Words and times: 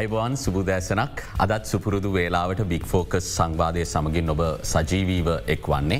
අයිබවන් 0.00 0.34
සුබදෑසනක් 0.42 1.18
අදත් 1.44 1.64
සුපුරුදු 1.70 2.10
වේලාවට 2.14 2.60
බික් 2.70 2.84
ෆෝකස් 2.92 3.26
සංවාදය 3.38 3.82
සමගින් 3.84 4.32
ඔබ 4.34 4.40
සජීවීව 4.70 5.28
එක් 5.54 5.66
වන්නේ. 5.72 5.98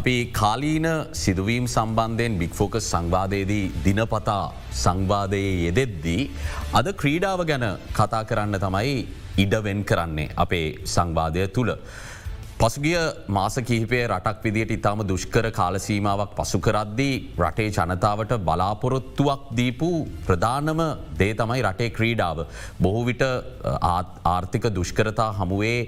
අපි 0.00 0.14
කාලීන 0.38 0.86
සිදුවීම් 1.22 1.66
සම්බන්ධයෙන් 1.74 2.38
බික් 2.42 2.54
ෆෝකස් 2.58 2.86
සංවාදයේදී 2.92 3.66
දිනපතා 3.86 4.46
සංවාදයේ 4.84 5.52
යෙදෙද්දී. 5.66 6.22
අද 6.78 6.88
ක්‍රීඩාව 7.02 7.42
ගැන 7.50 7.66
කතා 7.98 8.22
කරන්න 8.30 8.58
තමයි 8.64 8.96
ඉඩවෙන් 9.44 9.82
කරන්නේ 9.90 10.32
අපේ 10.44 10.66
සංවාදය 10.96 11.44
තුළ. 11.56 11.72
පසුගිය 12.56 12.98
මාස 13.28 13.56
කිහිපේ 13.60 14.02
රටක් 14.06 14.44
විදිට 14.44 14.72
ඉතාම 14.74 15.00
දුෂ්කර 15.02 15.46
කාලසීමාවක් 15.50 16.34
පසු 16.38 16.58
කරද්දී 16.60 17.14
රටේ 17.36 17.66
ජනතාවට 17.68 18.34
බලාපොරොත්තුවක් 18.40 19.48
දීපු 19.58 19.88
ප්‍රධානම 20.26 20.82
දේ 21.18 21.32
තමයි 21.34 21.62
රටේ 21.62 21.90
ක්‍රීඩාව. 21.90 22.38
බොහෝවිට 22.80 23.24
ආර්ථික 24.26 24.68
දුෂ්කරතා 24.70 25.30
හමුවේ 25.40 25.80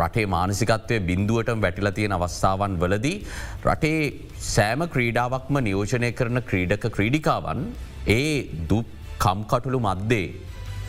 රටේ 0.00 0.26
මානසිකත්වය 0.28 0.98
බින්දුවට 1.02 1.54
වැටිල 1.56 1.90
තියෙන 1.90 2.12
අවස්ථාවන් 2.12 2.76
වලදී. 2.82 3.16
රටේ 3.64 4.00
සෑම 4.46 4.84
ක්‍රීඩාවක්ම 4.86 5.56
නියෝජනය 5.60 6.12
කරන 6.12 6.42
ක්‍රීඩක 6.42 6.84
ක්‍රීඩිකාවන් 6.96 7.64
ඒ 8.08 8.28
දුප් 8.68 8.92
කම්කටුළු 9.18 9.80
මද්දේ 9.80 10.26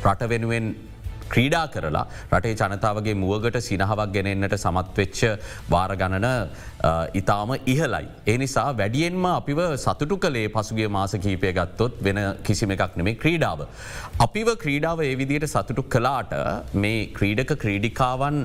රට 0.04 0.30
වෙනුවෙන් 0.30 0.68
ක්‍රීඩා 1.34 1.66
කරලා 1.74 2.06
රටේ 2.32 2.54
ජනතාවගේ 2.62 3.16
මුවගට 3.24 3.60
සිනහවක් 3.68 4.14
ගෙනෙන්න්නට 4.16 4.58
සමත්වෙච්ච 4.58 5.22
වාරගණන 5.74 6.28
ඉතාම 7.22 7.56
ඉහලයි. 7.74 8.06
ඒ 8.32 8.38
නිසා 8.44 8.68
වැඩියෙන්ම 8.82 9.26
අපිව 9.32 9.62
සතුටු 9.86 10.18
කළේ 10.26 10.48
පසුගේ 10.58 10.90
මාස 10.98 11.16
කීපය 11.26 11.54
ගත්තොත් 11.60 12.04
වෙන 12.08 12.22
කිසිම 12.44 12.76
එකක් 12.78 12.98
නෙමේ 13.02 13.18
ක්‍රීඩාව. 13.24 13.66
අපිව 14.28 14.54
ක්‍රීඩාව 14.64 15.04
ඒ 15.08 15.16
විදියට 15.22 15.50
සතුටු 15.56 15.84
කලාට 15.96 16.32
මේ 16.84 17.02
ක්‍රීඩක 17.18 17.54
ක්‍රීඩිකාවන් 17.66 18.40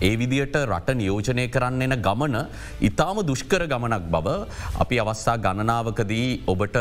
ඒ 0.00 0.12
විදියට 0.16 0.56
රට 0.62 0.96
නියෝජනය 1.00 1.44
කරන්න 1.54 1.82
එන 1.86 1.96
ගමන 2.06 2.36
ඉතාම 2.82 3.18
දුෂ්කර 3.30 3.62
ගමනක් 3.72 4.04
බව 4.14 4.28
අපි 4.82 5.00
අවස්ථා 5.02 5.36
ගණනාවකදී 5.46 6.28
ඔබට 6.46 6.78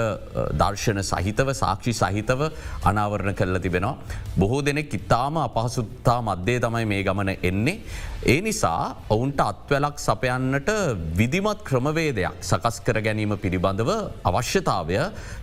දර්ශන 0.62 1.02
සහිතව 1.04 1.50
සාක්ෂි 1.62 1.94
සහිතව 1.94 2.44
අනාවරණ 2.84 3.38
කරල 3.40 3.60
තිබෙනවා. 3.60 3.98
බොහෝ 4.38 4.62
දෙනෙක් 4.62 4.94
ඉතාම 5.00 5.38
අපහසුත්තා 5.40 6.20
මධ්‍යය 6.22 6.60
තමයි 6.60 6.86
මේ 6.86 7.04
ගමන 7.04 7.32
එන්නේ. 7.44 7.78
ඒ 8.26 8.40
නිසා 8.42 8.96
ඔවුන්ට 9.10 9.42
අත්වලක් 9.42 9.98
සපයන්නට 9.98 10.70
විදිමත් 11.16 11.62
ක්‍රමවේදයක් 11.64 12.42
සකස් 12.42 12.80
කර 12.86 12.98
ගැනීම 13.02 13.36
පිළිබඳව 13.44 13.92
අවශ්‍යතාවය 14.30 14.98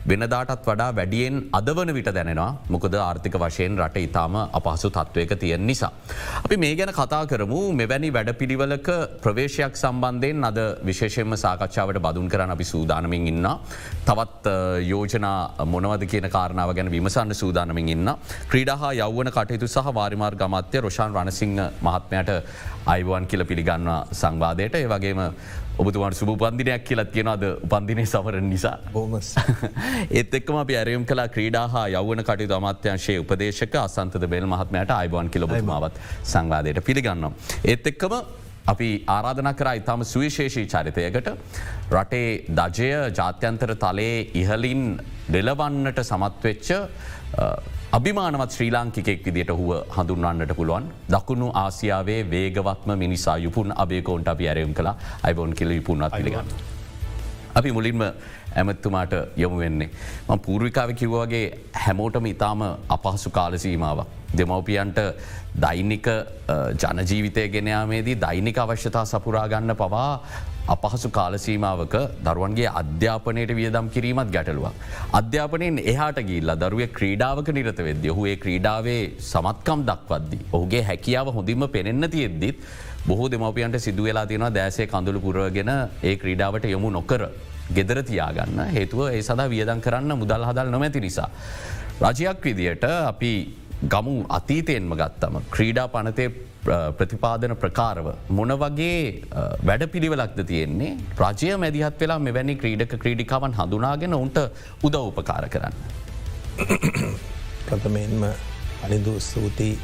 වෙනදාටත් 0.06 0.66
වඩා 0.66 0.90
වැඩියෙන් 0.98 1.36
අදවන 1.52 1.94
විට 1.96 2.10
දැනෙනවා 2.12 2.50
මොකද 2.68 2.96
ආර්ථික 3.00 3.38
වශයෙන් 3.44 3.80
රට 3.80 4.04
ඉතාම 4.08 4.36
අපහසු 4.52 4.90
තත්ත්වයක 4.90 5.32
තියෙන් 5.40 5.66
නිසා. 5.66 5.92
අපි 6.44 6.56
මේ 6.56 6.74
ගැන 6.74 6.92
කතා 6.92 7.24
කරමු 7.26 7.65
මෙවැනි 7.72 8.10
වැඩ 8.10 8.30
පිළිවලක 8.40 8.88
ප්‍රවේශයක් 9.22 9.74
සම්බන්ධයෙන් 9.76 10.44
අද 10.44 10.58
විශේෂයෙන්ම 10.84 11.34
සාකච්ඡාවට 11.36 11.98
බදුන් 11.98 12.28
කරන 12.28 12.50
අපි 12.50 12.64
සූදානමින් 12.64 13.26
ඉන්න. 13.32 13.48
තවත් 14.06 14.54
යෝජනා 14.88 15.66
මොනවද 15.66 16.06
කියන 16.06 16.28
කාරණාව 16.30 16.74
ගැන 16.74 16.90
විමසන්න 16.90 17.34
සූදානමින් 17.34 17.88
ඉන්න. 17.88 18.08
ක්‍රීඩහා 18.48 18.92
යවන 19.00 19.30
කටයුතු 19.30 19.68
සහ 19.68 19.94
වාරිමාර් 19.94 20.34
ගමත්ය 20.34 20.80
රොෂාන් 20.80 21.14
රණසිංහ 21.14 21.60
මහත්මයට 21.82 22.32
අයිවන් 22.86 23.26
කියල 23.26 23.44
පිළිගන්න 23.44 23.92
සංවාදයට 24.12 24.74
ඒ 24.74 24.86
වගේම 24.86 25.22
ඔබතුමට 25.78 26.16
සුභ 26.16 26.32
පන්දිනයක් 26.40 26.84
කියලත් 26.84 27.10
කියෙනවාද 27.12 27.42
උපන්දිනය 27.66 28.04
සවරන 28.06 28.48
නිසා. 28.48 28.78
බෝමස් 28.92 29.34
ඒත් 30.18 30.34
එක්ම 30.38 30.56
අපි 30.56 30.74
ඇරයම් 30.74 31.04
කලා 31.04 31.28
ක්‍රීඩා 31.28 31.66
හා 31.68 31.84
යවන 32.00 32.22
කටයුතු 32.22 32.56
අමාත්‍යංශයේ 32.56 33.18
උපදේශක 33.18 33.76
අසන්තද 33.78 34.24
බෙල් 34.26 34.46
මහත්මයට 34.46 34.92
අයිබන් 34.92 35.28
කිලබතුමාවත් 35.28 36.00
සංවාදයට 36.24 36.80
පිළිගන්නම්. 36.82 37.36
ඒත් 37.64 37.86
එක්කම 37.92 38.16
අපි 38.66 38.88
ආරාධන 39.08 39.52
කර 39.54 39.70
ඉතාම 39.74 40.04
සුවිශේෂී 40.04 40.66
චරිතයකට. 40.66 41.28
රටේ 41.92 42.26
දජය 42.50 42.90
ජාත්‍යන්තර 43.12 43.74
තලයේ 43.76 44.18
ඉහලින් 44.34 44.84
දෙලවන්නට 45.28 46.00
සමත්වෙච්ච 46.02 46.70
අභිමානවත් 47.96 48.54
ශ්‍රී 48.54 48.70
ලාංකිකෙක් 48.74 49.20
විදිට 49.26 49.50
හුව 49.58 49.68
හඳුන්වන්නට 49.96 50.50
පුළුවන් 50.56 50.86
දකුණු 51.12 51.46
ආසියාවේ 51.60 52.18
වේගවත්ම 52.32 52.90
මිනිසා 53.02 53.36
යුපුන් 53.44 53.72
අබේකෝන්ට 53.84 54.28
අපි 54.32 54.48
ඇරයම් 54.50 54.72
කලා 54.78 54.92
අයිබෝන් 55.26 55.54
කෙල 55.58 55.70
යුපුන්නත් 55.76 56.16
පිළිගන්න. 56.16 56.50
අපි 57.58 57.70
මුලින්ම 57.76 58.02
ඇමත්තුමාට 58.56 59.14
යොමු 59.36 59.58
වෙන්නේ. 59.58 59.90
ම 60.28 60.38
පූර්විකාව 60.40 60.92
කිව්වගේ 60.94 61.44
හැමෝටම 61.76 62.26
ඉතාම 62.26 62.62
අපහසු 62.88 63.30
කාලසීමාවක්. 63.30 64.06
දෙමවපියන්ට 64.32 64.98
දෛනික 65.56 66.08
ජනජීවිතය 66.82 67.48
ගෙනයාමේදී 67.48 68.20
දෛනික 68.20 68.58
අවශ්‍යතා 68.58 69.04
සපුරාගන්න 69.06 69.74
පවා 69.74 70.10
අපහසු 70.68 71.08
කාලසීමාවක 71.10 71.94
දරුවන්ගේ 72.20 72.70
අධ්‍යාපනයට 72.72 73.52
වියදම් 73.52 73.88
කිරීමත් 73.88 74.30
ගැටලුවක්. 74.30 74.74
අධ්‍යාපනයෙන් 75.12 75.78
එහට 75.84 76.18
ගිල්ල 76.22 76.52
දරුව 76.56 76.82
ක්‍රීඩාවක 76.90 77.48
නිරත 77.50 77.80
වෙද 77.80 78.06
ඔහුේ 78.06 78.36
ක්‍රීඩාවේ 78.36 79.02
සමත්කම් 79.22 79.86
දක්වද්දි. 79.90 80.38
ඔහුගේ 80.52 80.82
හැකියාව 80.82 81.32
හොඳින්ම 81.36 81.68
පෙනෙන්න 81.68 82.10
තියෙද්දිත් 82.10 82.56
බොහෝ 83.06 83.30
දෙමවපියන්ට 83.30 83.78
සිදුවෙලා 83.78 84.26
තියෙන 84.26 84.48
දෑසේ 84.52 84.86
කඳුළු 84.86 85.20
පුරගෙන 85.20 85.70
ඒ 86.02 86.16
ක්‍රීඩාවට 86.16 86.64
යොමු 86.66 86.90
නොකර 86.90 87.22
ගෙදර 87.76 87.98
තියාගන්න 88.10 88.58
හේතුව 88.76 89.00
ඒ 89.10 89.22
සඳහා 89.28 89.52
වියදන් 89.54 89.80
කරන්න 89.86 90.18
මුදල් 90.22 90.44
හදල් 90.48 90.70
නොමැති 90.74 91.00
නිසා. 91.06 91.30
රජයක් 92.08 92.44
විදියට 92.48 92.84
අපි 92.84 93.32
ගමු 93.92 94.14
අතීතයෙන්ම 94.38 94.92
ගත්තම 95.00 95.34
ක්‍රීඩා 95.54 95.88
පනතේ 95.94 96.28
ප්‍රතිපාදන 96.98 97.54
ප්‍රකාරව 97.62 98.06
මොන 98.38 98.52
වගේ 98.62 99.00
වැඩ 99.68 99.84
පිළිවෙලක්ද 99.94 100.40
තියෙන්නේ 100.50 100.92
රජය 101.22 101.52
මැදිහත් 101.62 102.00
වෙලා 102.02 102.18
මෙවැනි 102.26 102.56
ක්‍රීඩක 102.62 102.94
ක්‍රීඩිකාවන් 103.02 103.56
හඳුනාගෙන 103.58 104.14
උන්ට 104.22 104.38
උදව 104.86 105.02
උපකාර 105.10 105.48
කරන්න. 105.54 105.74
ප්‍රථමයෙන්ම 107.68 108.22
අනිදු 108.84 109.14
ස්තුතියි 109.20 109.78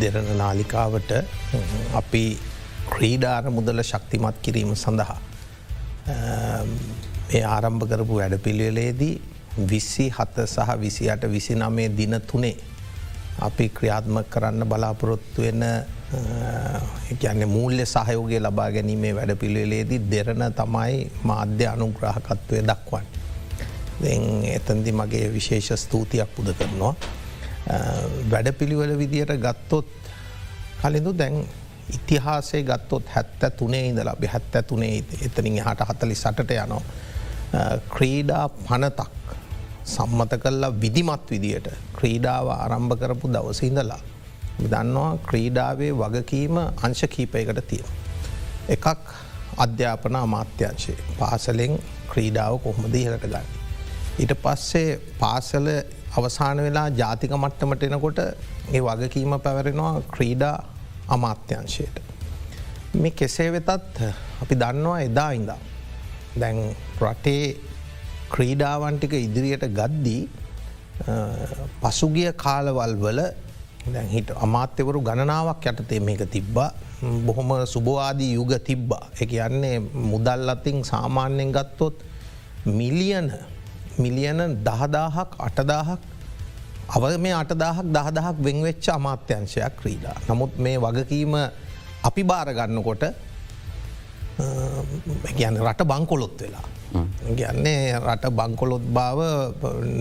දෙරන 0.00 0.28
නාලිකාවට 0.42 1.12
අපි 2.00 2.24
ක්‍රීඩාර 2.94 3.44
මුදල 3.58 3.82
ශක්තිමත් 3.90 4.38
කිරීම 4.44 4.74
සඳහා. 4.84 5.18
Um, 6.06 6.68
මේ 7.28 7.42
ආරම්භ 7.44 7.84
කරපු 7.90 8.18
වැඩ 8.18 8.34
පිළිවෙලේදී 8.42 9.14
විස්සි 9.70 10.04
හත 10.08 10.44
සහ 10.44 10.76
විසියට 10.82 11.24
විසිනමේ 11.32 11.88
දින 11.98 12.14
තුනේ 12.30 12.54
අපි 13.38 13.66
ක්‍රියාත්ම 13.78 14.20
කරන්න 14.32 14.68
බලාපොරොත්තු 14.72 15.42
වෙන 15.42 15.64
uh, 15.64 16.78
ගැන්න 17.22 17.42
මූල්‍ය 17.48 17.86
සහයෝගේ 17.86 18.40
ලබා 18.40 18.68
ගැනීමේ 18.76 19.12
වැඩ 19.18 19.34
පිළිවෙලේදී 19.42 20.00
දෙරන 20.12 20.46
තමයි 20.60 21.10
මාධ්‍ය 21.24 21.66
අනුග්‍රහකත්වය 21.74 22.62
දක්වන්. 22.70 23.04
එතන්දි 24.54 24.92
මගේ 24.92 25.26
විශේෂ 25.34 25.74
ස්තුතියක් 25.84 26.34
පුද 26.36 26.54
කරනවා. 26.54 26.94
Uh, 27.66 28.06
වැඩ 28.30 28.54
පිළිවල 28.54 28.98
විදියට 28.98 29.38
ගත්තොත් 29.42 29.90
කලින්දු 30.80 31.18
දැන් 31.18 31.42
ඉතිහාසේ 31.88 32.62
ගත්තොත් 32.62 33.08
හැත්ත 33.08 33.56
තුනේ 33.56 33.88
ඉඳලා 33.88 34.16
බි 34.16 34.26
හැත්ත 34.26 34.54
තුනේ 34.66 35.04
එතනින් 35.22 35.60
හට 35.60 35.88
හතලි 35.90 36.14
සටට 36.14 36.50
යනවා. 36.52 36.82
ක්‍රීඩා 37.90 38.48
පනතක් 38.48 39.10
සම්මත 39.86 40.32
කල්ලා 40.38 40.72
විදිමත් 40.80 41.30
විදියට 41.30 41.68
ක්‍රීඩාව 41.94 42.48
ආරම්භ 42.50 42.96
කරපු 42.96 43.28
දවසඉඳලා. 43.28 44.00
දන්නවා 44.64 45.18
ක්‍රීඩාවේ 45.26 45.92
වගකීම 45.94 46.56
අංශ 46.58 47.04
කීපයකට 47.08 47.60
තියෙන. 47.64 47.90
එකක් 48.68 48.86
අධ්‍යාපන 49.56 50.16
අමාත්‍යංශයේ 50.16 50.98
පාසලෙන් 51.18 51.78
ක්‍රීඩාව 52.08 52.58
කොහොමද 52.58 52.94
ඉහලට 52.94 53.24
ගන්න. 53.24 53.46
ඊට 54.18 54.32
පස්සේ 54.42 54.98
පාසල 55.18 55.66
අවසාන 56.14 56.58
වෙලා 56.58 56.88
ජාතික 56.92 57.32
මට්ටමට 57.34 57.82
එනකොට 57.84 58.18
ඒ 58.72 58.80
වගකීම 58.82 59.32
පැවරෙනවා 59.40 59.94
ක්‍රීඩා 60.10 60.56
අමාත්‍යංශයට. 61.08 61.96
මේ 62.94 63.10
කෙසේ 63.12 63.50
වෙතත් 63.52 63.70
අපි 64.42 64.54
දන්නවා 64.54 65.00
එදා 65.00 65.30
ඉඳම්. 65.32 65.60
දැන් 66.40 66.58
රටේ 67.00 67.56
ක්‍රීඩාවන්ටික 68.30 69.12
ඉදිරියට 69.16 69.66
ගද්දී 69.78 70.22
පසුගිය 71.82 72.30
කාලවල් 72.34 72.94
වල 72.96 73.20
හිට 74.14 74.30
අමාත්‍යවරු 74.36 75.00
ගණනාවක් 75.00 75.66
යටතේ 75.70 76.00
මේක 76.00 76.22
තිබ්බා 76.30 76.70
බොහොම 77.26 77.50
සුභවාදී 77.66 78.32
යුග 78.34 78.52
තිබ්බා. 78.64 79.04
එක 79.20 79.30
යන්නේ 79.30 79.78
මුදල් 80.10 80.48
අතින් 80.48 80.84
සාමාන්‍යයෙන් 80.84 81.52
ගත්තොත් 81.52 81.94
මිලියන 82.66 83.30
මිලියන 83.98 84.40
දහදාහක් 84.66 85.30
අටදාහක් 85.38 86.00
අව 86.88 87.02
මේ 87.18 87.34
අටදාහක් 87.34 87.82
දහදහක් 87.86 88.36
වෙංවෙච්ච 88.38 88.88
අමාත්‍යංශයක් 88.88 89.72
ක්‍රීඩා. 89.80 90.16
නමුත් 90.28 90.58
මේ 90.58 90.78
වගකීම 90.78 91.34
අපි 92.02 92.22
භාරගන්නකොට 92.22 93.04
ගැන 95.38 95.56
රට 95.58 95.82
බංකොලොත් 95.84 96.40
වෙලා. 96.40 96.66
ගැන්නේ 97.34 97.98
රට 97.98 98.30
බංකොලොත් 98.30 98.84
බව 98.88 99.20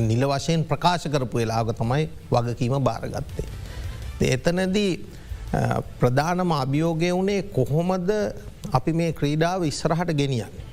නිල 0.07 0.23
වශයෙන් 0.27 0.63
ප්‍රකාශ 0.63 1.07
කරපු 1.09 1.37
වෙලාග 1.37 1.73
තමයි 1.73 2.09
වගකීම 2.31 2.77
භාරගත්තේ. 2.83 3.47
එතනදී 4.21 4.91
ප්‍රධානම 5.99 6.51
අභියෝගය 6.53 7.09
වුණේ 7.11 7.41
කොහොමද 7.49 8.11
අපි 8.71 8.91
මේ 8.93 9.11
ක්‍රීඩාව 9.13 9.65
ඉස්සරහට 9.65 10.13
ගෙනියන්න. 10.13 10.64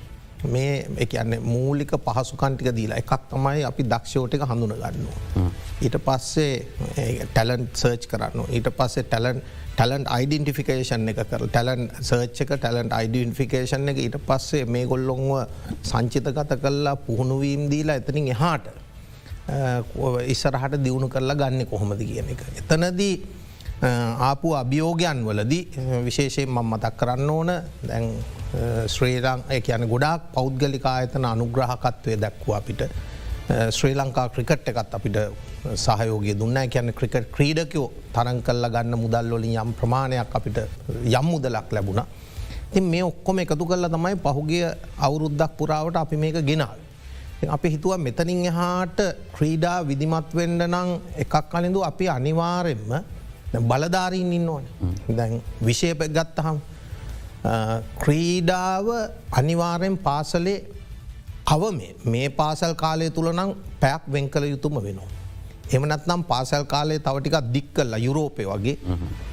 මේ 0.43 0.85
එකන්න 0.97 1.39
මූලික 1.41 1.91
පහසුකන්ටික 1.97 2.71
දීලා 2.75 2.97
එකක් 2.97 3.29
තමයි 3.31 3.63
අපි 3.63 3.83
දක්ෂෝටික 3.85 4.45
හඳුන 4.49 4.75
ගන්නවා. 4.75 5.49
ඊට 5.81 5.97
පස්සේ 6.05 6.53
ටැලන්් 7.25 7.67
සර්ච් 7.73 8.07
කරන්න 8.11 8.47
ඊට 8.49 8.69
පස්සේ 8.77 9.03
ටැලන් 9.03 9.41
ටලන්ට 9.73 10.09
අයිඩන්ටිෆිකේෂන් 10.15 11.09
එක 11.09 11.19
කර 11.29 11.45
ටැලන් 11.47 11.87
සර්ච්චක 12.01 12.51
ටලන්ට 12.55 12.93
අයිඩන්ෆිකේෂන් 12.93 13.89
එක 13.89 14.01
ඊට 14.03 14.17
පස්සේ 14.27 14.65
මේ 14.65 14.85
ගොල්ලොන්ව 14.85 15.31
සංචිත 15.81 16.29
ගත 16.29 16.59
කල්ලා 16.61 16.95
පුහුණුවීම් 17.07 17.69
දීලා 17.71 17.97
එතනින් 18.01 18.27
එහාට 18.35 18.69
ඉස්සරහට 20.27 20.77
දියුණු 20.83 21.09
කරලා 21.09 21.35
ගන්න 21.35 21.65
කොහොමද 21.65 21.97
කියන 21.99 22.29
එක. 22.35 22.45
එතනදී 22.61 23.15
ආපු 24.29 24.53
අභියෝගයන් 24.55 25.25
වලදී 25.25 25.63
විශේෂයෙන් 26.05 26.49
මම 26.49 26.69
මතක් 26.69 26.93
කරන්න 26.97 27.29
ඕන 27.29 27.51
දැන් 27.87 28.05
ශ්‍රේලං 28.87 29.41
කියන 29.65 29.87
ගොඩාක් 29.93 30.29
පෞද්ගලිකා 30.35 30.93
ඇතන 30.99 31.25
අනුග්‍රහකත්වය 31.25 32.17
දැක්වා 32.23 32.57
අපිට 32.57 32.81
ශ්‍රී 33.77 33.95
ලංකා 33.95 34.27
ක්‍රිකට් 34.29 34.67
එකත් 34.71 34.93
අපිට 34.97 35.17
සහයෝගේ 35.75 36.35
දුන්න 36.41 36.59
කියන්න 36.69 36.93
ක්‍රිකට 36.99 37.31
ක්‍රීඩකයෝ 37.35 37.87
තරන් 38.15 38.41
කල්ල 38.41 38.69
ගන්න 38.75 38.99
මුදල්ලොලින් 39.03 39.57
යම් 39.63 39.73
ප්‍රමාණයක් 39.79 40.35
අපිට 40.39 40.59
යම් 41.05 41.25
මුදලක් 41.25 41.71
ලැබුණ. 41.71 42.03
තින් 42.73 42.83
මේ 42.83 43.03
ඔක්කොම 43.03 43.39
එකතු 43.39 43.65
කල්ල 43.65 43.89
තමයි 43.95 44.15
පහුගිය 44.25 44.63
අවුරුද්දක් 44.99 45.57
පුරාවට 45.57 45.97
අපි 45.97 46.17
මේක 46.17 46.37
ගෙනල්. 46.49 46.65
අපි 47.55 47.69
හිතුව 47.69 47.97
මෙතනින් 47.97 48.45
එහාට 48.51 48.99
ක්‍රීඩා 49.35 49.77
විදිමත්වෙන්ඩ 49.89 50.67
නං 50.67 50.93
එකක් 51.23 51.35
කලින්දු 51.51 51.81
අපි 51.89 52.05
අනිවාරෙන්ම 52.09 52.93
බලධාරීන් 53.69 54.31
ඉන්න 54.33 54.49
ඕන 54.49 54.65
දැන් 55.09 55.41
විශේප 55.61 56.05
ගත්තහම් 56.15 56.57
ක්‍රීඩාව 57.99 58.87
අනිවාරයෙන් 59.31 59.97
පාසලේ 59.99 60.59
අවම 61.47 61.81
මේ 62.05 62.29
පාසල් 62.31 62.73
කාලය 62.75 63.09
තුළ 63.09 63.29
නම් 63.31 63.51
පැයක් 63.79 64.03
වෙන් 64.07 64.29
කළ 64.29 64.45
යුතුම 64.45 64.79
වෙනවා. 64.79 65.09
එමනත්නම් 65.71 66.23
පාසල් 66.23 66.63
කාලේ 66.65 66.99
තවටිකක් 66.99 67.37
දික් 67.53 67.67
කල්ල 67.73 67.93
යුරෝපය 67.99 68.45
වගේ 68.45 68.77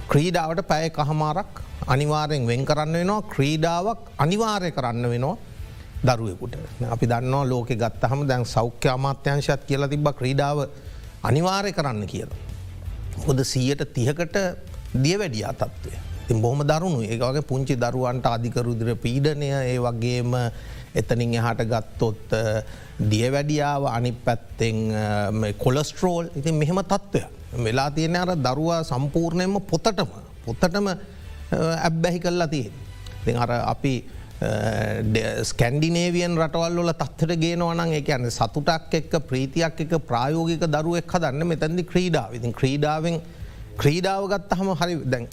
ක්‍රීඩාවට 0.08 0.66
පැය 0.66 0.90
කහමාරක් 0.90 1.62
අනිවාරයෙන් 1.86 2.46
වෙන් 2.46 2.64
කරන්න 2.64 2.92
වෙනවා 2.94 3.22
ක්‍රීඩාවක් 3.28 4.00
අනිවාරය 4.18 4.70
කරන්න 4.70 5.06
වෙනවා 5.06 5.36
දරුවෙකුට 6.08 6.54
අපි 6.86 7.06
දන්නවා 7.06 7.44
ලෝක 7.44 7.70
ගත්තහම 7.74 8.26
දැන් 8.26 8.44
සෞඛ්‍ය 8.46 8.88
අමාත්‍යංශත් 8.88 9.62
කියලා 9.66 9.88
තිබ 9.88 10.08
ක්‍රීඩාව 10.12 10.58
අනිවාරය 11.22 11.72
කරන්න 11.72 12.06
කියලා. 12.06 12.38
හොද 13.18 13.38
සීයට 13.44 13.82
තියකට 13.94 14.36
දිය 14.96 15.18
වැඩියා 15.18 15.52
තත්ත්වය. 15.54 16.09
ති 16.30 16.36
බොහම 16.36 16.62
දරුණු 16.62 17.02
ඒවගේ 17.04 17.42
පුංචි 17.42 17.74
දරුවන්ට 17.76 18.26
අධිකරුදිර 18.26 18.94
පීඩනය 18.96 19.48
ඒ 19.50 19.78
වගේම 19.78 20.34
එතනින් 20.94 21.32
එහට 21.34 21.62
ගත්තොත් 21.64 22.36
දිය 23.10 23.30
වැඩියාව 23.34 23.86
අනි 23.88 24.12
පැත්තෙන් 24.26 24.78
කොලස්ට්‍රෝල් 25.58 26.30
ඉතින් 26.36 26.54
මෙහෙම 26.54 26.78
තත්ත්වය. 26.84 27.22
වෙලා 27.56 27.90
තියෙන 27.90 28.16
අර 28.16 28.30
දරුවා 28.38 28.84
සම්පූර්ණයම 28.84 29.58
පොතටම 29.62 30.14
පොත්තටම 30.46 30.86
ඇබ්බැහි 31.80 32.20
කල්ලා 32.20 32.46
තිය. 32.46 32.70
දෙ 33.26 33.34
අර 33.36 33.50
අපි 33.66 33.94
ස්කැන්ඩිනේවියන් 35.42 36.38
රටවල් 36.38 36.78
වල 36.78 36.94
තත්වට 36.94 37.40
ගේනවනන් 37.42 37.98
එක 37.98 38.14
අන්න 38.14 38.30
සතුටක් 38.30 38.94
එක්ක 38.94 39.18
ප්‍රීතියක් 39.26 39.84
එක 39.84 39.98
ප්‍රායෝගික 40.06 40.62
දරුවෙක් 40.68 41.10
හදන්න 41.10 41.46
මෙතැදි 41.46 41.90
ක්‍රීඩාව 41.92 42.38
ඉතින් 42.38 42.54
ක්‍රීඩාවෙන් 42.54 43.20
ක්‍රීඩාව 43.76 44.30
ගත්ත 44.30 44.60
හම 44.60 44.76
හරි 44.78 44.96
දැන් 45.04 45.28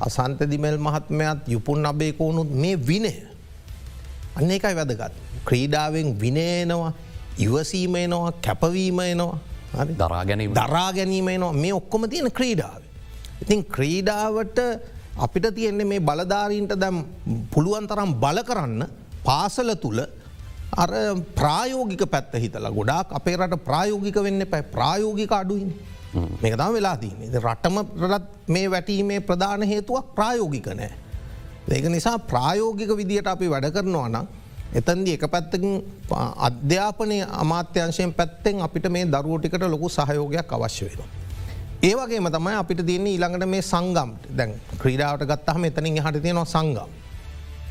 අසන්ත 0.00 0.40
දිමල් 0.44 0.78
මහත්මයත් 0.78 1.48
යුපුන් 1.48 1.86
අබේකෝනුත් 1.86 2.50
මේ 2.52 2.76
විනය. 2.78 3.12
අන්න 4.36 4.50
එකයි 4.50 4.74
වැදගත්. 4.74 5.12
ක්‍රීඩාවෙන් 5.44 6.08
විනයනවා 6.16 6.92
ඉවසීමයනවා 7.38 8.32
කැපවීමයනවා 8.38 9.38
දරාගැනීම 9.94 10.54
දරා 10.54 10.92
ගැනීමයනවා 10.92 11.52
මේ 11.54 11.72
ඔක්කොම 11.72 12.08
තියෙන 12.08 12.30
ක්‍රීඩාව. 12.30 12.80
ඉතින් 13.42 13.64
ක්‍රීඩාවට 13.66 14.58
අපිට 15.16 15.54
තියෙන්නේ 15.54 15.86
මේ 15.86 16.00
බලධාරීන්ට 16.00 16.74
දැම් 16.76 17.04
පුළුවන් 17.50 17.86
තරම් 17.86 18.14
බල 18.14 18.42
කරන්න 18.42 18.82
පාසල 19.24 19.74
තුළ 19.76 20.00
අර 20.72 20.90
ප්‍රායෝගික 21.34 22.02
පැත්ත 22.06 22.34
හිතලා 22.34 22.70
ගොඩාක් 22.70 23.12
අපේ 23.12 23.36
රට 23.36 23.58
ප්‍රායෝගික 23.60 24.16
වෙන්න 24.16 24.46
පැ 24.46 24.62
ප්‍රායෝගික 24.64 25.32
අඩුයින් 25.32 25.70
මේක 26.14 26.56
තම 26.56 26.72
වෙලා 26.74 26.96
තියන්නේ 26.96 27.40
රටම 27.40 27.76
රටත් 28.02 28.48
මේ 28.48 28.70
වැටීමේ 28.70 29.20
ප්‍රධාන 29.20 29.62
හේතුවක් 29.62 30.14
ප්‍රායෝගික 30.14 30.66
නෑ. 30.74 30.92
ඒක 31.70 31.84
නිසා 31.88 32.18
ප්‍රායෝගික 32.18 32.90
විදියට 32.96 33.26
අපි 33.26 33.50
වැඩ 33.50 33.70
කරනවා 33.70 34.08
නම් 34.08 34.26
එතන්දි 34.74 35.14
එක 35.14 35.24
පැත්තකින් 35.30 35.72
අධ්‍යාපනය 36.48 37.22
අමාත්‍යංශයෙන් 37.42 38.12
පැත්තෙන් 38.12 38.62
අපිට 38.62 38.90
මේ 38.90 39.06
දරුවටිකට 39.06 39.62
ලොකු 39.68 39.88
සහයෝගයක් 39.88 40.52
අවශ්‍ය 40.52 40.84
වෙනවා. 40.86 41.08
ඒවගේම 41.82 42.30
තමයි 42.30 42.54
අපිට 42.54 42.86
තියන්නේ 42.86 43.14
ඊළඟට 43.14 43.48
මේ 43.48 43.62
සංගම්ට 43.62 44.30
දැන් 44.36 44.54
ක්‍රීඩාවට 44.78 45.26
ගත්තහම 45.26 45.64
එතනින් 45.64 46.02
හට 46.04 46.22
තියෙනවා 46.22 46.44
සංගම්. 46.46 46.90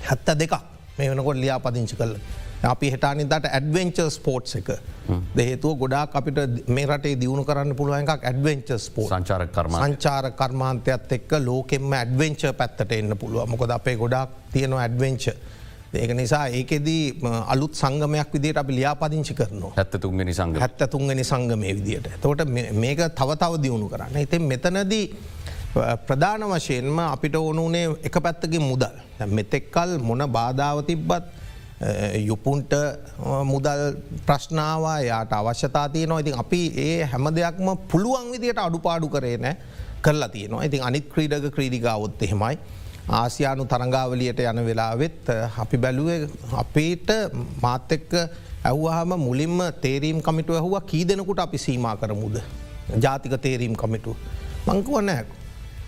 හැත්ත 0.07 0.29
දෙකක් 0.39 0.53
මේ 0.97 1.09
වෙනකොට 1.11 1.37
ලියා 1.37 1.59
පදිංචි 1.59 1.95
කල්ල. 1.95 2.15
අපි 2.67 2.91
හිටානිදට 2.91 3.45
ඇඩවෙන්චර් 3.47 4.09
ස්පෝට්ස් 4.11 4.55
එක 4.59 4.71
දෙහේතුව 5.35 5.77
ගොඩාක් 5.81 6.15
අපිට 6.19 6.39
මේ 6.67 6.85
රටේ 6.85 7.15
දියුණු 7.21 7.45
කරන්න 7.47 7.75
පුළුවන් 7.75 8.03
එකක් 8.03 8.25
ඇඩවෙන්චර් 8.31 8.79
ස්පෝ 8.87 9.07
සංචාර 9.07 9.47
කර්ම 9.47 9.77
සංචාර 9.83 10.31
කර්මාන්තයත් 10.41 11.15
එක්ක 11.19 11.39
ලෝකෙම 11.45 11.93
ඇඩවෙන්ච 12.01 12.43
පැත්තට 12.59 12.91
එන්න 12.99 13.15
පුළුව 13.21 13.47
මොකද 13.47 13.71
අපේ 13.71 13.95
ගොඩක් 13.95 14.35
තියෙනවා 14.51 14.83
ඇඩවෙන්ච. 14.87 15.25
ඒක 15.93 16.11
නිසා 16.13 16.43
ඒකෙදී 16.53 17.23
අලුත් 17.53 17.73
සංගමයක් 17.73 18.29
විදිට 18.33 18.57
අපි 18.61 18.75
ලියාපදිංචි 18.77 19.33
කරනවා 19.39 19.73
හැත්ත 19.79 19.95
තුන්ගනි 20.03 20.33
සංග 20.33 20.59
හැත්ත 20.59 20.83
තුන්ගනි 20.91 21.23
සංගමය 21.23 21.73
විදියට. 21.79 22.11
තෝට 22.21 22.45
මේක 22.83 22.99
තව 23.15 23.29
තව 23.41 23.53
දියුණු 23.63 23.89
කරන්න. 23.89 24.19
ඉතින් 24.19 24.43
මෙතනදී 24.51 25.05
ප්‍රධාන 26.07 26.43
වශයෙන්ම 26.51 26.99
අපිට 26.99 27.35
ඕනුනේ 27.35 27.87
එක 28.03 28.19
පැත්තකින් 28.21 28.61
මුදල්. 28.61 28.95
මෙතෙක්කල් 29.37 29.97
මොන 29.97 30.27
බාධාව 30.27 30.83
තිබ්බත් 30.85 31.38
යුපුන්ට 32.27 32.73
මුදල් 33.45 33.83
ප්‍රශ්නාවා 34.25 34.99
යාට 35.01 35.31
අවශ්‍යතා 35.33 35.87
තියනවා 35.89 36.19
ඉතින් 36.19 36.39
අපි 36.39 36.61
ඒ 36.77 37.03
හැම 37.03 37.29
දෙයක්ම 37.35 37.69
පුළුවන් 37.91 38.31
විදියට 38.31 38.59
අඩුපාඩු 38.59 39.09
කරේ 39.09 39.37
නෑ 39.37 39.55
කරලා 40.01 40.29
තියනවා 40.29 40.63
ඉතින් 40.63 40.83
අනිත් 40.83 41.07
ක්‍රීඩක 41.13 41.55
ක්‍රීඩිකාවොත් 41.55 42.21
එහෙමයි. 42.21 42.57
ආසියානු 43.09 43.65
තරංගාවලියට 43.65 44.39
යන 44.39 44.59
වෙලාවෙත් 44.65 45.29
අපි 45.57 45.77
බැලුව 45.77 46.09
අපේට 46.53 47.09
මාත් 47.61 47.91
එක්ක 47.91 48.11
ඇව්වාහම 48.63 49.15
මුලින්ම 49.17 49.63
තේරීම් 49.81 50.19
කමිටුව 50.21 50.59
ඇහුව 50.59 50.75
කී 50.91 51.07
දෙනකුට 51.07 51.39
අපි 51.39 51.57
සීමා 51.57 51.95
කරමුද. 51.95 52.35
ජාතික 52.99 53.33
තේරීම් 53.41 53.75
කමිටු. 53.75 54.15
මංකුව 54.67 55.01
නෑ. 55.01 55.25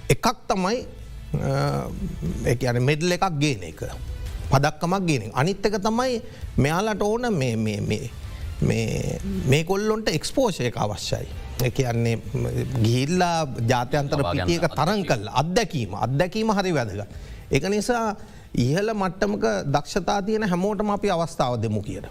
එකක් 0.10 0.27
තමයි 0.48 0.77
ඒ 2.45 2.79
මෙඩල් 2.79 3.12
එකක් 3.17 3.27
ගේන 3.43 3.63
එක. 3.63 3.83
පදක්කමක් 4.51 5.03
ගෙන. 5.08 5.24
අනිත්තක 5.34 5.75
තමයි 5.88 6.22
මෙයාලට 6.58 7.01
ඕන 7.01 7.24
මේ 9.50 9.63
කොල්ලොන්ට 9.63 10.08
එක්ස්පෝෂයක 10.10 10.77
අවශ්‍යයි. 10.77 11.27
එක 11.62 11.79
යන්නේ 11.79 12.17
ගිල්ලා 12.84 13.48
ජාත්‍යන්තර 13.70 14.22
පිටියක 14.31 14.65
තරන් 14.77 15.01
කල් 15.10 15.27
අත්දැකීම 15.41 15.91
අත්දැකීම 16.05 16.50
හරි 16.58 16.72
වැදග. 16.74 17.01
එක 17.51 17.63
නිසා 17.70 18.15
ඉහල 18.58 18.88
මට්ටමක 18.93 19.46
දක්ෂතා 19.74 20.22
තියෙන 20.25 20.43
හැමෝටම 20.50 20.89
අපි 20.96 21.08
අවස්ථාව 21.10 21.62
දෙමු 21.62 21.81
කියට. 21.81 22.08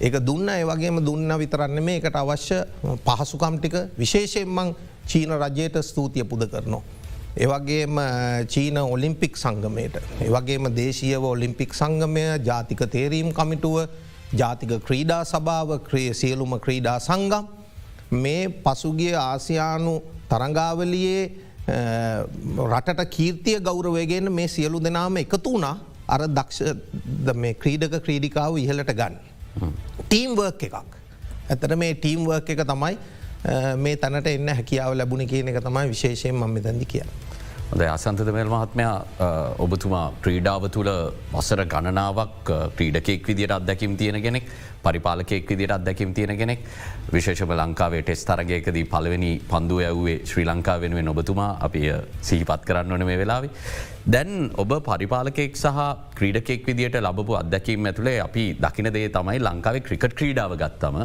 ඒක 0.00 0.14
දුන්න 0.26 0.48
ඒවගේම 0.48 0.98
දුන්න 1.04 1.38
විතරන්න 1.38 1.82
මේ 1.84 2.00
එකට 2.00 2.16
අවශ්‍ය 2.16 2.58
පහසුකම්ටික 3.06 3.74
විශේෂයෙන්මං 3.98 4.74
චීන 5.06 5.30
රජයට 5.42 5.76
ස්තුතිය 5.82 6.24
පුද 6.24 6.42
කරනවා. 6.50 6.82
ඒවගේම 7.36 7.98
චීන 8.48 8.78
ඔලිම්පික් 8.78 9.36
සංගමයට. 9.36 9.96
ඒවගේම 10.20 10.68
දේශීයව 10.74 11.24
ඔලිම්පික් 11.24 11.74
සංගමය 11.74 12.22
ජාතික 12.40 12.80
තේරීම් 12.88 13.28
කමිටුව 13.30 13.88
ජාතික 14.32 14.70
ක්‍රීඩා 14.80 15.24
සභාව 15.24 15.78
ක්‍රේ 15.84 16.14
සියලුම 16.14 16.58
ක්‍රීඩා 16.58 16.98
සංගම් 16.98 17.44
මේ 18.12 18.48
පසුගිය 18.64 19.12
ආසියානු 19.14 20.00
තරංගාවලියේ 20.30 21.22
රටට 22.64 23.04
කීර්තිය 23.10 23.60
ගෞරවයගෙන 23.60 24.32
මේ 24.32 24.48
සියලු 24.48 24.80
දෙනාම 24.80 25.16
එකතු 25.16 25.52
වුණා 25.52 25.76
අර 26.08 26.24
දක්ෂ 26.28 27.34
මේ 27.36 27.54
ක්‍රීඩක 27.54 27.98
ක්‍රීඩිකාව 28.00 28.56
ඉහලට 28.56 28.94
ගන්න. 28.94 29.20
ටීම්වර්ක් 30.08 30.62
එකක්. 30.62 30.76
ඇතට 31.50 31.76
මේ 31.76 31.94
ටීම්වර්ක් 31.96 32.48
එක 32.48 32.64
තමයි 32.64 32.96
මේ 33.76 33.96
තැනට 33.96 34.26
එන්න 34.26 34.48
හැකියාව 34.48 34.94
ලැබුණ 34.94 35.26
කියන 35.26 35.48
එක 35.48 35.62
තමයි 35.62 35.88
විශේෂයෙන් 35.88 36.34
මම 36.34 36.62
තැදි 36.62 36.86
කිය. 36.86 37.04
ද 37.74 37.82
අසන්තද 37.84 38.28
මෙල් 38.30 38.46
මහත්මයා 38.46 38.94
ඔබතුමා 39.58 40.04
ක්‍රීඩාව 40.24 40.66
තුළ 40.70 40.90
වසර 41.32 41.62
ගණනාවක් 41.72 42.52
ක්‍රීඩකෙක් 42.76 43.26
විදිට 43.26 43.54
අත්දැකිම් 43.56 43.96
තියෙන 43.96 44.22
කෙනෙක් 44.22 44.46
පරිපාලකෙක් 44.84 45.48
විදිට 45.48 45.70
අත්දැකිම් 45.70 46.14
තියෙන 46.14 46.38
කෙනෙක්. 46.38 46.60
විශේෂම 47.12 47.52
ලංකාවේ 47.52 48.02
ටෙස් 48.02 48.22
තරගයකදී 48.28 48.86
පළවෙනි 48.92 49.32
පන්දුව 49.50 49.82
ඇව්වේ 49.88 50.16
ශ්‍රී 50.24 50.46
ලංකා 50.46 50.80
වෙනුවෙන් 50.80 51.08
ඔබතුමා. 51.08 51.50
අපි 51.60 51.82
සිහිපත් 52.20 52.62
කරන්න 52.68 52.94
වන 52.94 53.06
මේ 53.06 53.18
වෙලාවේ. 53.18 53.50
දැන් 54.06 54.50
ඔබ 54.56 54.72
පරිපාලකෙක් 54.88 55.56
සහ 55.56 55.80
ක්‍රීඩකෙක් 56.18 56.66
විදිට 56.68 56.98
ලබපු 57.00 57.38
අදැකීම් 57.42 57.90
ඇතුළේ 57.90 58.20
අපි 58.20 58.44
දකින 58.60 58.92
දේ 58.92 59.08
තමයි 59.08 59.40
ලංකාවේ 59.40 59.84
ක්‍රිකට් 59.88 60.14
ක්‍රීඩාව 60.20 60.56
ගත්තම. 60.62 60.96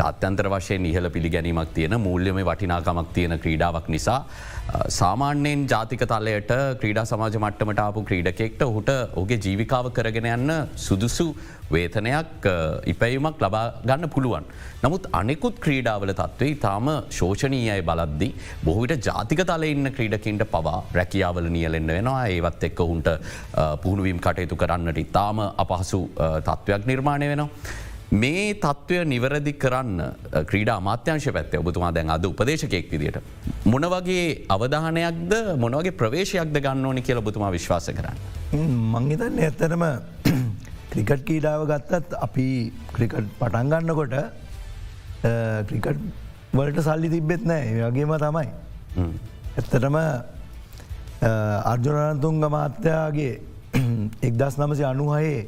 ජාත්‍යන්තර 0.00 0.50
වශයෙන් 0.56 0.90
ඉහල 0.92 1.10
පිළිගැනීමක් 1.10 1.74
තියෙන 1.78 2.00
මූල්‍යම 2.00 2.42
වටිනාකමක් 2.50 3.14
තියෙන 3.14 3.38
ක්‍රීඩාවක් 3.38 3.88
නිසා. 3.88 4.20
සාමාන්‍යයෙන් 4.90 5.66
ජාතික 5.68 6.02
තලයට 6.02 6.52
ක්‍රීඩා 6.80 7.04
සමාජ 7.04 7.36
මට්ටමට 7.38 7.80
ආපු 7.80 8.02
ක්‍රීඩකෙක්ට 8.02 8.62
ඔහුට 8.62 8.90
ඔගේ 9.14 9.38
ජීවිකාව 9.38 9.90
කරගෙන 9.92 10.28
යන්න 10.28 10.52
සුදුසු 10.76 11.26
වේතනයක් 11.70 12.48
ඉපැයුමක් 12.86 13.38
ලබා 13.40 13.64
ගන්න 13.84 14.10
පුළුවන්. 14.10 14.44
නමුත් 14.82 15.08
අනෙකුත් 15.12 15.60
ක්‍රීඩාවල 15.60 16.12
තත්වේ 16.12 16.54
තාම 16.56 16.88
ශෝෂණීයයි 17.10 17.82
බලද්දි 17.82 18.28
බොහවිට 18.64 19.06
ජාතික 19.08 19.44
තල 19.44 19.64
ඉන්න 19.64 19.92
ක්‍රීඩකින්ට 19.92 20.44
පවා 20.50 20.76
රැකියාවල 20.92 21.48
නියලෙන්න්න 21.50 21.94
වෙනවා 21.96 22.26
ඒවත් 22.28 22.68
එක්ක 22.70 22.84
උන්ට 22.86 23.10
පුහුණුවීම් 23.82 24.20
කටයුතු 24.20 24.56
කරන්නට 24.56 24.98
ඉතාම 24.98 25.40
අපහසු 25.64 26.02
තත්ත්වයක් 26.42 26.86
නිර්මාණය 26.86 27.28
වෙනවා. 27.28 27.82
මේ 28.14 28.54
තත්ත්වය 28.54 28.98
නිවැරදි 29.04 29.52
කරන්න 29.62 30.00
ක්‍රීඩ 30.48 30.70
අමාත්‍යංශ 30.74 31.28
පැත්තේ 31.36 31.60
ඔබතුමා 31.62 31.92
දැන් 31.94 32.10
අද 32.10 32.24
උපදේශකෙක් 32.24 32.90
විදිට. 32.92 33.18
මොන 33.64 33.86
වගේ 33.94 34.46
අවධානයක්ද 34.48 35.32
මොනවගේ 35.58 35.96
ප්‍රවේශයක්ද 36.00 36.56
ගන්න 36.56 36.86
ඕනි 36.86 37.02
කියල 37.02 37.20
බතුමා 37.20 37.50
විශ්වාස 37.50 37.90
කරන්න. 37.90 38.18
මංහිතන්න 38.94 39.40
ඇත්තරම 39.40 39.84
ක්‍රිකට් 40.92 41.24
කීඩාව 41.28 41.66
ගත්තත් 41.66 42.20
අපි 42.20 42.48
ක්‍රිකට් 42.92 43.30
පටන්ගන්නකොට 43.40 44.14
ක්‍රිකට් 45.68 46.00
වලට 46.54 46.86
සල්ලි 46.88 47.10
තිබෙත් 47.10 47.42
නෑ 47.44 47.88
වගේම 47.88 48.16
තමයි. 48.18 48.48
ඇත්තටම 49.56 49.96
අර්ජුනන්තුන්ග 51.72 52.44
මාත්‍යයාගේ 52.50 53.32
එක්දස් 54.28 54.60
නමසි 54.60 54.84
අනුහයේ 54.86 55.40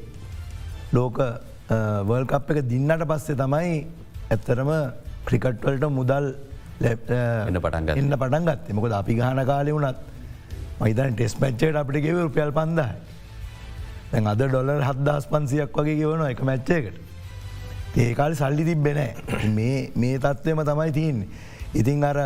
ලෝක 0.92 1.20
වර්ල්කප් 1.68 2.50
එක 2.50 2.68
දින්නට 2.68 3.02
පස්සේ 3.04 3.37
තමයි 3.37 3.87
ඇත්තරම 4.30 4.70
ක්‍රිකට්වලට 5.26 5.88
මුදල් 5.90 6.35
එන්න 6.80 7.58
පටන් 7.58 7.90
එන්න 7.94 8.14
පටන් 8.14 8.46
ගත් 8.46 8.73
මොකද 8.73 8.92
අපි 8.92 9.14
ගහන 9.14 9.42
කාලය 9.44 9.73
වුනත් 9.73 9.96
මයිතන් 10.80 11.14
ටෙස් 11.14 11.35
මච්චේට 11.37 11.76
අපිට 11.76 12.02
ගෙව 12.02 12.20
රුපියල් 12.20 12.52
පන්දයි 12.52 12.88
දැන් 14.12 14.26
අද 14.26 14.38
ඩොලර් 14.40 14.82
හත්දස් 14.82 15.26
පන්සියක් 15.26 15.75
වගේ 15.75 15.96
ගෙවන 15.96 16.25
එක 16.26 16.42
මැච්චයකට 16.42 17.99
ඒකාල 17.99 18.35
සල්ලි 18.35 18.64
තිබ්බෙනෑ 18.64 19.49
මේ 19.50 19.90
මේ 19.96 20.18
තත්ත්වම 20.18 20.62
තමයි 20.64 20.92
තියන් 20.92 21.23
ඉතිං 21.75 22.04
අර 22.04 22.18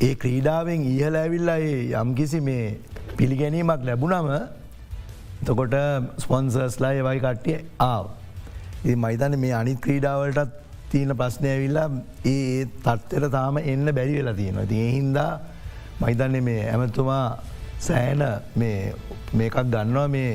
ඒ 0.00 0.14
ක්‍රීඩාවෙන් 0.16 0.88
ඉහල 0.88 1.14
ඇවිල්ලා 1.16 1.60
යම්කිසි 2.00 2.40
මේ 2.42 2.78
පිළිගැනීමක් 3.16 3.84
ලැබුණම 3.84 4.32
තකොට 5.46 5.76
ස්පොන්සර්ස්ලා 6.18 6.92
ඒවයි 6.92 7.20
කට්ටිය 7.20 7.58
ආව. 7.80 8.04
ඒ 8.84 8.96
මයිතන 8.96 9.38
මේ 9.38 9.54
අනිත් 9.54 9.80
ක්‍රීඩාවලටත් 9.80 10.52
තියෙන 10.90 11.16
ප්‍රශ්නය 11.16 11.48
ඇවිල්ලා 11.48 11.88
ඒ 12.26 12.66
තත්වර 12.84 13.26
තාම 13.30 13.58
එන්න 13.62 13.86
බැරි 13.98 14.14
වෙලා 14.18 14.34
තියෙනවා. 14.34 14.66
ති 14.66 14.78
හින්දා 14.96 15.32
මයිතන්නේ 16.00 16.40
මේ 16.40 16.62
ඇමතුමා 16.72 17.26
සෑන 17.78 18.22
මේකක් 19.34 19.56
ගන්නවා 19.74 20.08
මේ 20.08 20.32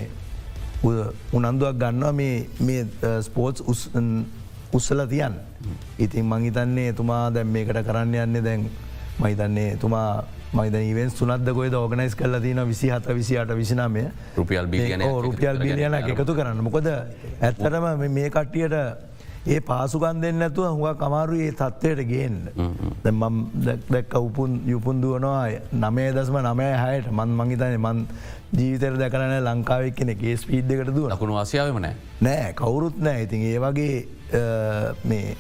උනන්දුවක් 1.34 1.76
ගන්නවා 1.84 2.14
මේ 2.14 2.82
ස්පෝට්ස් 3.22 3.62
උස්සල 4.74 5.02
තියන්. 5.08 5.36
ඉතින් 6.00 6.26
මංහිතන්නේ 6.26 6.88
එතුමා 6.94 7.24
දැම් 7.34 7.48
මේකට 7.48 7.82
කරන්න 7.88 8.16
යන්නේ 8.24 8.44
දැන් 8.44 8.66
මහිතන්නේ 9.20 9.70
එතුමා 9.76 10.10
මයිද 10.56 10.76
ඉවෙන් 10.82 11.10
සුනද 11.12 11.50
ගොද 11.52 11.74
ඕගනයිස් 11.74 12.16
කල 12.16 12.40
තින 12.42 12.62
විසි 12.66 12.90
හත 12.90 13.08
විසිට 13.12 13.52
විසිනමය. 13.54 14.06
රුපියල් 14.36 14.68
බිලියන 14.68 15.02
රුපියල් 15.22 15.60
බිලියන 15.60 15.94
එකතු 15.96 16.34
කරන්න. 16.34 16.64
මොකද 16.64 16.88
ඇත්තරම 17.42 18.08
මේ 18.10 18.30
කට්ටියට 18.30 18.76
ඒ 19.48 19.60
පාසුකන් 19.62 20.22
දෙන්න 20.22 20.42
ඇතුව 20.42 20.72
හුව 20.74 20.96
කමාරු 20.98 21.40
ඒ 21.40 21.52
තත්වයට 21.54 22.08
ගේන්න. 22.08 22.38
මම් 23.06 23.36
දැක්ක 23.90 24.16
උපුන් 24.20 24.62
යුපුන්දුවනවා 24.66 25.50
නමේ 25.74 26.14
දස්ම 26.14 26.40
නමය 26.44 26.72
හයට. 26.76 27.12
මන් 27.12 27.36
මංහිතන 27.40 27.78
මන් 27.80 28.08
ජීවිතර 28.54 28.98
දැකරන 28.98 29.36
ලංකාවක් 29.42 29.96
කෙනෙ 29.96 30.16
ඒ 30.22 30.38
ස්පීඩ් 30.38 30.72
එකට 30.72 30.94
දුව 30.96 31.10
ලකුණු 31.12 31.38
ආසියාවම 31.38 31.80
නෑ 31.80 31.96
නෑ 32.22 32.54
කවුරුත් 32.54 32.98
නෑ 33.00 33.26
ඉතින් 33.26 33.46
ඒ 33.52 33.60
වගේ 33.60 33.96
මේ 35.04 35.36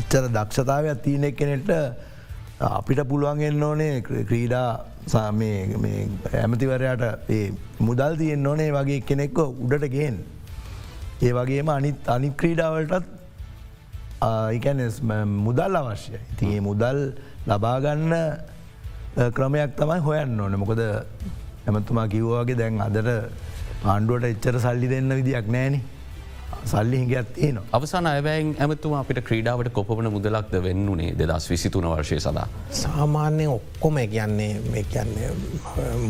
ඉච්චර 0.00 0.28
දක්ෂතාවයක් 0.28 1.02
තියනෙක් 1.04 1.36
කෙනෙට 1.36 1.70
අපිට 2.60 3.00
පුළුවන්ගෙන් 3.08 3.62
ඕනේ 3.62 4.00
ක්‍රීඩා 4.00 4.84
ඇමතිවරයට 6.42 7.02
මුදල් 7.80 8.16
තියෙන් 8.16 8.46
ඕනේ 8.46 8.70
වගේ 8.72 9.00
කෙනෙක්ව 9.00 9.38
උඩට 9.38 9.88
ගේන්. 9.90 10.16
ඒ 11.22 11.32
වගේම 11.32 11.68
අනිත් 11.68 12.08
අනි 12.08 12.30
ක්‍රීඩාවලටත් 12.30 13.06
මුදල් 15.46 15.76
අවශ්‍යය. 15.76 16.18
ඉතින් 16.32 16.48
ඒ 16.52 16.60
මුදල් 16.60 16.98
ලබාගන්න 17.46 18.14
ක්‍රමයක් 19.36 19.76
තමයි 19.76 20.00
හොයන්න 20.00 20.40
ඕන 20.40 20.58
මොකද 20.58 20.80
ඇමතුමා 21.66 22.08
කිව්වාගේ 22.08 22.56
දැන් 22.56 22.80
අදට 22.80 23.08
ආණ්ඩුවට 23.84 24.24
එච්චර 24.32 24.56
සල්ලි 24.64 24.88
දෙන්න 24.88 25.12
විදියක් 25.18 25.46
නෑනේ 25.48 25.82
සල්ලි 26.70 26.98
හිගත් 27.02 27.28
තියන 27.34 27.58
අවසාන 27.78 28.06
අයවැයෙන් 28.10 28.48
ඇමතුම 28.64 28.94
අපිට 29.00 29.20
ක්‍රීඩාවට 29.28 29.70
කොපන 29.76 30.08
මුදලක්ද 30.16 30.54
වෙන්නුනේ 30.66 31.10
දෙදස් 31.20 31.46
විසිතුන 31.50 31.86
වර්ශය 31.92 32.18
සදා. 32.20 32.46
සාමාන්‍යයෙන් 32.82 33.50
ඔක්කොම 33.50 33.98
කියන්නේ 34.14 34.52
මේ 34.72 34.84
කියන්නේ 34.92 35.30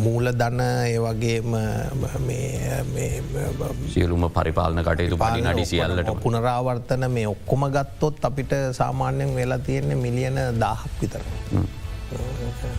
මූල 0.04 0.32
දන්න 0.40 0.62
ඒවගේම 0.92 1.56
සියලුම 3.94 4.28
පරිපාලන 4.38 4.84
කටයුතු 4.88 5.22
පලි 5.24 5.46
නඩි 5.46 5.64
සියල්ලට 5.72 6.12
පුනරාවර්තන 6.26 7.10
මේ 7.16 7.26
ඔක්කොම 7.34 7.68
ගත්තොත් 7.76 8.24
අපිට 8.30 8.54
සාමාන්‍යයෙන් 8.80 9.34
වෙලා 9.40 9.58
තියෙන්නේ 9.58 10.04
මිලියන 10.06 10.38
දාහක් 10.60 11.02
විතර. 11.02 11.22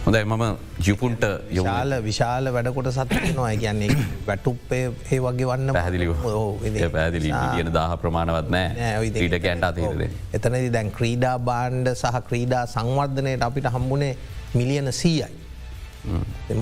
හොඳයි 0.05 0.23
මම 0.23 0.43
ජිපුන්ට 0.85 1.23
යෝල 1.51 1.93
විශාල 2.05 2.47
වැඩකොට 2.55 2.89
සත්නවා 2.97 3.49
කියන්නේ 3.63 3.95
වැටුප්පේ 4.27 4.83
ඒ 5.11 5.19
වගේ 5.25 5.47
වන්න 5.49 5.73
පැදිලි 5.77 6.07
පැදිලි 6.95 7.31
තියන 7.55 7.71
දාහ 7.77 7.97
ප්‍රමාණවත් 8.03 8.49
නෑ. 8.55 8.93
ඊට 9.03 9.35
කැන්ට 9.45 9.67
අතේද. 9.69 10.05
එතනදි 10.33 10.69
දැන් 10.77 10.91
ක්‍රීඩා 10.99 11.35
බාණ්ඩ 11.49 11.91
සහ 11.95 12.21
ක්‍රීඩා 12.29 12.63
සංවර්ධනයට 12.75 13.43
අපිට 13.49 13.67
හම්බුණේ 13.75 14.13
මිලියන 14.53 14.91
සීයයි. 15.01 15.27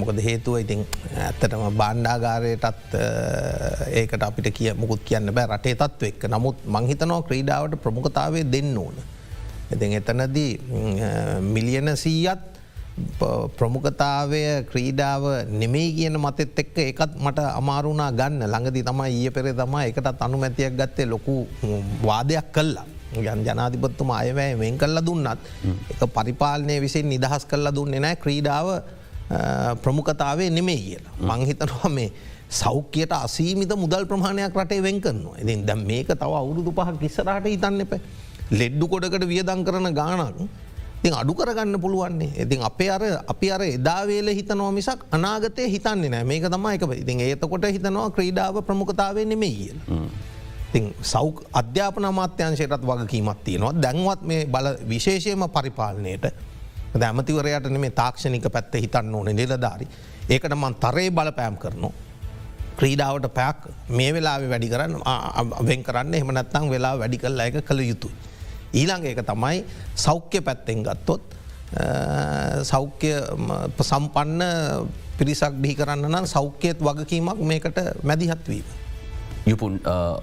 මොකද 0.02 0.20
හේතුව? 0.28 0.58
ඉතින් 0.66 0.82
ඇත්තටම 1.28 1.68
බාණ්ඩාගාරයටත් 1.82 2.98
ඒකට 4.02 4.24
අපිට 4.30 4.50
කිය 4.58 4.74
මුකුත් 4.74 5.06
කියන්න 5.12 5.34
බෑ. 5.38 5.52
රටේ 5.54 5.76
තත්ව 5.84 6.10
එක් 6.10 6.26
නමුත් 6.34 6.66
මංහිතනෝ 6.78 7.22
ක්‍රීඩාවට 7.30 7.78
ප්‍රමුඛතාවේ 7.86 8.44
දෙන්න 8.58 8.74
ඕන. 8.78 8.98
එති 9.72 9.94
එතනදී 10.02 10.52
මිලියන 11.54 11.98
සීයත් 11.98 12.55
ප්‍රමුඛතාවය 13.60 14.42
ක්‍රීඩාව 14.72 15.24
නෙමේ 15.62 15.92
කියන 15.96 16.16
මතෙත් 16.26 16.60
එක්ක 16.64 16.78
එකත් 16.92 17.16
මට 17.20 17.40
අමාරුණා 17.60 18.12
ගන්න 18.20 18.48
ළඟදි 18.48 18.84
තමයි 18.88 19.10
ඊය 19.16 19.32
පෙරේ 19.36 19.54
තමා 19.54 19.84
එකටත් 19.92 20.22
අනුමැතියක් 20.28 20.78
ගත්තේ 20.80 21.08
ලොකු 21.14 21.36
වාදයක් 22.08 22.52
කල්ලා. 22.56 22.86
ගන් 23.16 23.44
ජනාධිපත්තුම 23.48 24.12
අයවැය 24.12 24.56
වෙන් 24.60 24.78
කල්ල 24.78 25.00
දුන්නත් 25.08 25.40
එක 25.92 26.02
පරිපාලනය 26.18 26.80
විසින් 26.86 27.10
නිදහස් 27.10 27.44
කල්ල 27.52 27.68
දුන්නේ 27.76 28.00
නෑ 28.00 28.16
ක්‍රීඩාව 28.24 28.68
ප්‍රමුඛතාවේ 29.84 30.50
නෙමේ 30.50 30.80
කියලා. 30.86 31.16
මංහිතනවා 31.20 31.92
මේ 31.98 32.12
සෞඛ්‍යයට 32.50 33.12
අසීමිත 33.12 33.72
මුදල් 33.84 34.06
ප්‍රමාණයක් 34.12 34.56
රටේ 34.56 34.84
වෙන් 34.88 35.02
කරනවා. 35.02 35.36
ඉතින් 35.44 35.66
දැම් 35.68 35.84
මේක 35.92 36.08
තව 36.08 36.32
අවුරුදු 36.42 36.72
පහක් 36.72 37.02
ඉස්සරහට 37.10 37.48
හිතන්න 37.54 37.82
එප. 37.86 37.94
ලෙඩ්ඩු 38.60 38.88
කොඩකට 38.88 39.28
වියදං 39.34 39.66
කරන 39.68 39.92
ගානක් 40.00 40.40
තින් 41.06 41.14
අඩු 41.14 41.38
කරගන්න 41.38 41.78
පුළුවන්නේ. 41.78 42.34
ඉතින් 42.34 42.66
අපේ 42.66 42.90
අර 42.90 43.04
අපි 43.30 43.48
අර 43.54 43.62
එදාවේල 43.62 44.30
හිතනෝ 44.34 44.72
මිසක් 44.74 45.06
අනාගතය 45.14 45.70
හිතන්නේ 45.70 46.10
නෑ. 46.10 46.26
මේක 46.26 46.50
තම 46.50 46.66
එක 46.74 46.82
ඉතින් 46.98 47.20
ඒතකොට 47.22 47.66
හිතනවා 47.70 48.10
ක්‍රීඩාව 48.10 48.66
ප්‍රමුඛතාවේ 48.66 49.26
නෙමේ 49.26 49.54
කියල. 49.54 49.78
තින් 50.74 50.90
සෞක් 51.02 51.46
අධ්‍යාපන 51.54 52.10
අමාත්‍යංශයටත් 52.10 52.82
වගකීමත් 52.82 53.44
තියෙනවා. 53.46 53.74
දැන්වත් 53.78 54.22
මේ 54.26 54.46
බල 54.48 54.68
විශේෂයම 54.90 55.46
පරිපාලනයට. 55.48 56.26
ඇමතිවරයට 56.98 57.70
මේ 57.78 57.94
තාක්ෂණික 57.94 58.50
පැත්ත 58.50 58.74
හිතන්න 58.74 59.16
ඕන 59.16 59.30
නිලධාරි. 59.30 59.88
ඒකට 60.30 60.58
මන් 60.58 60.76
තරේ 60.76 61.12
බලපෑම් 61.12 61.58
කරනවා. 61.58 61.94
ක්‍රීඩාවට 62.78 63.30
පැක් 63.30 63.58
මේ 63.90 64.10
වෙලා 64.14 64.40
වැඩි 64.42 64.74
කරන්න 64.74 64.94
වෙන් 65.70 65.84
කරන්න. 65.84 66.14
එහමනත්තං 66.14 66.66
වෙලා 66.70 66.98
වැඩි 66.98 67.18
කල්ල 67.18 67.40
එක 67.40 67.62
කළ 67.62 67.90
යුතුයි. 67.92 68.34
ඊළඟ 68.76 69.08
එක 69.12 69.24
තමයි 69.24 69.64
සෞඛ්‍ය 69.96 70.44
පැත්තෙන් 70.44 70.84
ගත්තොත් 70.84 71.24
සෞඛ්‍ය 72.64 73.12
සම්පන්න 73.82 74.42
පිරිසක් 75.18 75.54
ඩිහි 75.60 75.76
කරන්න 75.80 76.08
නම් 76.12 76.26
සෞඛ්‍යයත් 76.28 76.80
වගකීමක් 76.80 77.40
මේකට 77.40 77.80
මැදිහත්වීම. 78.04 78.85
යුපුන් 79.50 79.74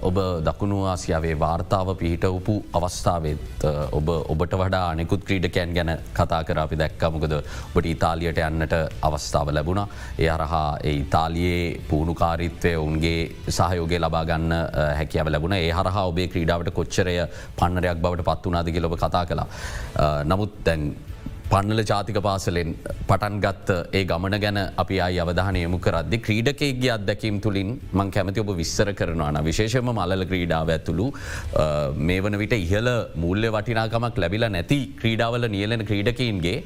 ඔබ 0.07 0.17
දකුණු 0.45 0.77
ආසියාවේ 0.93 1.35
වාර්තාව 1.43 1.89
පිහිට 1.99 2.25
උපු 2.29 2.55
අවස්ථාවත් 2.77 3.63
ඔබ 3.97 4.09
ඔබට 4.33 4.55
වඩා 4.61 4.81
අනෙකුත් 4.93 5.23
ක්‍රීඩකයන් 5.27 5.71
ගැන 5.77 5.91
කතා 6.17 6.41
කර 6.47 6.59
අපි 6.63 6.79
දැක්කමකද 6.81 7.35
ඔබට 7.37 7.87
ඉතාලියට 7.93 8.41
යන්නට 8.47 8.75
අවස්ථාව 9.09 9.53
ලැබුණ. 9.57 9.81
ඒ 10.19 10.29
අරහා 10.35 10.67
ඒ 10.83 10.95
ඉතාලියේ 11.03 11.63
පූුණුකාරිත්වය 11.89 12.75
ඔවුන්ගේ 12.81 13.21
සහයෝගේ 13.57 14.01
ලබාගන්න 14.05 14.51
හැකියාව 14.99 15.31
ලැබුණ. 15.31 15.57
ඒ 15.59 15.71
හරහා 15.71 16.05
ඔබේ 16.11 16.27
ක්‍රීඩාවට 16.27 16.75
කොච්චරය 16.79 17.15
පන්නරයක් 17.57 18.03
බවට 18.03 18.27
පත් 18.29 18.51
වනාදගේ 18.51 18.85
ලොබ 18.85 18.99
කතා 18.99 19.25
කලා. 19.25 19.47
නමුත් 20.31 20.59
දැන් 20.67 20.83
පන්නල 21.51 21.81
ජාතික 21.83 22.17
පාසලෙන් 22.27 22.69
පටන්ගත්ත 23.09 23.69
ඒ 23.97 24.03
ගමන 24.05 24.35
ගැන 24.43 24.59
අපි 24.83 24.97
අයි 25.05 25.19
අවධානයමු 25.23 25.79
කරදදි 25.85 26.19
ක්‍රීඩකයගේ 26.27 26.91
අත්දැකීම් 26.95 27.37
තුළින් 27.45 27.69
මං 27.91 28.11
කැමති 28.15 28.43
ඔබ 28.43 28.51
විස්සර 28.61 28.89
කරනවාන 28.93 29.39
විශේෂම 29.43 29.91
මල්ල 29.93 30.25
ක්‍රීඩාව 30.31 30.73
ඇතුළු 30.75 31.07
මේ 32.01 32.19
වන 32.25 32.39
විට 32.43 32.55
ඉහල 32.57 32.89
මුල්ල 33.15 33.49
වටිනාකමක් 33.57 34.21
ලැබිලා 34.23 34.53
නැති 34.57 34.79
ක්‍රීඩාවල 35.01 35.49
නියලෙන 35.55 35.85
ක්‍රීඩකයින්ගේ 35.89 36.57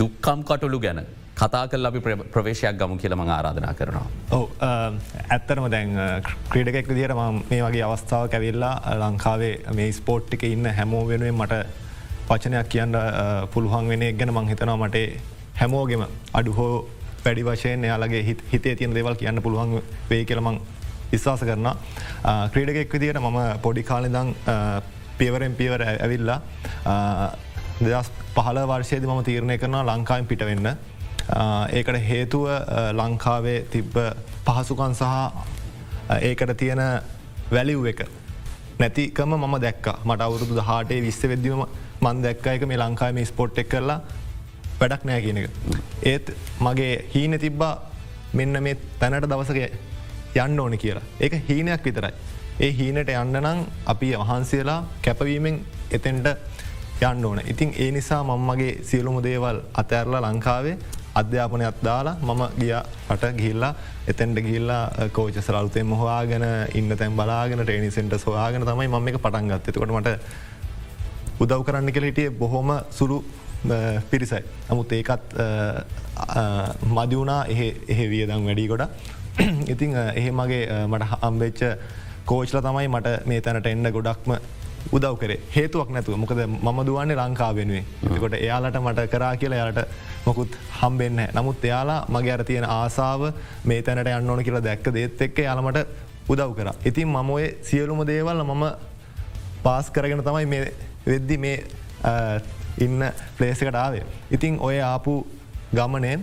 දුක්කම් 0.00 0.42
කටුළු 0.42 0.80
ගැන 0.80 1.02
කතා 1.36 1.66
කල් 1.68 1.86
අපි 1.86 2.00
ප්‍රවේශයක් 2.32 2.80
ගමු 2.80 2.96
කියල 2.96 3.14
මං 3.14 3.30
ආරාධනා 3.30 3.74
කරනවා. 3.74 4.08
ඔව 4.30 4.44
ඇත්තරම 5.28 5.68
දැන් 5.70 5.94
ක්‍රීඩකෙක් 6.50 6.88
විදිහට 6.88 7.14
ම 7.16 7.44
මේ 7.50 7.62
වගේ 7.62 7.84
අවස්ථාව 7.84 8.26
කැවිල්ලා 8.28 8.74
ලංකාවේ 9.02 9.54
මේ 9.74 9.92
ස්පෝට්ටික 9.92 10.42
ඉන්න 10.50 10.74
හැමෝ 10.78 11.04
වෙනුවෙන් 11.08 11.40
මට 11.40 11.88
වචනයක් 12.30 12.68
කියන්න 12.68 12.96
පුළුවන් 13.52 13.88
වෙන 13.88 14.06
ගැන 14.18 14.32
මං 14.34 14.50
හිතනවා 14.52 14.76
මට 14.78 14.98
හැමෝගෙම 15.60 16.04
අඩු 16.32 16.52
හෝ 16.52 16.74
වැඩි 17.24 17.42
වශයෙන් 17.48 17.84
එයාලගේ 17.84 18.22
හිතේ 18.52 18.74
තියන 18.76 18.94
දෙවල් 18.94 19.16
කියන්න 19.22 19.42
පුළුවන් 19.42 19.82
වේ 20.10 20.24
කියලමං 20.24 20.60
විශ්වාස 21.12 21.42
කරන 21.42 21.68
ක්‍රීඩගෙක් 22.52 22.92
විදියට 22.94 23.20
මම 23.20 23.38
පොඩි 23.62 23.82
කාලෙදං 23.82 24.34
පියවරෙන් 25.18 25.54
පියවර 25.54 25.82
ඇවිල්ලා 25.86 26.38
දෙදස් 27.82 28.10
පහල 28.36 28.58
වර්ෂයද 28.70 29.04
මම 29.04 29.22
තීරණය 29.24 29.58
කරන 29.58 29.76
ලංකායින් 29.82 30.26
පිට 30.26 30.44
වෙන්න. 30.44 30.70
ඒකට 31.72 32.00
හේතුව 32.08 32.46
ලංකාවේ 32.92 33.58
තිබ්බ 33.72 33.94
පහසුකන් 34.46 34.94
සහ 34.94 35.04
ඒකට 36.22 36.56
තියෙන 36.56 36.82
වැලිව් 37.50 37.86
එක. 37.86 38.00
නැතිකම 38.80 39.36
මම 39.36 39.60
දැක්ක. 39.60 39.86
මට 40.04 40.20
අවුරුදු 40.22 40.54
දහටේ 40.56 41.00
විස්ස 41.02 41.22
වෙදදීම 41.24 41.64
මන් 42.00 42.22
දැක්ක 42.22 42.46
එක 42.46 42.66
මේ 42.66 42.78
ලංකාම 42.78 43.18
ස්පොට් 43.24 43.58
එක් 43.58 43.68
කරලා 43.68 44.00
වැඩක් 44.80 45.04
නෑ 45.04 45.22
කියන 45.22 45.38
එක. 45.38 45.50
ඒත් 46.04 46.32
මගේ 46.60 46.92
හීන 47.14 47.38
තිබ්බා 47.38 47.74
මෙන්න 48.32 48.62
මේ 48.62 48.76
තැනට 48.98 49.26
දවසක 49.26 49.58
යන්න 50.36 50.60
ඕන 50.60 50.78
කියලා. 50.78 51.02
ඒක 51.20 51.34
හීනයක් 51.48 51.84
විතරයි. 51.84 52.12
ඒ 52.60 52.72
හීනට 52.72 53.10
යන්න 53.10 53.36
නම් 53.40 53.60
අපි 53.86 54.14
වහන්සේලා 54.14 54.80
කැපවීමෙන් 55.02 55.60
එතෙන්ට 55.90 56.26
යන්න 57.02 57.24
ඕන. 57.24 57.40
ඉතින් 57.46 57.74
ඒ 57.76 57.90
නිසා 57.90 58.22
මංමගේ 58.24 58.72
සියලුම 58.82 59.22
දේවල් 59.22 59.60
අතඇරලා 59.74 60.20
ලංකාවේ 60.22 60.76
අධ්‍යාපනයක් 61.14 61.80
දාලා 61.84 62.16
මම 62.22 62.42
ගිය 62.58 62.74
රට 63.10 63.32
ගිල්ලා 63.36 63.74
එතැන්ට 64.06 64.40
ගිල්ලා 64.40 64.82
කෝච 65.12 65.36
සරල්තයෙන් 65.38 65.92
හවාගෙන 65.92 66.44
ඉන්න 66.74 66.96
තැන් 66.96 67.16
බලාගෙන 67.16 67.64
ටේනි 67.64 67.90
සෙන්ට 67.90 68.14
සොයාගෙන 68.18 68.64
තමයි 68.64 68.88
මම 68.88 69.08
එක 69.08 69.18
පටන්ගත් 69.18 69.68
එතකොට 69.68 69.92
මට 69.92 70.18
උදව් 71.40 71.62
කරන්න 71.66 71.92
කළ 71.92 72.08
හිටිය 72.08 72.30
බොහොම 72.32 72.70
සුළු 72.90 73.18
පිරිසයි. 74.10 74.42
නමුත් 74.70 74.92
ඒකත් 74.92 75.34
මදිවුණා 76.90 77.40
එහෙ 77.48 78.04
වියදම් 78.08 78.46
වැඩි 78.46 78.68
ගොඩ. 78.68 78.84
ඉතිං 79.72 79.96
එහෙ 79.96 80.30
මගේ 80.32 80.86
මට 80.86 81.20
අම්බෙච්ච 81.22 81.60
කෝච්ල 82.26 82.60
තමයි 82.60 82.88
මට 82.88 83.26
මේ 83.26 83.40
තැනට 83.40 83.66
එන්න 83.66 83.92
ගොඩක්ම 83.92 84.34
උදව් 84.90 85.16
කරේ 85.16 85.38
හේතුවක් 85.54 85.90
නැතුව 85.90 86.16
මොකද 86.16 86.40
මම 86.46 86.78
දුවන්නේ 86.86 87.16
ලංකා 87.16 87.50
වෙනුවේ 87.54 88.20
කොට 88.20 88.36
එයාලට 88.36 88.78
මට 88.80 89.06
කරා 89.10 89.32
කියලා 89.36 89.58
යාලට 89.58 89.80
මොකුත් 90.26 90.58
හම්බෙන්න 90.80 91.20
නමුත් 91.34 91.64
එයාලා 91.64 92.00
මගේ 92.08 92.32
අර 92.32 92.44
තියෙන 92.44 92.66
ආසාාව 92.66 93.24
මේ 93.64 93.82
තැනට 93.82 94.08
යන්න 94.08 94.30
ඕන 94.30 94.44
කියලා 94.44 94.62
දැක්ක 94.62 94.92
දේත් 94.94 95.22
එක්ක 95.22 95.38
යාලමට 95.40 95.80
උදව් 96.28 96.54
කර. 96.54 96.72
ඉතින් 96.84 97.08
මම 97.08 97.30
ඔය 97.30 97.44
සියලුම 97.62 98.04
දේවල් 98.06 98.44
මම 98.44 98.64
පාස් 99.62 99.90
කරගෙන 99.90 100.22
තමයි 100.22 100.46
මේ 100.46 100.72
වෙද්දි 101.06 101.38
මේ 101.38 101.56
ඉන්න 102.78 103.04
පලේසකට 103.38 103.74
ආවේ. 103.74 104.04
ඉතිං 104.30 104.58
ඔය 104.60 104.80
ආපු 104.80 105.14
ගමනේ 105.74 106.18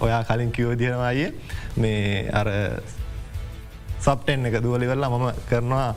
ඔයා 0.00 0.22
කලින් 0.24 0.52
කිවෝදියනවායේ 0.52 1.30
මේ 1.76 2.30
අර 2.32 2.48
සප්ටෙන් 4.00 4.46
එක 4.46 4.62
දුවලිවෙල්ලා 4.62 5.10
මම 5.10 5.30
කරනවා 5.50 5.94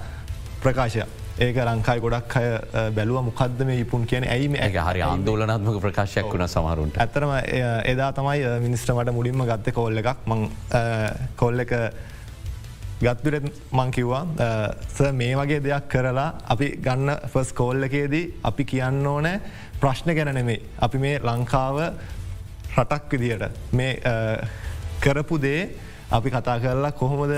ප්‍රකාශය. 0.62 1.04
ඒක 1.40 1.58
ලංකායි 1.58 2.02
ගොඩක් 2.04 2.36
අය 2.38 2.48
බැලුව 2.96 3.24
මොකක්ද 3.28 3.62
මේ 3.68 3.80
ඉපුන් 3.84 4.04
කියන 4.06 4.26
ඇයිම 4.28 4.56
ඇ 4.56 4.70
හරි 4.88 5.02
ආන්දෝලනත්මක 5.08 5.78
ප්‍රකාශයක් 5.86 6.28
වුණ 6.34 6.48
සමරුන්ට 6.48 7.00
ඇතරම 7.04 7.32
එදා 7.94 8.10
තමයි 8.18 8.50
මිනිස්ට්‍රමට 8.66 9.14
මුලින්ම 9.18 9.44
ගත්ත 9.50 9.74
කොල්ල 9.78 10.02
එකක් 10.02 10.28
මං 10.28 10.42
කොල්ල 11.42 11.64
එක 11.66 11.72
ගත්දුරත් 13.02 13.46
මංකිව්වා 13.72 15.12
මේ 15.20 15.36
වගේ 15.36 15.60
දෙයක් 15.64 15.88
කරලා 15.90 16.30
අපි 16.54 16.68
ගන්න 16.86 17.10
ෆස් 17.32 17.54
කෝල්ල 17.60 17.84
එකේදී 17.90 18.26
අපි 18.50 18.66
කියන්න 18.66 19.08
ඕනෑ 19.08 19.42
ප්‍රශ්න 19.82 20.16
ගැන 20.16 20.34
නෙමේ. 20.36 20.62
අපි 20.80 20.98
මේ 20.98 21.20
ලංකාව 21.20 21.78
රටක් 22.78 23.12
විදියට 23.12 23.74
මේ 23.74 23.94
කරපු 25.02 25.42
දේ 25.42 25.62
අපි 26.12 26.30
කතා 26.30 26.60
කරලා 26.60 26.92
කොහොමද 26.92 27.34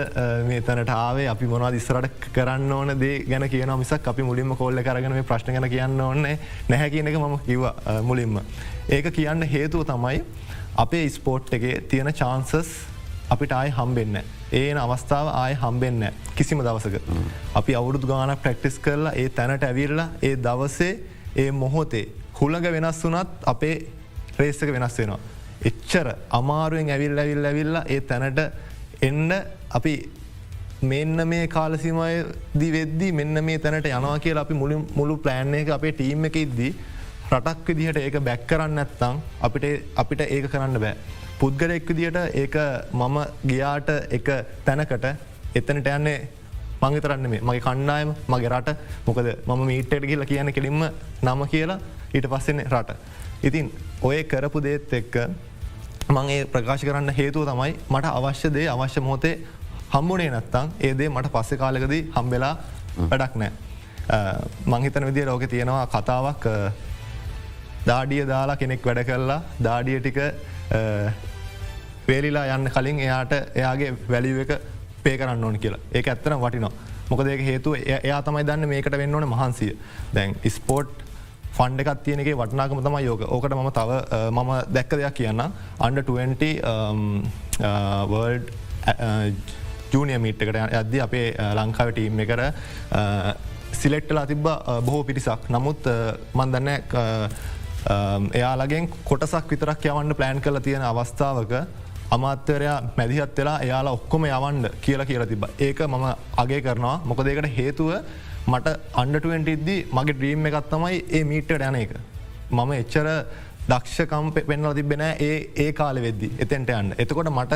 මේ 0.47 0.62
තැනට 0.62 0.89
ආවේ 0.89 1.28
අපි 1.30 1.47
මොවා 1.47 1.71
දිස්සරට 1.71 2.30
කරන්න 2.36 2.71
ඕන 2.71 2.93
දේ 2.99 3.19
ගැන 3.30 3.49
කියන 3.49 3.71
මිසක් 3.80 4.08
අපි 4.08 4.23
මුලින්ම 4.23 4.56
කොල්ල 4.58 4.84
කරගෙන 4.84 5.13
මේ 5.13 5.23
ප්‍රශ්න 5.23 5.54
ගැන 5.56 5.69
කියන්න 5.69 6.02
ඕන්නේ 6.02 6.39
නැහැ 6.69 6.89
කියන 6.89 7.08
එක 7.08 7.19
මම 7.19 7.38
කිව 7.45 7.67
මුලින්ම. 8.04 8.41
ඒක 8.89 9.13
කියන්න 9.13 9.47
හේතුව 9.54 9.86
තමයි 9.88 10.23
අපේ 10.76 11.10
ස්පෝට් 11.10 11.54
එකේ 11.54 11.82
තියෙන 11.89 12.13
චාන්සස් 12.13 12.73
අපිට 13.29 13.51
ආය 13.51 13.69
හම්බෙන්න. 13.69 14.17
ඒන 14.51 14.77
අවස්ථාව 14.77 15.27
ආය 15.33 15.53
හම්බෙන්න 15.55 16.12
කිසිම 16.36 16.59
දවසක. 16.59 17.01
අපි 17.55 17.75
අවුරුදු 17.75 18.07
ගානක් 18.07 18.41
ප්‍රක්ටිස් 18.41 18.79
කරලා 18.79 19.13
ඒ 19.15 19.29
තැනට 19.29 19.63
ඇවිරලා 19.63 20.09
ඒ 20.21 20.36
දවසේ 20.38 20.99
ඒ 21.36 21.51
මොහොතේ 21.51 22.05
හුළඟ 22.39 22.71
වෙනස් 22.71 23.03
වනත් 23.03 23.29
අපේ 23.45 23.75
රේස්සක 24.39 24.69
වෙනස් 24.71 24.97
වෙනවා. 24.97 25.19
එච්චර 25.62 26.07
අමාරුවෙන් 26.29 26.89
ඇවිල් 26.89 27.17
ඇවිල් 27.17 27.45
ඇවිල්ලා 27.45 27.86
ඒ 27.88 28.01
තැනට 28.01 28.39
එන්න 29.01 29.31
අපි 29.69 29.93
මෙන්න 30.81 31.27
මේ 31.27 31.47
කාලසිමය 31.47 32.25
දිවෙද්දි 32.59 33.12
මෙන්න 33.12 33.43
මේ 33.43 33.59
තැනට 33.59 33.88
යනවා 33.88 34.19
කිය 34.19 34.38
අපි 34.38 34.53
මුලින් 34.53 34.88
මුළු 34.95 35.17
ප්ලෑන් 35.17 35.53
එක 35.55 35.69
අපේ 35.69 35.91
ටීම් 35.91 36.25
එක 36.25 36.36
ඉද්දී 36.36 36.71
රටක් 37.31 37.67
විදිහට 37.67 37.97
ඒක 37.97 38.17
බැක් 38.19 38.47
කරන්න 38.47 38.83
ඇත්තං 38.83 39.21
අපිට 39.41 39.65
අපිට 39.95 40.21
ඒක 40.27 40.49
කරන්න 40.51 40.79
බෑ. 40.79 40.95
පුද්ගලෙක් 41.43 41.88
විදියට 41.89 42.17
ඒක 42.41 42.56
මම 42.93 43.17
ගියාට 43.49 43.89
එක 44.17 44.27
තැනකට 44.65 45.06
එතනට 45.60 45.88
යන්නේ 45.93 46.19
මංගතරන්න 46.84 47.27
මේ 47.32 47.41
මගේ 47.41 47.63
කණ්ඩායම 47.65 48.13
මගේ 48.32 48.51
රට 48.51 48.75
මොකද 49.08 49.27
මම 49.47 49.63
මීට්ට 49.69 50.06
කියලා 50.10 50.27
කියන 50.29 50.51
කෙලින්ම 50.58 50.86
නම 51.21 51.41
කියලා 51.53 51.79
ඊට 52.13 52.27
පස්සෙන්නේ 52.34 52.69
රට. 52.69 52.95
ඉතින් 53.43 53.71
ඔය 54.01 54.23
කරපු 54.23 54.62
දේත් 54.63 54.93
එක්ක 54.99 55.17
මංගේ 56.10 56.45
ප්‍රකාශ 56.53 56.86
කරන්න 56.88 57.12
හේතුව 57.19 57.43
තමයි 57.49 57.75
මට 57.89 58.13
අවශ්‍ය 58.13 58.53
දේ 58.56 58.69
අවශ්‍ය 58.75 59.03
මොහොතේ 59.08 59.36
හම්බුණේ 59.93 60.29
නැත්තං 60.36 60.71
ඒදේ 60.79 61.10
මට 61.10 61.34
පස්සෙ 61.36 61.58
කාලකදී 61.58 62.01
හම්බෙලා 62.15 62.56
වැඩක් 63.12 63.36
නෑ. 63.36 63.51
මංහිතන 64.65 65.10
විදිිය 65.10 65.27
ලෝක 65.32 65.43
තියෙනවා 65.49 65.86
කතාවක් 65.91 66.49
දාඩිය 67.91 68.23
දාලා 68.34 68.56
කෙනෙක් 68.56 68.86
වැඩ 68.86 69.06
කරලා 69.12 69.39
දාඩිය 69.67 69.99
ටික 69.99 70.19
පේලිලා 72.07 72.45
යන්න 72.55 72.71
කලින් 72.75 72.99
එයාට 73.05 73.33
එයාගේ 73.55 73.91
වැලිුව 74.09 74.39
එක 74.45 74.51
පේ 75.03 75.15
කරන්න 75.17 75.43
ඕන 75.43 75.59
කියලා. 75.59 75.81
ඒක 75.93 76.07
ඇත්තන 76.07 76.35
වටිනවා. 76.43 76.73
මොකද 77.09 77.27
ඒක 77.27 77.41
හේතු 77.51 77.69
එයා 77.75 78.21
තමයි 78.27 78.43
දන්න 78.49 78.69
මේකට 78.73 78.97
වෙන්න 79.01 79.15
ඕන 79.15 79.27
මහන්සිය. 79.33 79.73
දැන් 80.15 80.35
ස්පෝට් 80.57 80.91
ෆන්ඩ 81.57 81.79
එකත් 81.83 82.03
තියනගේ 82.05 82.35
වටනාකම 82.41 82.79
තම 82.85 82.95
යෝක 83.07 83.21
ඕකට 83.29 83.55
ම 83.55 83.71
තව 83.79 83.91
මම 84.31 84.51
දැක්ක 84.75 84.91
දෙයක් 84.99 85.15
කියන්න. 85.19 85.41
අන්ඩ 85.79 85.99
20 86.07 86.53
වර්ඩ් 88.11 88.45
ජනිය 89.93 90.19
මිට්කට 90.25 90.57
ඇද 90.61 90.93
අපේ 91.07 91.27
ලංකාව 91.59 91.89
ටීම් 91.91 92.23
එකට 92.23 92.41
සිලෙක්ටලා 93.81 94.25
තිබ්බ 94.31 94.45
බොහෝ 94.87 95.03
පිරිසක්. 95.03 95.49
නමුත් 95.49 95.81
මන්දන්න 96.33 96.69
එයාලගෙන් 98.39 98.89
කොටසක් 99.05 99.45
විතරක් 99.53 99.85
යවන්න 99.91 100.15
ප්ලෑන් 100.17 100.41
කල 100.41 100.57
තියෙන 100.65 100.85
අවස්ථාවක 100.89 101.53
අමාත්‍යවරයා 102.15 102.78
මැදිහත් 102.97 103.39
වෙලා 103.39 103.58
එයාලා 103.65 103.95
ඔක්කොම 103.97 104.26
යවන්ඩ 104.30 104.67
කියලා 104.84 105.10
කියලා 105.10 105.32
තිබ 105.32 105.45
ඒක 105.60 105.80
මම 105.88 106.06
අගේ 106.43 106.62
කරනවා 106.65 106.95
මොකදේකට 107.10 107.49
හේතුව 107.58 107.91
මට 108.45 108.73
අන්ඩටුවෙන්ට 108.95 109.49
ඉද්දි 109.56 109.76
මගේ 109.91 110.15
ඩ්‍රීම් 110.17 110.47
එකත් 110.49 110.69
තමයි 110.71 110.99
ඒ 111.10 111.23
මීට්ට 111.23 111.65
යන 111.69 111.80
එක. 111.84 111.93
මම 112.52 112.71
එච්චර 112.73 113.08
දක්ෂකම් 113.69 114.26
පෙන්වල 114.49 114.73
තිබෙන 114.73 115.04
ඒ 115.06 115.34
ඒ 115.56 115.71
කාල 115.71 115.99
වෙද්දි 116.06 116.30
එතෙන්ට 116.38 116.71
යන්න. 116.71 116.93
එතකොට 116.97 117.32
මට 117.32 117.54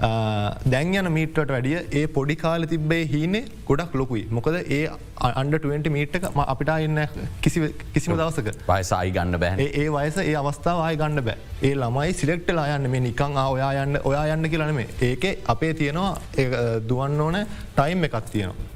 දැන් 0.00 0.94
යන 0.94 1.08
මීටට 1.12 1.38
වැඩිය 1.50 1.78
ඒ 2.00 2.06
පොඩි 2.06 2.36
කාල 2.36 2.66
තිබ්බේ 2.72 3.06
හීනේ 3.12 3.44
ගොඩක් 3.68 3.94
ලොකුයි. 3.94 4.24
මොකද 4.30 4.56
ඒ 4.56 4.88
අන්ඩ 5.20 5.58
20 5.58 5.94
මීට්ක 5.96 6.26
අපිට 6.46 6.72
ඉන්න 6.86 7.00
කිසිම 7.42 8.16
දවසක. 8.16 8.48
වයසායි 8.68 9.14
ගන්න 9.16 9.38
බැහ 9.38 9.54
ඒ 9.60 9.88
වයස 9.96 10.18
ඒ 10.18 10.34
අවස්ථාව 10.42 10.84
ආය 10.86 10.96
ගන්න 10.96 11.24
බෑ. 11.24 11.38
ඒ 11.62 11.74
ළමයි 11.74 12.12
සිලෙක්ටලා 12.12 12.68
යන්න. 12.76 12.90
මේ 12.90 13.00
නිකං 13.00 13.38
ඔයා 13.46 13.72
යන්න 13.84 14.00
ඔයා 14.04 14.26
යන්න 14.34 14.50
කියලනමේ 14.50 14.88
ඒක 15.10 15.26
අපේ 15.46 15.74
තියෙනවා 15.74 16.12
දුවන්න 16.88 17.20
ඕන 17.20 17.42
ටයිම් 17.76 18.08
එකක් 18.10 18.20
තියෙනවා. 18.32 18.73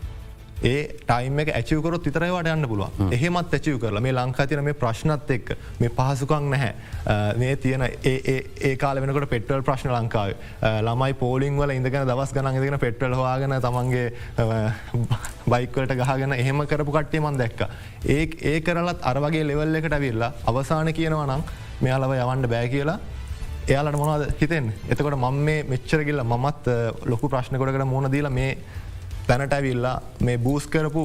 ඒ 0.63 0.99
ටයිම 1.07 1.39
එක 1.39 1.51
ඇචිවකරොත් 1.55 2.07
විතරයිවට 2.09 2.49
යන්න 2.51 2.67
පුළුව 2.71 3.13
එහෙමත් 3.15 3.53
ඇචිව 3.55 3.79
කරලා 3.83 4.03
මේ 4.03 4.15
ලංකා 4.17 4.47
තින 4.51 4.63
මේ 4.67 4.75
ප්‍රශ්නත් 4.75 5.31
එක්ක 5.31 5.53
මේ 5.81 5.91
පහසුකක් 5.91 6.33
නැහැ. 6.45 6.73
මේ 7.39 7.57
තියෙන 7.57 7.85
ඒ 7.85 8.77
කාල 8.77 9.01
වෙනකට 9.01 9.29
පෙටල් 9.31 9.63
ප්‍රශ්න 9.63 9.93
ලංකාව. 9.95 10.35
ළමයි 10.87 11.15
පෝලිං 11.21 11.61
වල 11.61 11.75
ඉඳගෙන 11.77 12.09
දවස් 12.09 12.35
ගන 12.35 12.59
ඉදගෙන 12.59 12.79
පෙට්‍රල් 12.79 13.15
හවාගෙන 13.15 13.55
තමන්ගේ 13.63 14.07
බයිකලට 15.47 15.95
ගහගෙන 16.01 16.35
එහෙම 16.35 16.67
කරපු 16.67 16.97
කට්ටිය 16.97 17.21
මන් 17.21 17.39
දැක්ක. 17.39 17.63
ඒ 18.07 18.27
ඒ 18.43 18.61
කරලත් 18.61 19.07
අරවගේ 19.13 19.47
ලෙවල් 19.47 19.79
එකට 19.83 19.93
ඇවිල්ලා 19.93 20.33
අවසාන 20.47 20.93
කියනවා 20.93 21.29
නම් 21.29 21.47
මෙයාලව 21.81 22.19
යවන්ඩ 22.19 22.51
බෑ 22.51 22.69
කියලා 22.75 22.99
එයාලට 23.69 23.99
මොනවද 24.01 24.35
හිතෙන් 24.41 24.69
එතකොට 24.89 25.15
මම 25.15 25.41
මේ 25.47 25.65
මෙච්චරගිල්ල 25.71 26.23
මත් 26.25 26.77
ලොකු 27.05 27.29
ප්‍රශ්න 27.29 27.59
කොඩකට 27.61 27.87
මුණ 27.87 28.11
දීලා 28.11 28.33
මේ 28.33 28.53
තැනට 29.29 29.53
ඇවිල්ලා 29.53 29.97
මේ 30.21 30.39
බූස් 30.47 30.67
කරපු 30.67 31.05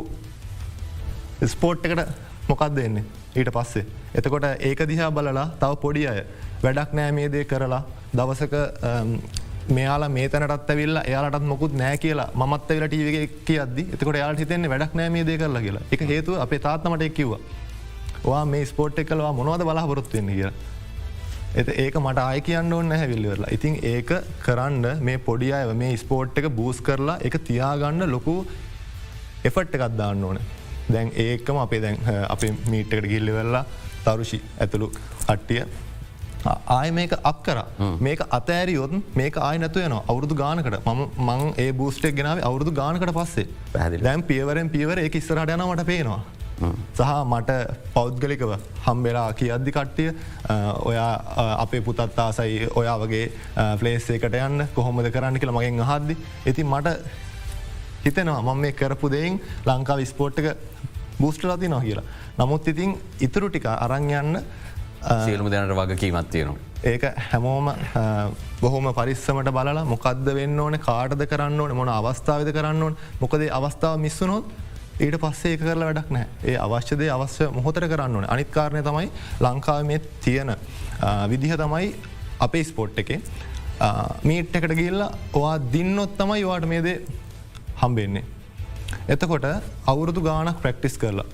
ස්පෝට් 1.47 1.85
එකට 1.85 2.09
මොකක් 2.49 2.63
දෙන්නේ 2.75 3.03
ඊට 3.35 3.51
පස්සේ. 3.55 3.85
එතකොට 4.15 4.45
ඒක 4.59 4.81
දිහා 4.91 5.11
බලලා 5.11 5.47
තව 5.61 5.79
පොඩි 5.83 6.07
අය 6.07 6.19
වැඩක් 6.63 6.93
නෑ 6.99 7.11
මේ 7.17 7.31
දේ 7.33 7.45
කරලා 7.45 7.81
දවසක 8.13 8.53
මෙයාලා 9.69 10.09
මේ 10.09 10.27
තැනටත් 10.29 10.71
ඇවිල්ල 10.71 11.01
එයාලටත් 11.03 11.49
මොකුත් 11.51 11.73
නෑ 11.81 11.97
කියලා 11.97 12.29
මත් 12.35 12.69
වෙල 12.69 12.87
ටීවගේ 12.87 13.25
කියද 13.47 13.77
එතකොට 13.95 14.19
යාල් 14.21 14.39
හිතෙන්නේ 14.43 14.73
වැඩක් 14.73 14.95
නෑ 14.99 15.09
මේ 15.15 15.25
දේ 15.29 15.37
කරලා 15.41 15.63
කියලා 15.65 15.83
එක 15.91 16.07
හේතුව 16.11 16.41
අපේ 16.45 16.59
තාත්මට 16.59 17.07
එක්කිව්වා. 17.09 17.41
වා 18.25 18.45
මේ 18.45 18.65
ස්පෝට් 18.65 18.99
එකලවා 18.99 19.33
මොනවද 19.39 19.65
බලාපොරොත්තුවෙන්නේ 19.69 20.35
කියලා. 20.35 20.53
එත 21.61 21.67
ඒක 21.83 21.95
මට 21.99 22.21
ආය 22.21 22.39
කියන්න 22.45 22.73
ඕන්න 22.75 22.93
හැවිල්ලිවෙරලා 22.99 23.51
ඉතින් 23.55 23.75
ඒක 23.89 24.11
කරන්න 24.45 25.03
මේ 25.07 25.19
පොඩි 25.27 25.51
අය 25.57 25.73
මේ 25.81 25.97
ස්පෝට් 26.03 26.39
එක 26.41 26.47
බූස් 26.59 26.81
කරලා 26.87 27.17
එක 27.27 27.35
තියාගන්න 27.49 28.05
ලොකු 28.13 28.35
එෆට් 29.49 29.77
එකත් 29.77 29.97
දාන්න 30.01 30.23
ඕන. 30.29 30.39
දැන් 30.93 31.11
ඒකම 31.25 31.59
අපේ 31.65 31.81
දැන් 31.85 31.97
අපේ 32.35 32.51
මීට්කට 32.73 33.09
ගිල්ලිවෙල්ලා 33.13 33.63
තරුෂි 34.05 34.39
ඇතුළු 34.65 34.89
අට්ටිය. 35.33 35.63
ආය 36.77 36.89
මේක 36.99 37.13
අප 37.31 37.43
කර. 37.45 37.59
මේක 38.07 38.25
අතෑරියොත් 38.37 39.15
මේක 39.21 39.37
ආය 39.47 39.57
නැතු 39.63 39.85
යන 39.87 39.97
අවුරදු 39.99 40.35
ගානකට. 40.43 40.79
ම 40.93 41.01
මං 41.29 41.43
ඒ 41.65 41.71
බූස්ටෙක් 41.81 42.15
ගෙනාව 42.21 42.41
අවුරදු 42.49 42.73
ගානකට 42.81 43.13
පස්සේ. 43.19 43.47
පැහදිි 43.75 44.05
දැම් 44.07 44.25
පියවරෙන් 44.31 44.73
පියවර 44.77 45.05
එක 45.05 45.21
ඉස්සරට 45.21 45.53
යනවට 45.57 45.85
පේනවා 45.91 46.23
සහ 46.97 47.11
මට 47.31 47.51
පෞද්ගලිකව 47.95 48.53
හම්බෙලා 48.85 49.27
කියද්දි 49.39 49.75
කට්ටිය 49.77 50.09
ඔයා 50.89 51.11
අපේ 51.63 51.81
පුතත් 51.87 52.19
ආසයි 52.25 52.67
ඔයා 52.81 52.97
වගේ 53.03 53.25
ෆලේස් 53.79 54.09
එකට 54.17 54.39
යන්න 54.41 54.67
කොහොමද 54.77 55.11
කරන්න 55.15 55.39
කියලා 55.43 55.57
මගෙන් 55.59 55.79
අහද්දි. 55.87 56.17
ඉතින් 56.51 56.67
මට 56.73 56.97
හිතෙනවා 58.05 58.41
මම 58.41 58.61
මේ 58.65 58.73
කරපු 58.81 59.11
දෙයින් 59.15 59.39
ලංකාව 59.69 60.03
ස්පෝට්ක 60.11 60.47
බූස්ට 61.21 61.43
ලති 61.49 61.67
නො 61.73 61.79
කියලා. 61.87 62.05
නමුත් 62.37 62.67
ඉතින් 62.73 62.97
ඉතුරු 63.27 63.49
ටික 63.49 63.65
අරං 63.71 64.09
යන්න 64.21 64.43
සියලුම 65.25 65.49
දැනට 65.51 65.75
වග 65.79 65.97
කීමත් 66.01 66.29
තියෙනවා. 66.33 66.59
ඒක 66.91 67.03
හැමෝම 67.29 67.69
බොහොම 68.61 68.87
පරිස්සමට 68.97 69.49
බලලා 69.57 69.85
මොකක්ද 69.93 70.27
වෙන්න 70.39 70.59
ඕන 70.59 70.75
කාටද 70.87 71.23
කරන්න 71.31 71.59
ඕන 71.63 71.75
මොන 71.79 71.91
අවස්ථාවද 71.99 72.51
කරන්න 72.57 72.83
ඕන 72.87 72.97
මොකදේ 73.21 73.49
අවස්ථාව 73.59 73.99
මිස්සුනොත් 74.05 74.45
ඊට 74.99 75.17
පස්සේ 75.21 75.53
ඒ 75.53 75.57
කරලා 75.57 75.87
වැඩක් 75.89 76.11
නෑ 76.15 76.27
ඒ 76.43 76.57
අවශ්‍යදය 76.65 77.09
අවශ්‍ය 77.15 77.49
මොහොතර 77.57 77.87
කරන්න 77.87 78.15
ඕන 78.15 78.29
අනිත්කාරණය 78.35 78.83
තමයි 78.89 79.09
ලංකාව 79.41 79.87
මේ 79.89 80.01
තියෙන 80.25 80.53
විදිහ 81.29 81.55
තමයි 81.63 81.89
අපේ 82.39 82.63
ස්පොට් 82.63 82.99
එකේ 83.03 83.21
මීට් 84.23 84.55
එකට 84.55 84.75
ගිල්ලා 84.75 85.09
ඔවා 85.33 85.57
දින්නොත් 85.73 86.17
තමයි 86.17 86.45
වාට 86.45 86.67
මේද 86.67 86.87
හම්බෙන්නේ. 87.81 88.23
එතකොට 89.09 89.45
අවුරුදු 89.87 90.21
ගානක් 90.21 90.61
ප්‍රක්ටිස් 90.61 90.97
කරලා. 90.97 91.25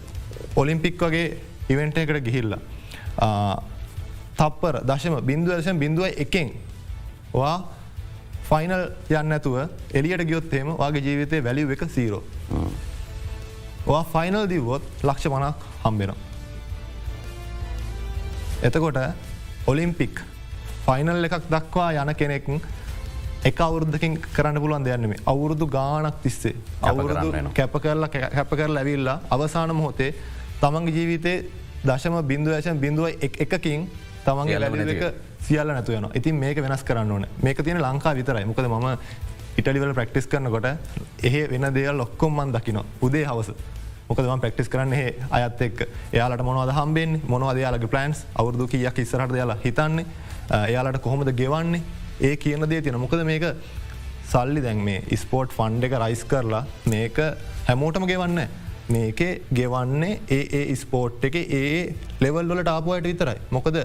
ඔලිම්පික් 0.56 1.02
වගේ 1.02 1.38
ඉවෙන්ට 1.70 1.98
එකට 1.98 2.24
ගිහිල්ලා. 2.24 2.62
තප්පර 4.38 4.82
දශම 4.86 5.20
බින්දුව 5.22 5.60
දශම 5.60 5.80
බිඳුව 5.80 6.06
එකෙන් 6.18 6.54
වා 7.34 7.58
ෆයිනල් 8.50 8.86
යන්න 9.12 9.36
ඇතුව 9.38 9.58
එලියට 9.94 10.26
ගියොත්තේම 10.26 10.74
වගේ 10.78 11.04
ජීවිතය 11.08 11.44
වැලිව 11.44 11.72
එක 11.72 11.84
සීරෝ. 11.90 12.24
ඔයා 13.90 14.06
ෆයිනල් 14.14 14.46
දිව්වොත් 14.50 14.84
ලක්ෂ 15.04 15.26
මනක් 15.28 15.56
හම්බෙන. 15.84 16.12
එතකොට 18.64 19.00
ඔලිම්පික් 19.68 20.20
ෆයිනල් 20.86 21.26
එකක් 21.28 21.48
දක්වා 21.54 21.90
යන 21.94 22.12
කෙනෙක් 22.16 22.46
එක 23.50 23.62
අවුරුද්ධකින් 23.68 24.18
කරන්න 24.36 24.62
පුළුවන් 24.62 24.86
දෙයන්නම 24.86 25.16
අවුරුදු 25.26 25.66
ගානක් 25.68 26.20
තිස්සේ. 26.24 26.54
අවුරුදු 26.82 27.32
කැප 27.54 27.80
කරලා 27.84 28.10
කැප 28.10 28.52
කරලා 28.52 28.84
ඇවිල්ලා 28.84 29.18
අවසාන 29.30 29.74
මොහොතේ 29.76 30.12
තමන්ගේ 30.62 30.96
ජීවිතේ 30.98 31.38
දශම 31.84 32.20
බින්දුව 32.32 32.54
ඇශන් 32.54 32.78
බිඳුව 32.78 33.08
එකකින් 33.46 33.90
තමන්ගේ 34.26 34.60
ලැබ 34.60 34.76
එක 34.86 35.04
සියල්ල 35.48 35.74
නැතුවන 35.74 36.12
ඉතින් 36.14 36.36
මේක 36.36 36.62
වෙනස් 36.62 36.84
කරන්න 36.84 37.12
ඕන. 37.12 37.26
මේක 37.42 37.64
තියෙන 37.64 37.82
ලංකා 37.82 38.14
විතරයි. 38.14 38.46
මොකද 38.46 38.68
ම 38.68 38.88
ඉටලිවල 39.58 39.94
ප්‍රක්ටිස් 39.98 40.28
කරනකොට 40.28 40.66
එහ 41.24 41.36
වෙන 41.52 41.74
දේල් 41.74 42.00
ඔක්කොම්මන් 42.00 42.54
දකින 42.54 42.80
උදේ 43.02 43.26
හවස 43.26 43.79
මොකදම 44.10 44.42
ප්‍රක්ටිස් 44.42 44.70
කරන්න 44.74 44.94
අයත් 45.38 45.60
එක් 45.62 45.82
එයාලට 46.14 46.42
මොනවද 46.46 46.72
හම්බෙන් 46.74 47.12
මොනවද 47.30 47.60
යාලගේ 47.62 47.92
ප්ලන්ස් 47.94 48.24
අවුරදු 48.42 48.66
කියක් 48.72 48.98
ඉස්සරට 49.04 49.36
යාලා 49.38 49.58
හිතන්නේ? 49.66 50.06
එයාලට 50.50 50.98
කොහොමද 51.04 51.30
ගෙවන්නේ? 51.42 51.82
ඒ 52.22 52.36
කියන 52.36 52.66
දේ 52.72 52.82
තියෙන 52.82 52.98
මොකද 53.04 53.22
මේක 53.30 53.46
සල්ලි 54.32 54.64
දැන් 54.66 54.82
මේ 54.88 55.20
ස්පෝට් 55.24 55.54
ෆන්ඩ 55.54 55.86
එක 55.90 55.96
රයිස් 56.02 56.24
කරලා 56.32 56.64
මේක 56.94 57.22
හැමෝටම 57.70 58.10
ගෙවන්න 58.10 58.42
මේකේ 58.90 59.32
ගෙවන්නේ 59.54 60.20
ඒ 60.38 60.42
ඒ 60.62 60.76
ස්පෝට් 60.76 61.30
එක 61.30 61.38
ඒ 61.46 61.94
ලෙවල්ලොලට 62.26 62.74
ආපුයට 62.74 63.12
විතරයි. 63.12 63.38
මොකද 63.52 63.78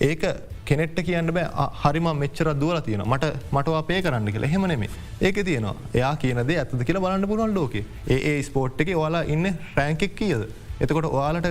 ඒක 0.00 0.22
කෙනෙට්ට 0.68 0.98
කියන්න 1.08 1.30
බෑ 1.36 1.66
හරිම 1.82 2.08
මෙච්චර 2.22 2.48
දුවල 2.62 2.80
තියෙන 2.86 3.02
මට 3.06 3.30
මට 3.52 3.74
අපේ 3.80 4.00
කරන්න 4.04 4.32
කියලා. 4.34 4.52
හෙමනෙමේ 4.54 4.90
ඒක 5.20 5.38
තියනවා 5.48 5.74
එයා 5.98 6.14
කියනද 6.22 6.52
ඇත 6.56 6.74
කියල 6.88 6.98
බලන්න 7.04 7.28
පුරුවන් 7.32 7.54
ලෝක. 7.58 7.74
ඒ 8.08 8.42
ස්පෝට් 8.48 8.80
එක 8.84 8.92
ඔයාලා 8.96 9.24
ඉන්න 9.34 9.46
රෑන්කෙක් 9.78 10.14
කියද? 10.20 10.44
එතකොට 10.80 11.08
ඔයාලට 11.10 11.48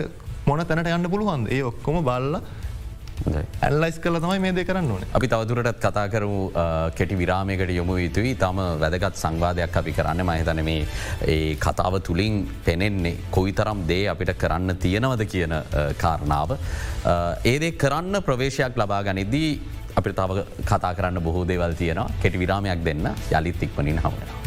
මොන 0.50 0.66
තැනට 0.70 0.92
යන්න 0.98 1.12
පුළුවන්ද? 1.14 1.52
ඒ 1.56 1.62
ඔක්කොම 1.72 2.02
බල්ල 2.10 2.40
ඇල්ලයිස් 3.68 3.98
කල 4.04 4.18
තමයි 4.24 4.40
මේ 4.46 4.54
දෙ 4.58 4.64
කරන්න 4.70 4.92
ඕන. 4.92 5.04
අපි 5.18 5.28
තවදුරටත් 5.34 5.80
කතා 5.86 6.08
කරමු 6.14 6.40
කෙටි 6.98 7.18
විරාමයකට 7.22 7.72
යොමු 7.78 7.98
යුතුයි 8.02 8.36
තම 8.36 8.60
වැදගත් 8.84 9.22
සංවාධයක් 9.24 9.78
අපි 9.82 9.94
කරන්න. 10.00 10.26
මහිතන 10.30 10.64
මේ 10.70 10.86
ඒ 11.36 11.56
කතාව 11.66 12.00
තුළින් 12.08 12.44
පෙනෙන්නේ 12.66 13.16
කොයි 13.32 13.54
තරම් 13.54 13.86
දේ 13.88 14.04
අපිට 14.14 14.34
කරන්න 14.44 14.78
තියෙනවද 14.86 15.26
කියන 15.36 15.56
කාරණාව. 16.04 16.58
ඒදේ 17.54 17.72
කරන්න 17.86 18.22
ප්‍රවේශයක් 18.28 18.78
ලබා 18.84 19.02
ගනිද්දී 19.10 19.52
අපිට 19.96 20.16
තව 20.22 20.46
කතා 20.70 20.94
කරන්න 20.94 21.24
බොහෝ 21.24 21.48
දේවල් 21.48 21.76
තියෙනවා. 21.82 22.12
කෙටි 22.22 22.40
විරාමයක් 22.46 22.86
දෙන්න 22.86 23.14
යළිත් 23.32 23.64
ඉක්මනින් 23.64 24.00
හමනවා. 24.06 24.43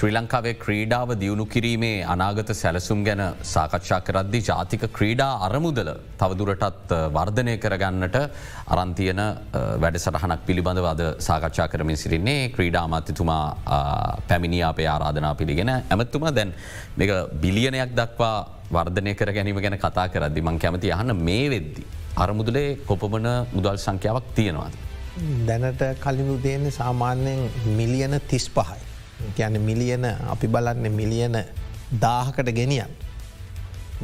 ශ්‍රී 0.00 0.14
ලංකාවේ 0.16 0.52
ක්‍රීඩාව 0.62 1.10
දියුණු 1.22 1.44
කිරීමේ 1.44 1.96
අනාගත 2.12 2.50
සැලසුම් 2.60 3.00
ගැන 3.06 3.20
සාකච්ඡා 3.50 3.98
කරද්දි 4.06 4.38
ජාතික 4.48 4.84
ක්‍රීඩා 4.96 5.32
අරමුදල 5.46 5.90
තවදුරටත් 6.20 6.92
වර්ධනය 7.16 7.54
කරගන්නට 7.64 8.16
අරන්තියන 8.74 9.20
වැඩසටහනක් 9.82 10.40
පිළිබඳවද 10.48 11.02
සාකච්ඡා 11.28 11.68
කරමින් 11.68 12.00
සිරින්නේ 12.04 12.48
ක්‍රීඩා 12.56 12.84
අමාත්‍යතුමා 12.88 13.44
පැමිණි 14.28 14.62
අපේ 14.70 14.88
ආරාධනා 14.94 15.34
පිළිගෙන 15.34 15.74
ඇමත්තුම 15.74 16.28
දැන් 16.38 16.54
මේ 16.98 17.20
බිලියනයක් 17.36 17.94
දක්වා 17.94 18.34
වර්ධනය 18.72 19.14
කර 19.14 19.36
ගැනීම 19.38 19.62
ගැන 19.66 19.78
කතා 19.78 20.08
කරදදි 20.08 20.48
මං 20.48 20.58
කැමති 20.58 20.96
අහන්න 20.96 21.16
මේ 21.28 21.46
වෙද්දි. 21.50 21.88
අරමුදලේ 22.16 22.68
කොපමන 22.88 23.34
මුදල් 23.56 23.76
සංඛ්‍යාවක් 23.78 24.36
තියෙනවාද. 24.36 24.74
දැනට 25.48 25.82
කලිමු 26.04 26.44
දේන්නේ 26.44 26.78
සාමාන්‍යයෙන් 26.82 27.50
මිලියන 27.78 28.22
තිස් 28.30 28.48
පහයි. 28.50 28.86
ගැන 29.36 29.60
මිලියන 29.68 30.04
අපි 30.04 30.46
බලන්න 30.48 30.92
මිලියන 31.00 31.36
දාහකට 32.00 32.52
ගෙනියන්. 32.58 32.92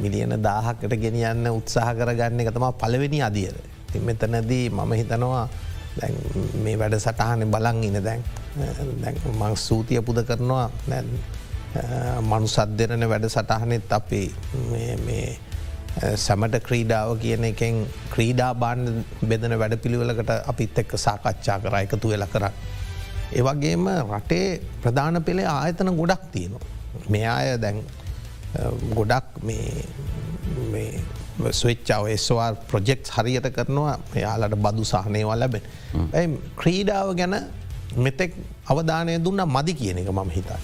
මිලියන 0.03 0.37
දාහකට 0.43 0.93
ගෙනියන්න 1.05 1.47
උත්සාහ 1.53 1.95
කරගන්න 1.95 2.41
එක 2.41 2.53
තමා 2.55 2.73
පලවෙනි 2.73 3.23
අදියර. 3.23 3.57
ති 3.93 3.99
මෙතනදී 4.01 4.71
මම 4.71 4.93
හිතනවා 5.01 5.49
දැන් 5.97 6.15
මේ 6.65 6.77
වැඩ 6.77 6.99
සටහන 6.99 7.49
බලන් 7.55 7.83
ඉන 7.89 7.99
දැන් 8.05 8.23
මං 9.41 9.57
සූතිය 9.57 10.01
පුද 10.03 10.19
කරනවා 10.29 10.69
දැන් 10.91 11.09
මනු 12.31 12.49
සද්ධරන 12.49 13.05
වැඩ 13.13 13.29
සටහනෙත් 13.29 13.93
අපි 13.99 14.23
සැමට 16.25 16.57
ක්‍රීඩාව 16.67 17.11
කියන 17.23 17.45
එකෙන් 17.51 17.77
ක්‍රීඩා 18.15 18.53
බාණ්ඩ 18.55 19.05
බෙදන 19.31 19.57
වැඩ 19.63 19.77
පිළිවෙලකට 19.85 20.33
අපිත් 20.53 20.79
එක්ක 20.83 20.93
සාකච්ඡා 21.07 21.59
කර 21.63 21.77
එකතු 21.81 22.13
වෙල 22.13 22.27
කරන්න. 22.33 22.53
ඒවගේම 23.33 23.89
රටේ 23.89 24.61
ප්‍රධාන 24.83 25.23
පෙළේ 25.23 25.47
ආයතන 25.47 25.91
ගොඩක් 26.01 26.23
තියෙනවා. 26.33 26.65
මේ 27.09 27.27
අය 27.27 27.59
දැන් 27.59 27.83
ගොඩක් 28.95 29.27
ස්වච්චාව 31.53 32.07
ස්වා 32.17 32.55
ප්‍රජෙක්් 32.71 33.01
හරියට 33.17 33.49
කරනවා 33.57 33.99
එයාලට 34.15 34.57
බදු 34.65 34.85
සහනයවා 34.85 35.37
ලැබෙන. 35.43 35.63
ඇයි 36.13 36.39
ක්‍රීඩාව 36.61 37.15
ගැන 37.19 37.37
මෙතෙක් 37.97 38.33
අවධානය 38.73 39.19
දුන්න 39.25 39.43
මදි 39.57 39.75
කියන 39.75 39.99
එක 39.99 40.11
මම 40.13 40.31
හිතා. 40.39 40.61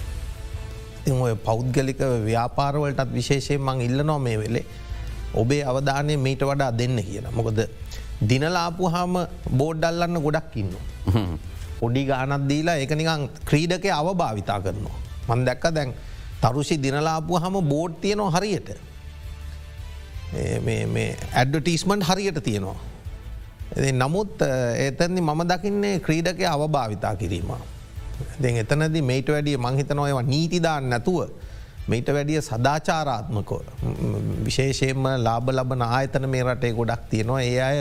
ඉතින් 1.01 1.21
ඔය 1.21 1.35
පෞද්ගලික 1.35 2.01
ව්‍යාපාරවලටත් 2.25 3.13
විශේෂයෙන් 3.13 3.61
මං 3.61 3.81
ඉල්ල 3.87 4.03
නො 4.09 4.19
මේ 4.19 4.37
වෙලේ 4.41 4.65
ඔබේ 5.41 5.63
අවධානය 5.71 6.17
මීට 6.17 6.41
වඩා 6.49 6.71
දෙන්න 6.71 6.97
කියන. 7.07 7.27
මොකද 7.37 7.59
දිනලාපු 8.29 8.83
හාම 8.95 9.13
බෝඩ්ඩල්ලන්න 9.59 10.21
ගොඩක් 10.25 10.55
ඉන්න. 10.61 10.71
පොඩි 11.83 12.05
ගානත් 12.05 12.47
දීලා 12.47 12.77
එක 12.79 12.95
නිකං 12.95 13.27
ක්‍රීඩක 13.49 13.85
අවභාවිතා 13.91 14.59
කරනවා. 14.61 14.97
මන් 15.27 15.45
දැක්ක 15.45 15.67
දැන් 15.77 15.93
තරුෂි 16.41 16.77
දිනලාපු 16.77 17.39
හම 17.39 17.59
බෝඩ් 17.69 17.99
තියනවා 18.01 18.31
හරියට. 18.37 18.73
ඇඩ්ඩටිස්මන්ට් 21.33 22.09
හරියට 22.09 22.41
තියෙනවා. 22.43 22.79
නමුත් 23.93 24.41
එතැනි 24.87 25.21
මම 25.21 25.41
දකින්නේ 25.51 25.95
ක්‍රීඩක 25.99 26.43
අවභාවිතා 26.47 27.15
කිරීම. 27.15 27.53
දෙ 28.39 28.49
එතනද 28.59 29.01
මේට 29.03 29.27
වැඩිය 29.27 29.57
මංහිතනොයව 29.57 30.19
නීතිදාන්න 30.27 30.89
නැතුව 30.89 31.29
මේට 31.87 32.07
වැඩිය 32.07 32.41
සදාචාරාත්මකෝ 32.41 33.61
විශේෂයෙන්ම 34.45 35.07
ලාබ 35.19 35.49
ලබන 35.49 35.81
ආයතන 35.81 36.29
මේ 36.29 36.43
රටේ 36.43 36.73
ගොඩක් 36.73 37.09
තියෙනවා 37.09 37.41
ඒ 37.41 37.61
අය 37.61 37.79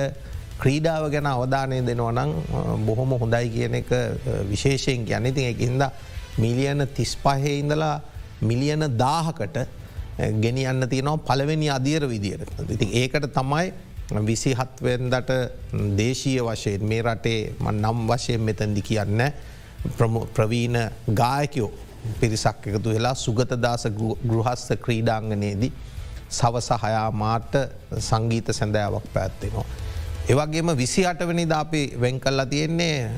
ක්‍රීඩාව 0.62 1.10
ගැන 1.10 1.26
අවධානය 1.26 1.82
දෙනවනං 1.82 2.32
බොහොම 2.86 3.14
හොඳයි 3.16 3.48
කියන 3.50 3.74
එක 3.74 3.92
විශේෂයෙන් 4.48 5.04
ගැන 5.04 5.26
ඉතින් 5.26 5.46
එකින්ද 5.46 5.82
මිලියන 6.38 6.88
තිස්පහේ 6.90 7.54
ඉඳලා 7.54 7.94
මිලියන 8.42 8.84
දාහකට 8.96 9.56
ගෙනියන්න 10.40 10.88
තියෙනවා 10.88 11.16
පළවෙනි 11.20 11.70
අධීර 11.70 12.06
විදියට. 12.06 12.50
ඉතින් 12.68 12.90
ඒකට 12.94 13.32
තමයි 13.32 13.72
විසි 14.20 14.54
හත්වෙන්දට 14.54 15.30
දේශීය 15.96 16.42
වශයෙන් 16.42 16.84
මේ 16.84 17.02
රටේ 17.02 17.54
නම් 17.72 18.06
වශයෙන් 18.08 18.40
මෙතැදි 18.42 18.82
කියන්න 18.82 19.22
ප්‍රවීණ 20.34 20.78
ගායකයෝ 21.12 21.70
පිරිසක් 22.20 22.66
එකතු 22.66 22.90
වෙලා 22.90 23.14
සුගතදාස 23.16 23.86
ගෘහස්ස 24.22 24.72
ක්‍රීඩාංගනයේදී 24.78 25.72
සවස 26.30 26.68
හයා 26.78 27.10
මාට 27.12 27.54
සංගීත 28.00 28.46
සැඳෑවක් 28.50 29.06
පැත්තෙනවා. 29.14 29.61
ඒවගේම 30.32 30.72
විසි 30.74 31.04
අටවනි 31.04 31.44
දාපි 31.46 31.82
වෙන් 31.96 32.18
කල්ලා 32.18 32.46
තියෙන්නේ 32.46 33.10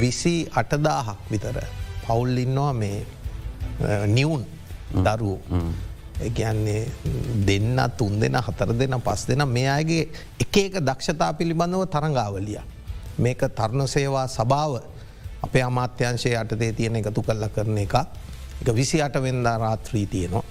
විසි 0.00 0.34
අටදාහක් 0.52 1.30
විතර 1.30 1.58
පවුල්ලින්නවා 2.02 2.72
මේ 2.74 3.06
නිවුන් 4.08 4.44
දරුවෝ. 4.96 5.40
එකන්නේ 6.20 6.86
දෙන්න 7.46 7.80
තුන් 7.98 8.20
දෙෙන 8.20 8.36
හතර 8.36 8.72
දෙන 8.72 9.00
පස් 9.00 9.26
දෙන 9.28 9.48
මේ 9.48 9.68
අයගේ 9.68 10.08
එක 10.38 10.56
එක 10.56 10.74
දක්ෂතා 10.80 11.32
පිළිබඳව 11.34 11.86
තරඟාවලිය. 11.86 12.60
මේක 13.18 13.40
තරුණ 13.50 13.88
සේවා 13.88 14.26
සභාව 14.28 14.80
අපේ 15.42 15.62
අමාත්‍යංශය 15.62 16.34
යටතේ 16.34 16.72
තියෙන 16.72 16.96
එකතු 16.96 17.22
කල්ල 17.22 17.48
කරන 17.48 17.78
එක 17.78 17.94
එක 18.60 18.68
විසි 18.70 19.02
අට 19.02 19.16
වෙන්දා 19.16 19.58
රාත්‍රී 19.58 20.06
තියනවා. 20.06 20.44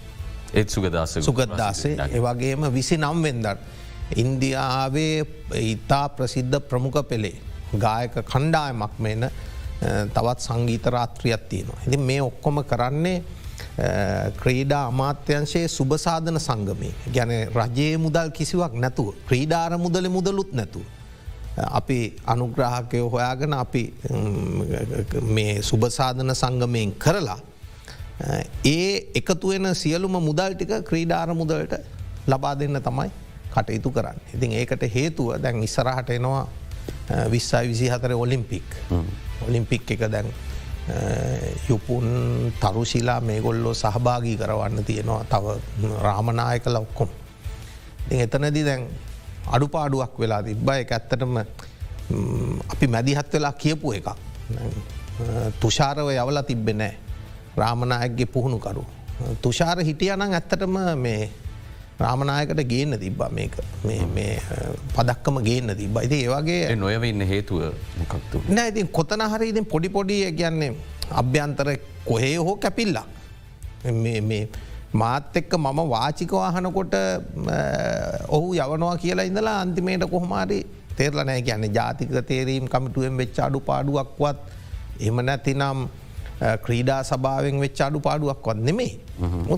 ඒත් 0.54 0.70
සුගදස 0.70 1.20
සුගද්දාසේ 1.22 1.96
ඒවගේම 2.10 2.74
විසි 2.74 2.98
නම් 2.98 3.24
වෙන්දට. 3.24 3.81
ඉන්දියාවේ 4.16 5.26
ඉතා 5.54 6.10
ප්‍රසිද්ධ 6.10 6.60
ප්‍රමුඛ 6.62 7.04
පෙළේ 7.04 7.38
ගායක 7.76 8.16
කණ්ඩායමක් 8.24 9.00
මෙන 9.00 9.30
තවත් 10.14 10.40
සංගීත 10.40 10.86
රාත්‍රියත් 10.88 11.50
තියෙනවා. 11.50 11.80
ඉති 11.88 11.98
මේ 11.98 12.22
ඔක්කොම 12.22 12.64
කරන්නේ 12.64 13.24
ක්‍රීඩා 14.38 14.86
අමාත්‍යංශයේ 14.88 15.68
සුභසාධන 15.70 16.40
සංගමේ 16.40 16.94
ගැන 17.14 17.32
රජයේ 17.52 17.98
මුදල් 17.98 18.32
කිසිවක් 18.32 18.74
නැතුව 18.76 19.14
ක්‍රීඩාර 19.28 19.78
මුදල 19.78 20.10
මුදලුත් 20.10 20.54
නැතුව. 20.54 20.84
අපි 21.58 22.18
අනුග්‍රහකයෝ 22.26 23.10
හොයාගෙන 23.10 23.54
අපි 23.54 23.84
මේ 25.30 25.62
සුභසාධන 25.62 26.36
සංගමයෙන් 26.36 26.94
කරලා 26.96 27.40
ඒ 28.66 29.12
එකතුවෙන 29.16 29.76
සියලුම 29.76 30.16
මුදල් 30.20 30.54
ටික 30.54 30.72
ක්‍රීඩාර 30.86 31.34
මුදලට 31.34 31.74
ලබා 32.28 32.56
දෙන්න 32.56 32.80
තමයි 32.82 33.10
කටයුතු 33.54 33.92
කරන්න. 33.92 34.18
ඉතින් 34.34 34.52
ඒකට 34.54 34.84
හේතුව 34.96 35.38
දැන් 35.38 35.64
ඉස්සරහට 35.64 36.10
එනවා 36.10 36.48
විස්සයි 37.30 37.68
විසි 37.68 37.90
හතර 37.90 38.14
ඔලිම්පික් 38.16 38.64
ඔලිම්පික් 39.48 39.92
එක 39.92 40.08
දැන් 40.08 40.34
යුපුන් 41.70 42.08
තරුශිලා 42.60 43.20
මේගොල්ලෝ 43.22 43.74
සහභාගී 43.74 44.38
කරවන්න 44.38 44.84
තියෙනවා 44.84 45.24
තව 45.26 45.46
රාමනායක 46.02 46.66
ලොක්කොම්. 46.68 47.10
එතනදි 48.12 48.64
දැන් 48.64 48.88
අඩුපාඩුවක් 49.48 50.20
වෙලා 50.20 50.44
තිබ්බ 50.44 50.70
එක 50.70 50.92
ඇත්තටම 50.92 51.38
අපි 52.70 52.88
මැදිහත් 52.88 53.34
වෙලා 53.34 53.54
කියපු 53.54 53.94
එකක්. 53.94 54.10
තුෂාරව 55.60 56.10
යවලා 56.10 56.44
තිබ්බෙනෑ 56.44 56.98
රාමනායක්ගේ 57.58 58.26
පුහුණුකරු. 58.28 58.86
තුෂාර 59.42 59.80
හිටියනං 59.80 60.22
ඇත්තටම 60.24 60.78
මේ 60.98 61.30
රාමනායකට 62.04 62.64
ගේන්න 62.66 63.00
තිබ්බා. 63.00 63.30
මේක 63.32 63.56
පදක්කම 64.96 65.38
ගේන්න 65.44 65.76
තිබ 65.78 66.02
ඉති 66.02 66.18
ඒවගේ 66.26 66.76
නොයවන්න 66.78 67.28
හේතුව 67.28 67.62
මොකක්තු 68.00 68.44
නෑ 68.50 68.74
ඉතින් 68.74 68.90
කොතන 68.90 69.24
හරි 69.28 69.50
ඉතින් 69.50 69.66
පොඩි 69.66 69.90
පොඩිය 69.90 70.26
කියන්නේ 70.34 70.74
අභ්‍යන්තර 71.14 71.72
කොහේ 72.06 72.36
හෝ 72.38 72.56
කැපිල්ලා 72.58 73.06
මාත් 74.94 75.36
එක්ක 75.36 75.54
මම 75.56 75.82
වාචිකවාහනකොට 75.90 76.96
ඔහු 78.30 78.54
යවනවා 78.56 78.98
කියලා 78.98 79.26
ඉඳලා 79.26 79.58
අන්තිමේට 79.62 80.06
කොහොමාරි 80.10 80.60
තේරලනෑ 80.98 81.42
කියන්නේ 81.42 81.72
ජාතික 81.72 82.12
තේරීම් 82.24 82.68
කමිටුවෙන් 82.68 83.18
වෙච්ච 83.18 83.40
අඩු 83.40 83.60
පාඩුවක්වත් 83.62 84.38
එම 85.02 85.22
නැතිනම් 85.26 85.88
ක්‍රීඩා 86.66 87.02
සභාවෙන් 87.04 87.60
වෙච් 87.60 87.82
අඩු 87.82 88.00
පාඩුවක්වත් 88.00 88.60
නෙමේ 88.68 88.92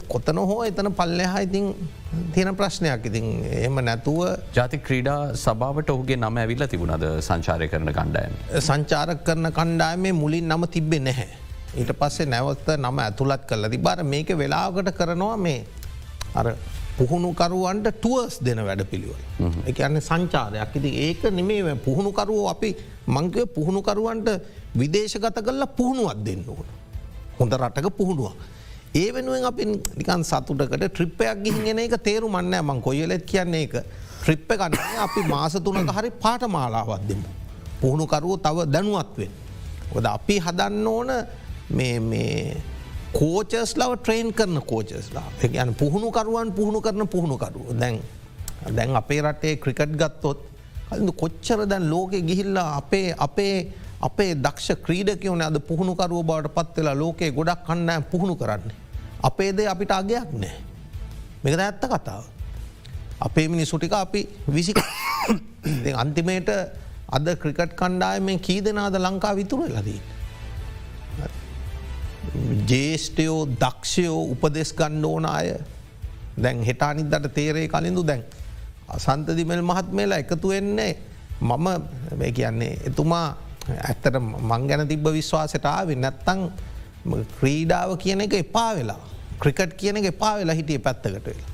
කොතන 0.08 0.39
හෝ 0.49 0.60
එතන 0.63 0.89
පල්ලෙහා 0.99 1.43
ඉතින් 1.47 1.67
තියෙන 2.34 2.56
ප්‍රශ්නයක් 2.56 3.06
ඉතින් 3.10 3.28
එම 3.67 3.78
නැතුව 3.89 4.19
ජාති 4.58 4.78
ක්‍රීඩා 4.88 5.19
සභාවට 5.36 5.93
ඔහුගේ 5.95 6.17
නම 6.17 6.38
ඇවිල්ල 6.38 6.65
තිබුණද 6.73 7.06
සංචාරය 7.30 7.67
කරන 7.67 7.91
කණ්ඩායම. 7.99 8.34
සංචාරක 8.60 9.23
කරන 9.23 9.52
කණ්ඩායමේ 9.60 10.13
මුලින් 10.13 10.47
නම 10.47 10.67
තිබ්බෙ 10.67 10.99
නැහැ. 10.99 11.30
ඊට 11.80 11.91
පස්සේ 12.02 12.30
නැවත්ත 12.36 12.69
නම 12.78 12.99
ඇතුළත් 12.99 13.43
කල්ලදි 13.49 13.78
බර 13.88 14.04
මේක 14.13 14.30
වෙලාකට 14.41 14.91
කරනවා 14.99 15.38
මේ 15.38 15.60
අර 16.36 16.47
පුහුණුකරුවන්ට 16.97 17.88
ටුවර්ස් 17.95 18.36
දෙන 18.47 18.60
වැඩ 18.67 18.84
පිළිවල. 18.91 19.21
එක 19.69 19.80
අන්න 19.80 20.02
සංචාරයක් 20.10 20.76
ඉති 20.80 20.91
ඒක 21.08 21.23
නෙමේ 21.39 21.76
පුහුණුකරුවෝ 21.88 22.49
අපි 22.49 22.71
මංකව 23.08 23.47
පුහුණුකරුවන්ට 23.56 24.30
විදේශගත 24.82 25.39
කල්ලා 25.47 25.76
පුහුණුවත් 25.80 26.19
දෙන්න 26.28 26.43
ඕන. 26.47 26.67
හොඳ 27.39 27.54
රටක 27.62 27.89
පුහුණුව. 28.02 28.34
ඒ 28.94 29.10
වෙනුවෙන් 29.12 29.46
අපි 29.46 29.64
නිකන් 29.66 30.24
සතුටකට 30.24 30.84
ට්‍රිප්පයක් 30.88 31.38
ගිහිගෙන 31.44 31.80
එක 31.80 31.96
තේරු 32.00 32.28
මන්න 32.30 32.56
මං 32.62 32.82
කොයලෙත් 32.82 33.24
කියන්නේ 33.26 33.64
එක 33.64 33.74
ට්‍රිප්ප 34.22 34.52
කන්න 34.52 35.00
අපි 35.00 35.22
මාස 35.28 35.54
තුනක 35.60 35.90
හරි 35.90 36.12
පාට 36.16 36.44
මාලාවත් 36.48 37.08
දෙමු. 37.08 37.30
පුහුණුකරුවෝ 37.82 38.38
තව 38.38 38.58
දැනුවත්වෙන්. 38.66 39.32
ඔද 39.92 40.06
අපි 40.08 40.36
හදන්න 40.40 40.88
ඕන 40.88 41.10
මේ 41.72 42.58
කෝචස් 43.14 43.74
ලව 43.76 43.92
ට්‍රේන් 43.96 44.30
කරන 44.32 44.62
කෝචස්ලා 44.64 45.28
යන 45.42 45.74
පුහුණුකරුවන් 45.74 46.52
පුහුණු 46.52 46.82
කරන 46.82 47.08
පුහුණුකරුව 47.08 47.74
දැන් 47.74 48.00
දැන් 48.70 48.96
අපේ 48.96 49.22
රටේ 49.22 49.56
ක්‍රිකට් 49.58 49.96
ගත්තොත් 49.96 50.40
කලඳ 50.90 51.12
කොච්චර 51.14 51.66
දැන් 51.66 51.90
ලෝකෙ 51.90 52.22
ගිහිල්ලා 52.22 52.70
අපේ 52.78 53.08
අපේ 53.18 53.56
අපේ 54.02 54.32
දක්ෂ 54.38 54.80
ක්‍රීඩකවන 54.86 55.42
අද 55.42 55.58
පුහුණුකරුව 55.62 56.24
බවට 56.24 56.56
පත්වෙලා 56.56 56.96
ලෝකයේ 56.96 57.32
ගොඩක් 57.32 57.66
කන්නෑ 57.66 58.06
පුහුණු 58.12 58.36
කරන්නේ. 58.36 58.83
අපේද 59.24 59.60
අපිට 59.66 59.92
අගයක් 59.92 60.32
නෑ. 60.34 60.56
මේක 61.44 61.60
ඇත්ත 61.60 61.84
කතාව. 61.84 62.24
අපේ 63.20 63.48
මිනිසුටික 63.48 63.94
අපි 63.94 64.28
විසි 64.48 64.74
අන්තිමේට 65.96 66.50
අද 67.10 67.28
ක්‍රිකට් 67.36 67.76
කණ්ඩායමෙන් 67.76 68.40
කී 68.40 68.62
දෙනාද 68.62 68.96
ලංකා 68.98 69.36
විතුර 69.36 69.68
ලදී. 69.68 70.02
ජේෂ්ටයෝ 72.66 73.48
දක්ෂයෝ 73.56 74.20
උපදෙස් 74.34 74.74
ගණ්ඩ 74.74 75.06
ඕන 75.06 75.26
අය 75.28 75.56
දැන් 76.36 76.64
හෙටානිදට 76.64 77.34
තේරේ 77.34 77.68
කලින්දු 77.68 78.04
දැන්. 78.04 78.24
අසන්තදිමල් 78.90 79.64
මහත්මේලා 79.64 80.20
එකතු 80.20 80.50
වෙන්නේ 80.50 80.92
මම 81.42 81.68
මේ 82.18 82.32
කියන්නේ 82.32 82.74
එතුමා 82.86 83.28
ඇත්තට 83.80 84.20
මං 84.20 84.68
ගැන 84.68 84.88
තිබ්බ 84.88 85.08
විශ්වාසට 85.10 85.66
ආවෙ 85.66 85.96
නැත්තං 85.96 86.42
ක්‍රීඩාව 87.34 87.98
කියන 87.98 88.22
එක 88.22 88.34
එපා 88.36 88.72
වෙලා 88.76 89.12
ක්‍රිකට් 89.44 89.76
කියන 89.80 90.00
එක 90.00 90.10
එපා 90.14 90.34
වෙලා 90.40 90.56
හිටිය 90.60 90.80
පැත්තකට 90.80 91.28
වෙලා. 91.28 91.52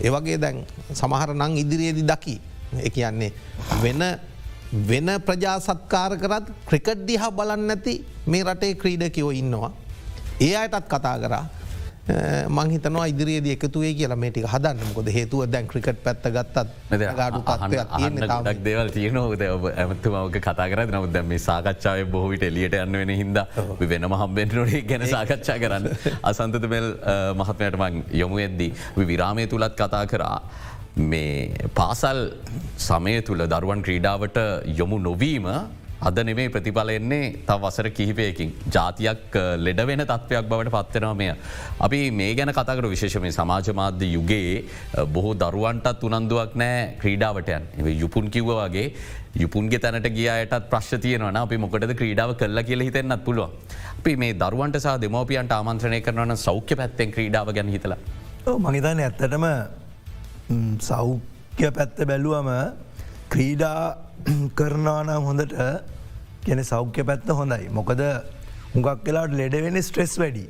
ඒවගේ 0.00 0.38
දැන් 0.44 0.64
සමහර 1.00 1.30
නං 1.36 1.56
ඉදිරියේදි 1.62 2.04
දකි 2.10 2.36
එක 2.88 2.94
කියන්නේ 2.96 3.32
වෙන 3.82 4.02
වෙන 4.88 5.08
ප්‍රජා 5.26 5.56
සත්කාර 5.60 6.16
කරත් 6.22 6.46
ක්‍රිකට් 6.68 7.04
දිහා 7.08 7.30
බලන්න 7.38 7.66
නැති 7.70 7.94
මේ 8.26 8.44
රටේ 8.44 8.74
ක්‍රීඩකයෝ 8.82 9.32
ඉන්නවා. 9.40 9.72
ඒ 10.40 10.54
අයටත් 10.56 10.86
කතා 10.92 11.16
කරා 11.24 11.44
මංහිතනවා 12.58 13.06
ඉදිරියේද 13.12 13.46
එකතුවේ 13.54 13.92
කියලා 13.94 14.16
මේටික 14.22 14.46
හදන්න. 14.52 14.80
මොකද 14.94 15.08
හේතුව 15.16 15.44
දැන් 15.50 15.66
ක්‍රිකට් 15.70 16.00
පැත්ත 16.06 16.24
ගත්තත් 16.36 16.56
ගාඩු 17.20 17.42
තත්වයක් 17.50 17.92
තියෙන 17.96 18.16
ක් 18.46 18.54
දේවල් 18.64 18.90
තියනවද 18.96 19.44
ඔබ 19.56 19.68
ඇමතුමක 19.70 20.38
කතා 20.46 20.66
කර 20.72 20.82
නමුද 20.94 21.18
මේ 21.30 21.38
සාකච්ඡාව 21.46 22.02
බොහවිට 22.14 22.42
එලියට 22.48 22.74
යන්න 22.80 22.98
වෙන 23.02 23.12
හිද 23.20 23.38
වෙනම 23.92 24.16
හම්බෙන්ටනොේ 24.22 24.82
ගැන 24.90 25.06
සාකච්ඡා 25.14 25.58
කරන්න. 25.62 25.86
අසන්තතමල් 26.30 26.88
මහත්මයට 27.42 27.78
මං 27.82 28.02
යොමු 28.22 28.42
එද්දී 28.48 28.72
විරාමය 29.12 29.46
තුළත් 29.46 29.78
කතා 29.78 30.04
කරා. 30.14 30.38
මේ 30.96 31.68
පාසල් 31.78 32.18
සමය 32.88 33.14
තුළ 33.28 33.46
දරුවන් 33.54 33.86
ක්‍රීඩාවට 33.86 34.42
යොමු 34.80 34.98
නොවීම 34.98 35.46
අද 36.02 36.18
නෙමේ 36.20 36.48
ප්‍රතිඵලෙන්නේ 36.48 37.26
තව 37.46 37.58
වසර 37.62 37.88
කිහිපයකින් 37.90 38.50
ජාතියක් 38.68 39.36
ලෙඩ 39.58 39.80
වෙන 39.86 40.02
තත්ත්වයක් 40.02 40.46
බවට 40.50 40.72
පත්වෙනවා 40.72 41.14
මෙය. 41.14 41.30
අපි 41.80 42.00
මේ 42.12 42.34
ගැන 42.34 42.50
කතකර 42.50 42.86
විශේෂමේ 42.94 43.32
සමාජ 43.32 43.70
මාධ්‍ය 43.72 44.08
යුගයේ 44.08 44.64
බොහෝ 45.08 45.34
දරුවන්ටත් 45.36 46.02
උනන්දුවක් 46.02 46.56
නෑ 46.56 46.80
ක්‍රීඩාවටයන් 47.02 47.68
එ 47.80 47.94
යුපුන් 47.94 48.30
කිව්ව 48.30 48.50
වගේ 48.58 48.86
යුපුන්ගේ 49.36 49.78
තැනට 49.78 50.08
ගියයටත් 50.10 50.68
ප්‍රශ් 50.70 50.92
තියනවන 50.98 51.36
අපි 51.36 51.58
මොකටද 51.58 51.94
ක්‍රීඩාව 51.94 52.34
කල්ල 52.36 52.62
කියල 52.62 52.84
හිතෙන්න්නත් 52.88 53.24
පුළුව. 53.24 53.50
අපි 53.98 54.16
මේ 54.16 54.34
දරුවන්ට 54.34 54.82
සහ 54.82 54.98
දෙමෝපියන්ට 55.00 55.52
ආමන්ත්‍රණය 55.52 56.00
කරනවන 56.00 56.36
සෞඛ්‍ය 56.38 56.76
පැත්තෙන් 56.76 57.14
ක්‍රීඩාව 57.16 57.54
ගැන 57.54 57.70
හිතලා. 57.70 58.00
මහිතන්න 58.58 59.00
ඇත්තටම 59.00 59.46
සෞඛ්‍ය 60.80 61.70
පැත්ත 61.70 62.06
බැලුවම 62.06 62.50
ක්‍රීඩා 63.28 63.82
කරනානම් 64.54 65.22
හොඳට 65.22 65.54
කෙන 66.46 66.64
සෞඛ්‍ය 66.70 67.02
පැත්ත 67.10 67.28
හොඳයි. 67.40 67.68
මොකද 67.78 68.00
හුඟක් 68.74 69.04
වෙලාට 69.06 69.36
ලෙඩවෙන 69.40 69.78
ස්ට්‍රෙස් 69.88 70.14
වැඩි. 70.22 70.46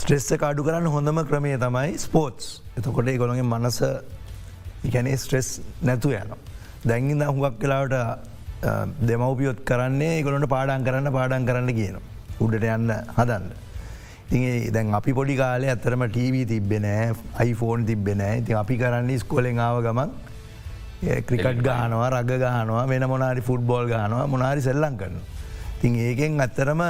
ස්ට්‍රෙස්ස 0.00 0.28
කාඩු 0.42 0.66
කරන්න 0.66 0.88
හොඳම 0.96 1.18
ක්‍රමය 1.30 1.52
තමයි 1.64 1.98
ස්පෝට්ස් 2.06 2.46
එතකොට 2.78 3.12
ගොළගේ 3.22 3.46
මනස 3.52 3.78
ඉගැනේ 4.88 5.16
ස්ට්‍රෙස් 5.22 5.48
නැතු 5.88 6.10
යන. 6.20 6.34
දැන්ගිද 6.88 7.22
හුඟක් 7.28 7.62
වෙලාවට 7.62 7.94
දෙමවපියොත් 9.08 9.62
කරන්නේ 9.68 10.22
ගොලට 10.26 10.48
පාඩන් 10.54 10.84
කරන්න 10.88 11.12
පාඩන් 11.18 11.48
කරන්න 11.48 11.72
කියන. 11.78 11.96
උඩට 12.44 12.66
යන්න 12.74 12.92
හදන්න. 13.16 13.46
ඉතිේ 14.26 14.70
දැන් 14.74 14.94
අපි 14.98 15.12
පොඩි 15.18 15.34
කාලේ 15.40 15.70
ඇතරම 15.72 16.02
ටීවී 16.12 16.46
තිබෙනෑ 16.52 17.04
iPhoneෆෝන් 17.12 17.84
තිබෙනෑ 17.90 18.40
ඉති 18.40 18.56
අපි 18.62 18.76
කරන්නේ 18.80 19.18
ස්කොලෙන් 19.22 19.60
ආව 19.66 19.78
ගමන් 19.86 20.10
ක්‍රිකට් 21.02 21.62
ගානවා 21.62 22.10
රග 22.10 22.30
ගහනවා 22.40 22.86
වෙන 22.86 23.04
මොනාරි 23.08 23.40
ෆුට්බෝල් 23.40 23.88
ගානවා 23.88 24.26
මොනාරි 24.26 24.60
සෙල්ලං 24.60 24.96
කරන. 24.96 25.16
තින් 25.80 25.94
ඒකෙන් 25.96 26.40
ඇත්තරම 26.40 26.80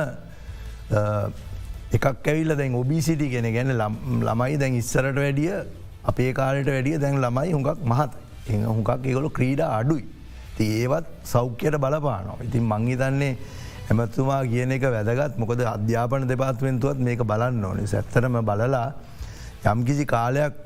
එකක් 1.93 2.07
ඇවිල්ල 2.07 2.57
දැන් 2.57 2.75
ඔබිසිටි 2.75 3.29
ගෙන 3.31 3.53
ගැන 3.53 3.73
ළමයි 3.75 4.59
දැන් 4.59 4.75
ඉස්සරට 4.75 5.17
වැඩිය 5.17 5.53
අපේ 6.05 6.33
කාලට 6.33 6.69
වැඩිය 6.69 6.99
දැන් 6.99 7.21
ළමයි 7.21 7.53
හුඟක් 7.53 7.83
මහත 7.85 8.13
එ 8.49 8.63
හුඟක් 8.65 9.07
ඒගොලු 9.07 9.31
ක්‍රීඩ 9.31 9.61
අඩුයි. 9.61 10.05
ති 10.57 10.65
ඒවත් 10.83 11.07
සෞඛ්‍යයට 11.25 11.77
බලපානවා. 11.77 12.39
ඉතින් 12.43 12.65
මංහිතන්නේ 12.65 13.37
ඇමතුමා 13.91 14.43
කියන 14.53 14.71
එක 14.73 14.85
වැදගත් 14.95 15.35
මොකද 15.39 15.61
අධ්‍යාපන 15.75 16.29
දෙපාත්වෙන්තුවත් 16.29 16.99
මේක 16.99 17.21
බලන්න 17.23 17.65
ඕනේ 17.65 17.87
සැත්තරම 17.87 18.39
බලලා 18.43 18.89
යම්කිසි 19.73 20.07
කාලයක් 20.07 20.66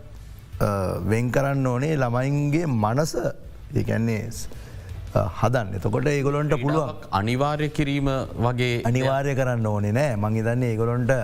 වෙන් 1.10 1.30
කරන්න 1.32 1.66
ඕනේ 1.66 1.94
ළමයින්ගේ 1.96 2.66
මනස. 2.66 3.14
ඒකැන්නේ 3.74 4.22
හදන්න. 5.40 5.74
එතකොට 5.76 6.06
ඒගොලොන්ට 6.06 6.56
පුළුවන්. 6.62 6.96
අනිවාර්ය 7.12 7.68
කිරීම 7.78 8.10
වගේ 8.46 8.82
අනිවාර්ය 8.90 9.34
කරන්න 9.34 9.66
ඕනේ 9.66 9.92
නෑ. 9.92 10.16
මංහිතන්නේ 10.16 10.72
ඒගොලොන්ට 10.72 11.14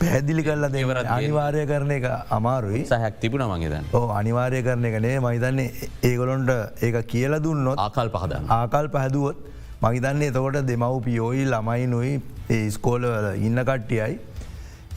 පැහැදිලි 0.00 0.42
කරල 0.42 0.66
දේවර 0.74 0.98
අනිවාර්ය 1.16 1.62
කරන 1.66 1.90
එක 1.98 2.06
අමාරුයි. 2.30 2.82
සහැක් 2.86 3.20
තිබුණ 3.22 3.44
මගේද 3.52 3.94
ඕ 3.94 4.06
අනිවාර්ය 4.20 4.62
කරන 4.62 4.84
එක 4.90 4.96
නේ 5.06 5.16
මහිතන්නේ 5.20 5.90
ඒගොලොන්ට 6.10 6.50
ඒක 6.86 6.96
කියල 7.12 7.36
දුන්නොත් 7.46 7.82
ආකල් 7.86 8.08
පහද 8.14 8.40
ආකල් 8.58 8.88
පැහැදුවොත් 8.94 9.36
මහිතන්නේ 9.84 10.30
එතකොට 10.32 10.58
දෙමව්පියෝයි 10.70 11.44
ළමයි 11.52 11.86
නොයි 11.94 12.14
ඒ 12.56 12.64
ස්කෝලවල 12.76 13.28
ඉන්න 13.48 13.64
කට්ටියයි 13.70 14.18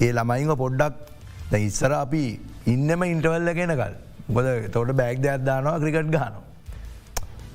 ඒ 0.01 0.11
ළමයිංග 0.17 0.55
පොඩ්ඩක් 0.63 1.59
ඉස්සර 1.59 1.91
අපි 1.99 2.23
ඉන්නම 2.71 3.03
ඉන්ටවල්ල 3.03 3.49
කෙනකල් 3.59 3.93
ගොද 4.35 4.47
තොට 4.71 4.91
බෑග් 4.99 5.21
දෙයක් 5.25 5.45
දානවා 5.49 5.79
ක්‍රිකට් 5.83 6.11
ගාන. 6.15 6.33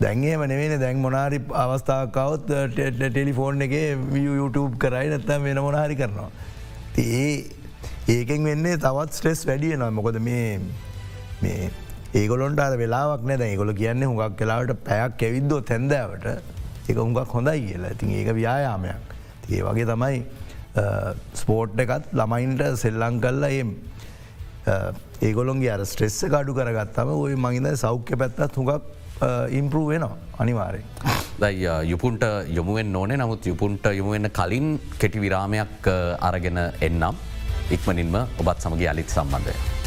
දැන්ගේම 0.02 0.42
නෙවෙන 0.52 0.80
දැන් 0.80 1.00
මොනාරි 1.06 1.38
අවස්ථාවකවත් 1.64 2.50
ටෙලිෆෝන් 3.00 3.64
එක 3.66 3.74
YouTube 4.26 4.74
කරයි 4.84 5.08
නැත්තම් 5.14 5.48
වෙන 5.48 5.62
මොනාහරි 5.68 5.96
කරනවා. 6.02 6.30
ඒ 6.98 7.44
ඒකෙන් 8.14 8.44
වෙන්නේ 8.50 8.76
තවත් 8.84 9.10
ස්ට්‍රෙස් 9.18 9.42
වැඩිය 9.50 9.76
නවා 9.76 9.90
මොකොද 9.98 10.20
මේ 10.28 10.60
මේ 11.42 11.70
ඒගොලොන්ට 12.20 12.60
අර 12.66 12.76
වෙලාක් 12.82 13.24
නැද 13.30 13.42
ඒගොල 13.48 13.72
කියන්න 13.80 14.06
හුඟක් 14.10 14.38
කලාවට 14.40 14.84
පැයක් 14.88 15.24
ඇවිද්දෝ 15.28 15.60
තැන්දෑවට 15.70 16.26
එක 16.90 16.96
හුඟක් 17.02 17.34
හොඳයි 17.36 17.60
කියලා 17.66 17.94
ඉතින් 17.96 18.14
ඒක 18.20 18.30
ව්‍යයාමයක්. 18.40 19.04
ඒ 19.54 19.62
වගේ 19.66 19.88
තමයි 19.92 20.16
ස්පෝට් 21.40 21.80
එකත් 21.84 22.12
ළමයින්ට 22.20 22.62
සෙල්ලං 22.84 23.20
කල්ලා 23.24 23.56
එම් 23.62 23.70
ඒගොලොන්ගේ 25.28 25.72
අර 25.76 25.82
ස්ට්‍රෙස්ස 25.90 26.20
ගඩු 26.34 26.54
කරගත්තම 26.58 27.10
ඔය 27.14 27.34
මහිද 27.46 27.68
සෞඛ්‍ය 27.84 28.18
පැත්තත් 28.22 28.58
හුඟක් 28.60 28.96
ඉම්පරූ 29.60 29.86
වෙනවා 29.92 30.16
අනිවාරය. 30.42 30.82
දයි 31.42 31.72
යුපුන්ට 31.92 32.24
යොමුුවෙන් 32.58 32.94
ඕනේ 33.00 33.18
නමුත් 33.22 33.50
යුපුන්ට 33.52 33.86
යොමුවෙන්න 34.00 34.30
කලින් 34.40 34.68
කෙටි 35.00 35.24
විරාමයක් 35.24 35.90
අරගෙන 36.30 36.60
එන්නම් 36.88 37.24
ඉක්මනින්ම 37.76 38.22
ඔබත් 38.22 38.56
සමග 38.62 38.86
අලිත් 38.92 39.18
සම්බන්ධය. 39.18 39.77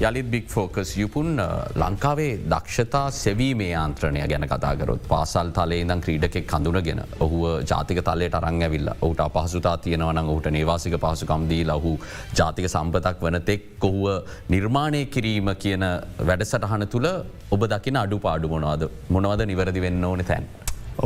යළිත් 0.00 0.28
බික් 0.32 0.46
ෆෝකස් 0.48 0.90
යුපුන් 0.96 1.40
ලංකාවේ 1.76 2.30
දක්ෂතා 2.44 3.02
සෙවීමේ 3.12 3.72
ආන්ත්‍රණය 3.74 4.20
ගැන 4.24 4.46
කතාකරොත් 4.46 5.02
පාසල් 5.08 5.50
තලේ 5.50 5.80
දම් 5.82 6.00
ක්‍රීඩකෙක් 6.00 6.46
කඳුනගෙන 6.46 7.02
ඔහුව 7.18 7.42
ජාතික 7.62 8.00
තලයට 8.02 8.36
අරං 8.38 8.62
ඇවිල්ල 8.62 8.88
ඔහුට 8.94 9.20
අපහසුතා 9.20 9.74
තියෙනවන 9.78 10.22
ඔහුට 10.22 10.48
නිවාසික 10.50 10.96
පහසුකම්දී 10.96 11.60
ලහු 11.66 11.92
ජාතික 12.32 12.68
සම්පතක් 12.68 13.20
වනතෙක් 13.20 13.68
කොහුව 13.78 14.06
නිර්මාණය 14.48 15.02
කිරීම 15.08 15.52
කියන 15.56 15.84
වැඩසටහන 16.22 16.86
තුළ 16.86 17.10
ඔබ 17.50 17.62
දකින 17.66 18.00
අඩු 18.04 18.18
පාඩු 18.20 18.54
මොනවාද 18.54 18.88
මොනවද 19.10 19.46
නිවැරදි 19.46 19.80
වෙන්න 19.80 20.04
ඕන 20.04 20.24
තැන්. 20.24 20.48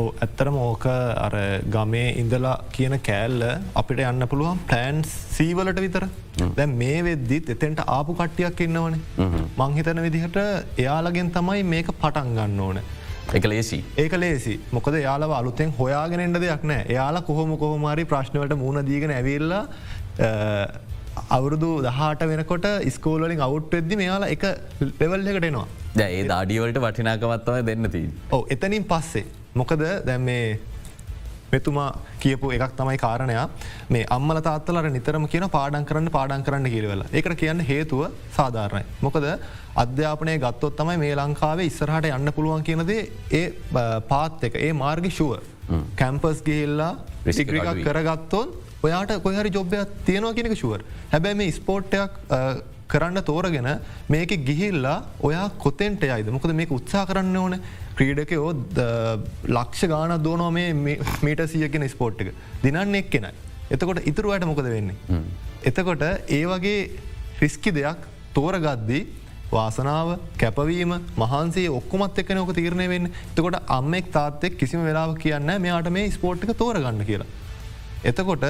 ඔව 0.00 0.06
ඇත්තරම 0.24 0.56
ඕක 0.60 0.84
අර 1.26 1.34
ගමේ 1.74 2.06
ඉඳලා 2.22 2.54
කියන 2.74 2.94
කෑල්ල 3.08 3.42
අපිට 3.80 4.00
යන්න 4.10 4.26
පුළුවන් 4.32 4.60
ප්ලෑන්ස් 4.70 5.10
සීවලට 5.36 5.80
විතර. 5.84 6.04
දැ 6.58 6.66
මේ 6.80 6.98
වෙද්දිත් 7.08 7.52
එතෙන්ට 7.54 7.82
ආපු 7.96 8.16
කට්ටියක් 8.20 8.62
ඉන්නවන. 8.66 8.96
මංහිතන 9.60 10.02
විදිහට 10.06 10.38
එයාලගෙන් 10.84 11.30
තමයි 11.36 11.62
මේක 11.74 11.90
පටන් 12.00 12.32
ගන්න 12.38 12.64
ඕන. 12.66 12.80
එක 13.38 13.46
ලේසි. 13.52 13.78
ඒක 14.04 14.16
ලේසි. 14.22 14.56
මොකද 14.76 14.98
යාලව 15.02 15.36
අලුතෙන් 15.40 15.70
හොයාගෙනෙන්ට 15.78 16.40
දෙයක් 16.46 16.64
නෑ. 16.72 16.88
එයාලා 16.94 17.26
කොහොම 17.28 17.54
කොහොමරි 17.62 18.08
ප්‍රශ්නවට 18.14 18.58
මුණ 18.64 18.82
දීගෙන 18.90 19.14
ඇවිල්ලා 19.18 19.62
අවුරුදු 21.36 21.70
දහට 21.86 22.28
වෙනකොට 22.32 22.68
ස්කෝලින් 22.96 23.46
අවුට් 23.48 23.70
වෙද්දි 23.78 24.00
මෙයාලා 24.02 24.34
එක 24.34 24.44
ලෙවල් 25.00 25.32
එකට 25.36 25.48
එනවා. 25.52 25.66
ඒ 26.08 26.22
දාඩියවලට 26.34 26.84
වටිනාකමත්වය 26.88 27.62
දෙන්න 27.70 27.90
දී. 27.96 28.06
ඕ 28.34 28.42
එතනින් 28.56 28.90
පස්සේ 28.92 29.26
මොකද 29.54 29.82
දැම් 30.06 30.24
මේ 30.24 30.58
මෙතුමා 31.52 31.88
කියපු 32.22 32.50
එකක් 32.56 32.74
තමයි 32.78 32.98
කාරණයා. 32.98 33.46
මේ 33.90 34.04
අම්මල 34.16 34.40
තාත්තලට 34.46 34.90
නිතරම 34.96 35.26
කියන 35.28 35.46
පාඩන් 35.56 35.86
කරන්න 35.88 36.10
පාඩන් 36.16 36.44
කරන්න 36.46 36.70
කිරවෙල 36.74 37.04
එකට 37.12 37.36
කියන්න 37.42 37.60
හේතුව 37.70 38.02
සාධාරණයි. 38.38 38.84
මොකද 39.00 39.26
අධ්‍යාපනය 39.76 40.36
ගත්තොත් 40.44 40.76
තමයි 40.80 40.98
මේ 40.98 41.14
ලංකාවේ 41.14 41.68
ඉස්සරහට 41.70 42.10
යන්න 42.10 42.34
පුළුවන් 42.36 42.66
කියනදේ 42.68 43.00
ඒ 43.32 43.46
පාත් 44.08 44.44
එක 44.50 44.58
ඒ 44.58 44.72
මාර්ග 44.74 45.08
ශුව 45.10 45.38
කැම්පස් 45.96 46.42
ගේල්ලා 46.42 46.92
රිසිග්‍රිකක් 47.26 47.82
කරගත්තොන් 47.86 48.54
ඔයාට 48.82 49.16
කොහරි 49.22 49.50
ජොබ්යක් 49.50 49.98
තියෙනවා 50.06 50.36
කියෙනෙක 50.36 50.58
ශුවර් 50.58 50.86
හැබැයි 51.12 51.40
මේ 51.42 51.52
ස්පෝට්ටයක් 51.52 52.18
කරන්න 52.94 53.24
තෝරගෙන 53.30 53.70
මේක 54.14 54.34
ගිහිල්ලා 54.48 54.98
ඔයා 55.28 55.46
කොතෙන්ට 55.64 56.04
යයිද 56.08 56.30
මොකද 56.36 56.54
මේක 56.60 56.76
උත්සා 56.78 57.04
කරන්න 57.10 57.40
ඕන 57.42 57.58
ක්‍රීඩකයෝ 57.96 58.50
ලක්ෂ 59.56 59.88
ගාන 59.92 60.14
දෝනෝ 60.26 60.50
මේ 60.50 60.72
මීට 61.26 61.42
සියකෙන 61.54 61.88
ස්පෝට් 61.88 62.22
එක 62.22 62.32
දිනන්න 62.62 63.00
එක් 63.00 63.10
කෙනයි. 63.10 63.32
එතකොට 63.70 64.06
ඉතුරුවට 64.10 64.46
මොකද 64.50 64.70
වෙන්නේ. 64.76 65.20
එතකොට 65.64 66.02
ඒ 66.28 66.44
වගේ 66.46 66.80
රිස්කි 67.42 67.72
දෙයක් 67.72 68.08
තෝරගද්දී 68.34 69.02
වාසනාව 69.52 70.08
කැපවීම 70.38 70.94
මහන්සේ 71.16 71.70
ඔක්කොමත් 71.78 72.18
එක්ක 72.22 72.34
නොක 72.38 72.52
තීරණය 72.58 72.86
වෙන්න 72.92 73.10
එතකොට 73.10 73.58
අම්මෙක් 73.78 74.10
තාත්තෙක් 74.16 74.58
කිසිම 74.60 74.82
වෙලාව 74.88 75.14
කියන්න 75.24 75.54
මෙයාට 75.64 75.90
මේ 75.96 76.10
ස්පෝට්ක 76.10 76.54
තෝරගන්න 76.62 77.04
කියලා. 77.10 77.30
එතකොට 78.04 78.44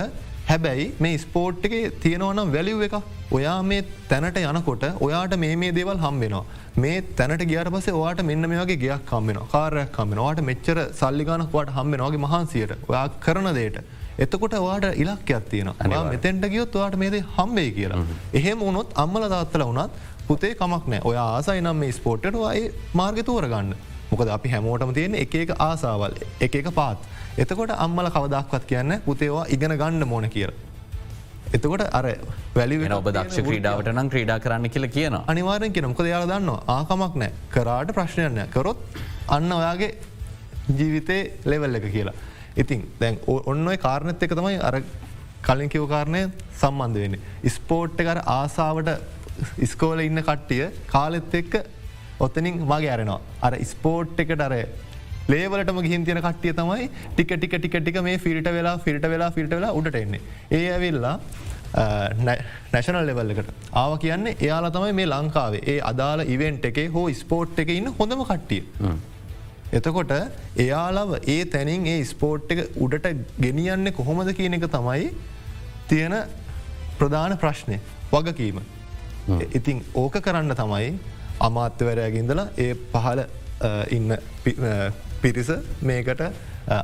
හැබැයි 0.48 0.86
මේ 1.04 1.18
ස්පෝට් 1.18 1.64
එක 1.66 1.74
තියෙනවනම් 2.02 2.52
වැලිව් 2.54 2.82
එක 2.86 2.94
ඔයා 3.32 3.56
මේ 3.70 3.82
තැනට 4.10 4.38
යනකොට 4.40 4.84
ඔයාට 5.06 5.34
මේ 5.44 5.56
මේ 5.56 5.72
දේවල් 5.78 5.98
හම්බෙනවා. 6.04 6.44
මේ 6.76 7.02
තැනට 7.18 7.44
ගියට 7.50 7.70
පස 7.74 7.88
වාට 7.98 8.22
මෙන්න 8.30 8.48
මේ 8.50 8.60
වගේ 8.62 8.80
ගයක් 8.84 9.04
කම්බෙන 9.10 9.40
කාරයක් 9.54 9.92
කම්බෙන 9.96 10.20
වාට 10.24 10.42
මෙච්චර 10.50 10.80
සල්ලිගනක්වාට 11.00 11.74
හම්බෙනවාගේ 11.76 12.24
මහන්සියට. 12.26 12.74
ඔයා 12.90 13.06
කරන 13.26 13.48
දේට. 13.58 13.78
එතකොට 14.18 14.58
වාට 14.66 14.86
ඉලක්කයක් 15.04 15.48
තියෙන 15.50 15.72
මෙතැන්ට 16.12 16.46
ගියොත් 16.54 16.74
වාට 16.74 16.96
මේද 16.96 17.16
හම්බේ 17.38 17.70
කියලා. 17.78 18.04
එහෙම 18.34 18.60
වුණොත් 18.60 18.92
අම්මල 19.04 19.28
තාත්තල 19.34 19.66
වනත් 19.70 19.90
පුතේ 20.28 20.54
කමක් 20.60 20.84
නෑ 20.86 21.02
ඔය 21.04 21.16
ආසයි 21.24 21.64
නම් 21.64 21.82
මේ 21.84 21.96
ස්පෝට්ට 21.98 22.38
අයි 22.50 22.70
මාර්ගතෝර 23.00 23.48
ගන්න 23.48 23.74
මොකද 24.10 24.28
අපි 24.36 24.54
හැමෝටම 24.54 24.94
තියෙන 24.98 25.14
එක 25.24 25.56
ආසාවල් 25.58 26.14
එක 26.40 26.56
පාත්. 26.74 26.98
එතකොට 27.36 27.72
අම්මල 27.76 28.08
කවදක්වත් 28.08 28.64
කියන්න 28.66 29.00
පුතේවා 29.06 29.46
ඉගෙන 29.48 29.76
ගන්න 29.76 30.08
මොන 30.08 30.26
කියර. 30.30 30.50
එතකොට 31.52 31.82
අර 31.92 32.06
වැලි 32.54 32.76
ඔබ 32.98 33.08
දක්ෂ 33.10 33.42
ක්‍රීඩාවට 33.48 33.90
නම් 33.92 34.08
ක්‍රීඩා 34.12 34.38
කරන්න 34.38 34.70
කියල 34.70 34.86
කියන 34.88 35.16
අනිවාරෙන් 35.32 35.72
කියෙන 35.72 35.88
මොකද 35.92 36.06
යාල 36.06 36.28
දන්න 36.28 36.50
ආකමක් 36.76 37.16
නෑ 37.22 37.32
කරාට 37.54 37.90
ප්‍රශ්නයන්න 37.96 38.40
කරොත් 38.54 38.78
අන්න 39.28 39.52
ඔයාගේ 39.52 39.90
ජීවිතේ 40.78 41.22
ලෙවල් 41.44 41.74
එක 41.74 41.88
කියලා. 41.96 42.14
ඉතින් 42.56 42.86
දැන් 43.00 43.18
ඔන්න 43.26 43.66
කාරණත් 43.78 44.22
එක 44.22 44.36
තමයි 44.38 44.60
අර 44.60 44.80
කලින් 45.42 45.68
කිව 45.68 45.88
කාරණය 45.88 46.22
සම්බන්ධ 46.60 47.00
වෙන්නේ. 47.02 47.50
ස්පෝට්ට 47.50 48.06
කර 48.08 48.22
ආසාාවට 48.38 49.60
ඉස්කෝල 49.66 50.00
ඉන්න 50.00 50.22
කට්ටිය 50.22 50.70
කාලෙත් 50.86 51.34
එක්ක 51.34 51.54
ඔත්තනින් 52.20 52.62
මගේ 52.62 52.94
අරනවා. 52.96 53.20
අර 53.42 53.58
ස්පෝට් 53.64 54.20
එකට 54.20 54.40
අර 54.40 54.54
ලේවලටම 55.32 55.80
ගිහින් 55.86 56.04
තියෙන 56.06 56.20
කට්ටිය 56.26 56.54
තමයි 56.60 56.90
ටික 57.16 57.32
ටික 57.38 57.54
ටික 57.60 57.76
ටික 57.80 57.98
මේ 58.06 58.18
ෆිල්ට 58.26 58.48
වෙලා 58.58 58.76
ෆිල්ට 58.84 59.06
වෙලා 59.14 59.30
ෆිල්ට 59.36 59.54
වෙලා 59.58 59.72
උඩට 59.78 59.96
එන්නේ. 60.02 60.20
ඒ 60.50 60.66
ඇවිල්ලා 60.74 61.16
නැශනල් 62.72 63.06
ලෙවල්ලකට 63.08 63.48
ආව 63.82 63.92
කියන්නේ 64.04 64.36
එයාලා 64.44 64.74
තමයි 64.76 64.92
මේ 65.00 65.08
ලංකාවේ 65.12 65.62
ඒ 65.72 65.80
අදාළ 65.90 66.22
ඉවෙන්ට් 66.36 66.68
එක 66.70 66.78
හෝ 66.96 67.06
ස්පෝට් 67.22 67.58
එක 67.64 67.72
ඉන්න 67.78 67.90
හොඳම 67.98 68.24
කට්ටිය. 68.30 68.62
එතකොට 69.78 70.12
එයාලව 70.64 71.14
ඒ 71.34 71.40
තැනින් 71.54 71.86
ඒ 71.92 72.00
ස්පෝට් 72.12 72.52
එක 72.56 72.60
උඩට 72.86 73.08
ගෙනියන්න 73.46 73.92
කොහොමද 73.98 74.30
කියන 74.40 74.58
එක 74.58 74.66
තමයි 74.76 75.08
තියෙන 75.88 76.14
ප්‍රධාන 76.98 77.36
ප්‍රශ්නය 77.42 77.78
වගකීම. 78.12 78.60
ඉතින් 79.58 79.80
ඕක 80.02 80.20
කරන්න 80.26 80.54
තමයි 80.60 80.92
අමාත්‍යවරයාගින්දලා 81.48 82.46
ඒ 82.66 82.74
පහල 82.92 83.24
ඉන්න 83.96 84.16
පිරිස 85.24 85.50
මේකට 85.90 86.22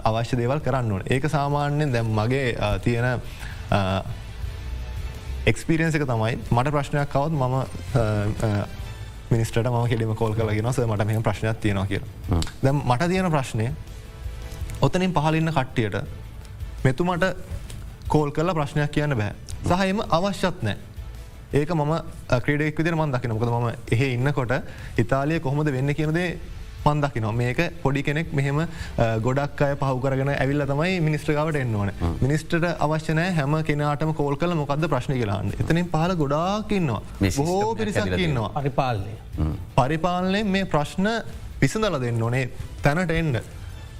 අවශ්‍ය 0.08 0.36
දේවල් 0.40 0.60
කරන්න 0.64 0.92
ඕන. 0.96 1.02
ඒක 1.14 1.24
සාමාන්‍යෙන් 1.36 1.92
දැම් 1.94 2.10
මගේ 2.18 2.56
තියෙන 2.84 3.06
එක්ස්පිරියන්ස 5.50 5.94
එක 5.96 6.04
තමයි 6.08 6.34
මට 6.56 6.72
ප්‍රශ්නයක් 6.74 7.08
කවත් 7.14 7.32
මම 7.32 7.56
මිනිස්ට 9.30 9.56
ම 9.62 9.78
කෙලීම 9.92 10.14
කෝල් 10.18 10.34
කලගෙන 10.34 10.72
ස 10.72 10.80
මට 10.86 11.06
මෙම 11.10 11.22
ප්‍රශ්නයක් 11.28 11.60
තියෙනවා 11.64 11.86
කිය. 11.86 12.02
දැ 12.64 12.72
මට 12.72 13.08
තියෙන 13.12 13.30
ප්‍රශ්නය 13.36 13.66
ඔතනින් 14.86 15.12
පහලින්න 15.16 15.52
කට්ටියට 15.56 15.96
මෙතුමට 16.84 17.24
කෝල් 18.08 18.30
කරලා 18.36 18.54
ප්‍රශ්නයක් 18.58 18.90
කියන්න 18.96 19.16
බෑ. 19.20 19.34
සහයම 19.70 20.00
අවශ්‍යත් 20.18 20.62
නෑ. 20.66 20.76
ඒක 21.52 21.70
මම 21.74 21.92
ක්‍රඩෙක් 22.44 22.78
විදිර 22.78 22.94
මන් 22.96 23.12
දකින 23.14 23.32
මොකද 23.36 23.50
ම 23.50 23.68
එහ 23.94 24.02
ඉන්නකොට 24.14 24.52
ඉතාලිය 25.02 25.40
කොහොමද 25.44 25.70
වෙන්න 25.76 25.94
කියනදේ 25.98 26.28
මන්දකින 26.84 27.26
මේක 27.36 27.60
පොඩි 27.82 28.02
කෙනෙක් 28.02 28.32
මෙහෙම 28.32 28.60
ගොඩක් 29.20 29.60
අය 29.60 29.74
පහුකරගෙන 29.76 30.32
ඇවිල්ල 30.34 30.64
තමයි 30.64 30.96
මිනිස්ට්‍රකාවට 31.00 31.60
එන්න 31.62 31.74
ඕන. 31.74 31.92
මිනිස්ටට 32.20 32.66
අවශ්‍යනය 32.78 33.26
හැම 33.38 33.56
කෙනටම 33.62 34.12
කෝල් 34.14 34.36
කල 34.36 34.54
මොකද 34.54 34.88
ප්‍රශ්න 34.88 35.14
කියලාන්න 35.18 35.54
එතනින් 35.58 35.92
පහල 35.94 36.16
ගොඩාක්කින්නවා 36.22 37.30
බොහෝ 37.38 37.74
පිරිසක්කින්නවා 37.76 38.50
පරිපාලනය. 38.58 39.14
පරිපාලනය 39.76 40.42
මේ 40.46 40.66
ප්‍රශ්න 40.66 41.08
විසඳල 41.62 41.98
දෙන්න 42.04 42.22
ඕනේ 42.22 42.44
තැනට 42.82 43.12
එන්ඩ 43.12 43.40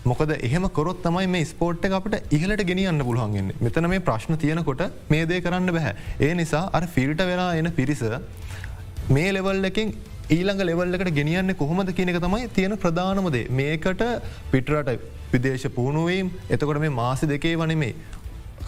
මොකද 0.05 0.31
එහෙම 0.39 0.67
කොරොත් 0.71 1.03
තමයි 1.05 1.27
මේ 1.29 1.45
ස්පෝට් 1.45 1.85
අපට 1.91 2.33
ඉහලට 2.33 2.63
ගෙනියන්න 2.65 3.05
පුළුවන්ගන්න 3.09 3.51
මෙතන 3.61 3.89
මේ 3.93 4.01
ප්‍රශ්න 4.01 4.39
තියෙනකොට 4.39 4.85
මේ 5.13 5.27
දේ 5.27 5.41
කරන්න 5.41 5.75
බැහැ 5.77 5.95
ඒ 6.21 6.33
නිසා 6.35 6.63
අර 6.73 6.87
ෆිල්ට 6.95 7.21
වෙලා 7.31 7.51
එන 7.55 7.71
පිරිස 7.73 8.03
මේ 9.11 9.33
ලෙවල්ලකින් 9.33 9.93
ඊළඟ 10.35 10.63
ලෙවල්ලකට 10.69 11.11
ගෙනියන්න 11.19 11.53
කොහොමද 11.61 11.91
කියනක 11.99 12.19
තමයි 12.25 12.49
තියෙන 12.57 12.75
ප්‍රධානමදේ 12.83 13.47
මේකට 13.61 14.03
පිටරට 14.53 14.91
විදේශ 15.33 15.67
පුහුණුවීම් 15.77 16.31
එතකොට 16.49 16.81
මේ 16.85 16.97
මාසි 16.99 17.27
දෙකේ 17.33 17.57
වනෙමේ. 17.61 17.95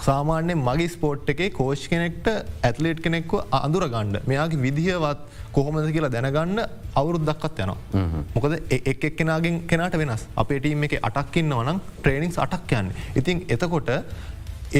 සාමාන්‍ය 0.06 0.54
මගේ 0.58 0.88
ස්පෝට් 0.94 1.30
එකේ 1.32 1.50
කෝෂ් 1.58 1.84
කෙනෙක්ට 1.92 2.26
ඇත්ලේට් 2.68 3.02
කෙනෙක්ව 3.04 3.34
අඳුර 3.58 3.86
ගණ්ඩ 3.92 4.26
මෙයාගේ 4.30 4.62
විදිහවත් 4.64 5.20
කොහොමද 5.52 5.92
කියලා 5.96 6.12
දැනගන්න 6.16 6.64
අවුරුත් 7.00 7.24
දක්කත් 7.28 7.62
යනවා. 7.64 7.78
මොකද 8.34 8.58
එක් 8.92 9.04
එක්කෙනගෙන් 9.10 9.62
කෙනට 9.70 9.96
වෙනස් 10.02 10.26
අපේ 10.44 10.58
ටීම් 10.58 10.82
එක 10.88 10.98
අටක්කින්න 11.10 11.56
වනම් 11.58 11.80
ට්‍රේනිින්ස් 12.00 12.40
අටක් 12.46 12.76
යන්න. 12.80 12.90
ඉතින් 13.14 13.44
එතකොට 13.48 13.94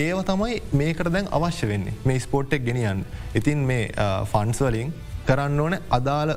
ඒව 0.03 0.25
තමයි 0.33 0.59
මේකට 0.83 1.13
දැන් 1.15 1.31
අවශ්‍ය 1.39 1.71
වෙන්නේ 1.71 1.95
මේ 2.05 2.19
ස්පෝට්ටෙක් 2.27 2.67
ගෙනියන්. 2.69 3.07
ඉතින් 3.39 3.67
මේ 3.71 3.89
ෆන්ස්වලින් 4.33 4.93
කරන්න 5.27 5.61
ඕන 5.65 5.75
අදාළ 5.97 6.31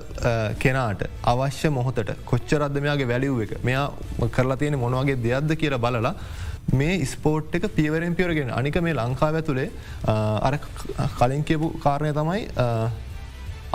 කෙනාට 0.63 1.01
අවශ්‍ය 1.33 1.69
මොහොතට. 1.77 2.11
කොච්චරද 2.31 2.75
මෙයාගේ 2.85 3.07
වැලිව් 3.13 3.39
එක? 3.45 3.53
මෙයා 3.63 3.85
කරලා 4.35 4.57
තියෙන 4.61 4.79
මොනවගේ 4.83 5.21
දෙයක්ද 5.25 5.55
කියර 5.61 5.77
බලලා 5.85 6.13
මේ 6.73 7.05
ස්පෝට් 7.05 7.55
එක 7.57 7.65
පියවරෙන් 7.77 8.15
පියවරගෙන 8.19 8.53
අනික 8.59 8.77
මේ 8.81 8.93
ලංකාව 8.93 9.39
ඇතුළේ 9.39 9.69
අර 10.47 10.59
කලින් 11.17 11.43
කියපු 11.49 11.67
කාරණය 11.85 12.13
තමයි 12.19 12.41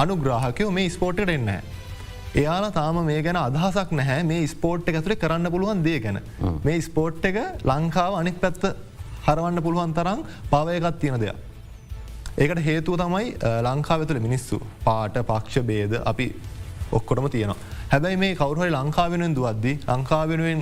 අනුග්‍රාහකයෝ 0.04 0.70
මේ 0.78 0.88
ස්පෝට්ට 0.96 1.34
එන්න. 1.36 1.50
එයාලා 2.42 2.72
තාම 2.78 3.04
මේ 3.10 3.22
ගැන 3.26 3.36
අදහසක් 3.36 3.90
නැහැ. 4.00 4.22
මේ 4.30 4.46
ස්පෝට් 4.54 4.88
එක 4.88 5.00
ඇතුළේ 5.00 5.22
කරන්න 5.24 5.50
පුළුවන් 5.54 5.84
දේ 5.86 5.98
ගැන. 6.06 6.22
මේ 6.64 6.80
ස්පෝට් 6.88 7.24
එක 7.30 7.38
ලංකාව 7.70 8.18
අනික් 8.22 8.40
පැත්ත 8.40 8.64
හරවන්න 9.26 9.62
පුළුවන් 9.66 9.94
තරම් 9.98 10.26
පවයකත් 10.50 11.00
තියෙන 11.00 11.20
දෙයක්. 11.20 11.49
ඒකට 12.42 12.62
හේතුව 12.68 12.94
තමයි 13.00 13.26
ලංකාව 13.66 14.06
තුළ 14.08 14.20
මිනිස්සු 14.26 14.56
පාට 14.86 15.16
පක්ෂ 15.30 15.66
බේද 15.70 15.92
අපි 16.12 16.26
ඔක්කොටම 16.98 17.26
තියෙනවා. 17.34 17.58
හැබැයි 17.92 18.20
මේ 18.22 18.34
කවරුහරි 18.38 18.70
ලංකාවෙනෙන් 18.76 19.34
දුවද්දි 19.38 19.72
ලංකාවෙනුවෙන් 19.90 20.60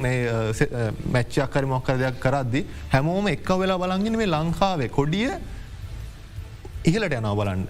මැච්චයක් 1.14 1.53
කරි 1.55 1.70
මොක්කර 1.74 1.97
දෙයක් 2.03 2.18
කරද්දි 2.24 2.61
හැමෝම 2.95 3.29
එක්ක 3.35 3.51
වෙලා 3.62 3.79
බලංගෙන 3.83 4.18
මේ 4.20 4.33
ලංකාවේ 4.35 4.91
කොඩිය 4.99 5.31
ඉහලට 6.91 7.14
යනව 7.20 7.33
බලන්න. 7.41 7.62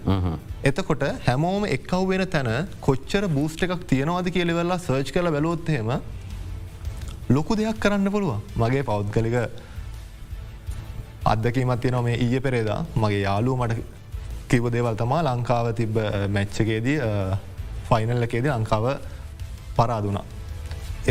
එතකොට 0.71 1.05
හැමෝම 1.27 1.69
එක්කව් 1.77 2.09
වෙන 2.13 2.25
තැන 2.35 2.51
කොච්චර 2.87 3.29
බූස්ට 3.37 3.67
එකක් 3.67 3.85
තියෙනවාද 3.93 4.33
කියලවෙල්ලා 4.37 4.81
සර්ච් 4.87 5.13
කල 5.17 5.31
බැලොත්හෙම 5.37 5.93
ලොකු 7.37 7.61
දෙයක් 7.61 7.79
කරන්න 7.85 8.15
පුළුවන් 8.17 8.41
මගේ 8.63 8.89
පෞද්ගලික 8.91 9.37
අදකීමත් 11.33 11.81
තියන 11.85 12.01
මේ 12.09 12.19
ඊය 12.25 12.41
පෙරේදා 12.41 12.81
මගේ 12.97 13.23
යාලු 13.29 13.57
මට 13.61 13.98
කිව 14.51 14.71
දේවල් 14.75 14.97
තමා 15.03 15.23
ලංකාව 15.29 15.67
තිබ්බ 15.81 15.97
මැච්චකේදී 16.37 16.99
ෆයිනල් 17.89 18.27
එකේදී 18.27 18.53
ලංකාව 18.55 18.87
පරාදුනා. 19.77 20.25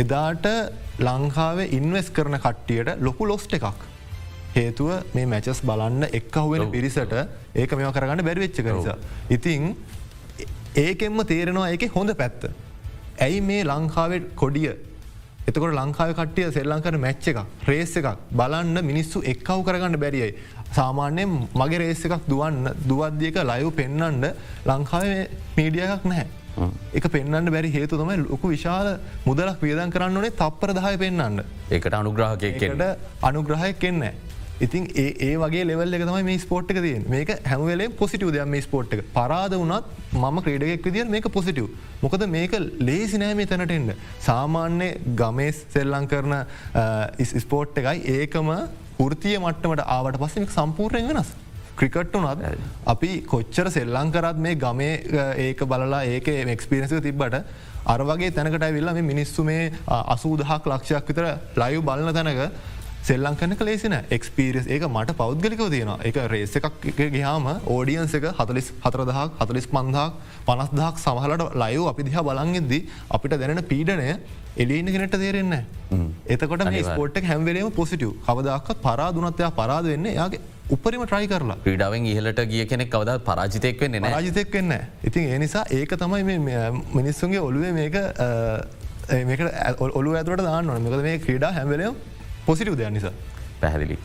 එදාට 0.02 0.46
ලංකාවේ 1.00 1.68
ඉන්වෙස් 1.78 2.10
කරන 2.16 2.38
කට්ටියට 2.38 2.90
ලොකු 3.00 3.28
ලොස්ට 3.30 3.54
එකක්. 3.58 3.78
හේතුව 4.56 4.90
මේ 5.14 5.26
මැචස් 5.26 5.62
බලන්න 5.70 6.08
එක්කහුවෙන 6.18 6.70
පිරිසට 6.74 7.14
ඒක 7.54 7.72
මෙම 7.78 7.92
කරගන්න 7.92 8.24
බැරිවෙච්ච 8.28 8.60
කරනිසා. 8.66 8.98
ඉතිං 9.30 9.76
ඒකෙන්ම 10.76 11.24
තේරෙනවා 11.32 11.70
ඒක 11.70 11.88
හොඳ 11.96 12.14
පැත්ත. 12.22 12.50
ඇයි 13.20 13.40
මේ 13.42 13.62
ලංකාවේ 13.64 14.20
කොඩිය 14.42 14.70
එතකොට 15.48 15.72
ලංකාව 15.72 16.10
කට්ටිය 16.18 16.50
සෙල්ලංකර 16.56 16.96
මැච්ච 17.04 17.28
එක 17.32 17.38
රේස 17.68 17.94
එකක් 17.96 18.08
බලන්න 18.40 18.84
මිනිස්සු 18.84 19.22
එක්කව් 19.32 19.62
කරගන්න 19.66 20.00
බැරියයි. 20.02 20.34
සාමාන්‍යයෙන් 20.76 21.30
මගේ 21.60 21.78
රේස 21.82 22.04
එකක් 22.06 22.26
දුවන්න 22.32 22.68
දුවද්දියක 22.90 23.38
ලයු 23.50 23.70
පෙන්නන්ඩ 23.80 24.26
ලංකාවේ 24.70 25.22
මීඩියයක් 25.56 26.04
නැහැ. 26.12 26.26
එක 26.98 27.04
පෙන්න්න 27.14 27.50
බැරි 27.54 27.70
හේතු 27.76 27.98
තමයි 28.00 28.16
ලොකු 28.24 28.54
විශාල 28.54 28.88
මුදලක් 29.26 29.60
වියදන් 29.66 29.92
කරන්න 29.94 30.16
ඕනේ 30.20 30.38
තප්පර 30.40 30.72
දහය 30.78 30.94
පෙන්න්න. 31.04 31.44
ඒකට 31.70 31.94
අනුග්‍රහකයකට 32.00 32.82
අනුග්‍රහය 33.28 33.72
කෙන්න. 33.84 34.02
ඉතින් 34.66 34.86
ඒ 35.02 35.34
වගේ 35.42 35.64
ලෙවල් 35.70 35.94
එක 35.96 36.04
තමයි 36.08 36.24
මේ 36.28 36.38
ස්පෝට් 36.44 36.72
එක 36.72 36.80
තියෙන් 36.86 37.04
මේක 37.12 37.30
හැමවෙලේ 37.50 37.92
පොසිටව 38.00 38.32
දෙයක් 38.36 38.48
මේ 38.54 38.64
ස්පෝට් 38.64 38.96
එක. 38.96 39.04
පරාද 39.18 39.54
වනත් 39.54 39.84
මම 40.22 40.40
ක්‍රඩක් 40.46 40.88
විදිිය 40.88 41.06
මේක 41.14 41.28
පොසිටව් 41.36 41.68
මොකද 42.02 42.26
මේක 42.34 42.56
ලේසි 42.88 43.22
නෑ 43.22 43.38
මේ 43.40 43.46
තැනටෙන්ට 43.52 43.94
සාමාන්‍ය 44.26 44.90
ගමේස් 45.22 45.62
සෙල්ලං 45.76 46.10
කරන 46.12 46.34
ස්පෝට් 47.44 47.78
එකයි. 47.82 47.98
ඒකම 48.18 48.50
ෘතිය 48.98 49.38
මට්ටමට 49.38 49.84
ආවට 49.86 50.18
පස්සෙ 50.22 50.46
සම්පූර්ණයෙන් 50.54 51.08
වෙනස්. 51.12 51.30
ක්‍රිකට් 51.78 52.16
වනත් 52.16 52.58
අපි 52.92 53.10
කොච්චර 53.32 53.70
සෙල්ලං 53.70 54.10
කරත් 54.14 54.38
මේ 54.46 54.56
ගමේ 54.64 54.94
ඒක 55.46 55.60
බලලා 55.72 56.00
ඒක 56.14 56.28
එක්ස්පිරසිව 56.54 57.02
තිබ්බට 57.02 57.36
අරවගේ 57.94 58.30
තැනකට 58.38 58.64
වෙල්ලා 58.76 58.94
මේ 58.94 59.06
මිනිස්සු 59.12 59.44
මේ 59.44 59.70
අසූදහක් 60.14 60.66
ලක්ෂයක් 60.72 61.12
විතර 61.12 61.28
ලයු 61.62 61.82
බලන 61.82 62.12
තැනක 62.18 62.42
සෙල්ලංකන 63.08 63.52
කලේසින 63.60 63.94
එක්ස්පිරිස් 64.10 64.66
ඒක 64.68 64.84
මට 64.88 65.14
පෞද්ගලිකව 65.20 65.62
තියෙන 65.74 65.92
එක 66.02 66.16
රේස 66.32 66.56
එකක් 66.58 66.88
ගහාම 67.14 67.46
ඕඩියන්ස 67.68 68.14
එක 68.18 68.26
හතලිස් 68.32 68.68
හතරදහක් 68.82 69.38
හතලිස් 69.40 69.68
පන්දහක් 69.68 70.12
පනස්දහක් 70.48 71.00
සමහලට 71.04 71.56
ලයෝ 71.62 71.86
අපි 71.92 72.06
දිහා 72.08 72.26
බලන්ගෙද්දී 72.28 72.82
අපිට 73.10 73.36
දැනෙන 73.36 73.62
පීඩනය 73.64 74.10
එලින්න 74.58 74.92
කෙනට 74.94 75.16
තේරෙන්න 75.16 75.56
එතකොට 76.28 76.64
මේ 76.68 76.84
ස්පෝට් 76.84 77.20
හැම්වරේම 77.24 77.70
පොසිටව 77.72 78.12
කවදක්ත් 78.26 78.78
පරාදුනත්වයා 78.84 79.50
පරාද 79.52 79.88
වෙන්න 79.92 80.10
යාගේ 80.12 80.42
උපරිම 80.70 81.02
ට්‍රයි 81.04 81.28
කරලා. 81.28 81.56
ක්‍රඩාවෙන් 81.64 82.06
ඉහලට 82.06 82.40
ගිය 82.46 82.64
කෙනෙක් 82.66 82.90
කවද 82.90 83.16
පරාජිතයක් 83.22 83.80
වෙන්න 83.84 84.08
රාජිතයක් 84.08 84.52
වෙන්න 84.52 84.76
ඉතින් 85.04 85.30
ඒ 85.30 85.38
නිසා 85.38 85.64
ඒක 85.72 85.96
තමයි 85.96 86.38
මිනිස්සුන්ගේ 86.92 87.40
ඔළුවේ 87.40 87.72
මේක 87.72 87.96
මේක 89.24 89.40
ඔලු 89.94 90.14
ඇතුට 90.14 90.44
දාන්න 90.44 90.72
මකද 90.76 91.02
මේ 91.02 91.18
ක්‍රඩා 91.20 91.52
හැමලයම් 91.58 91.96
පොසිටව 92.48 92.76
දෙයක් 92.76 92.92
නිසා. 92.92 93.14
පැහැදිලි. 93.60 93.96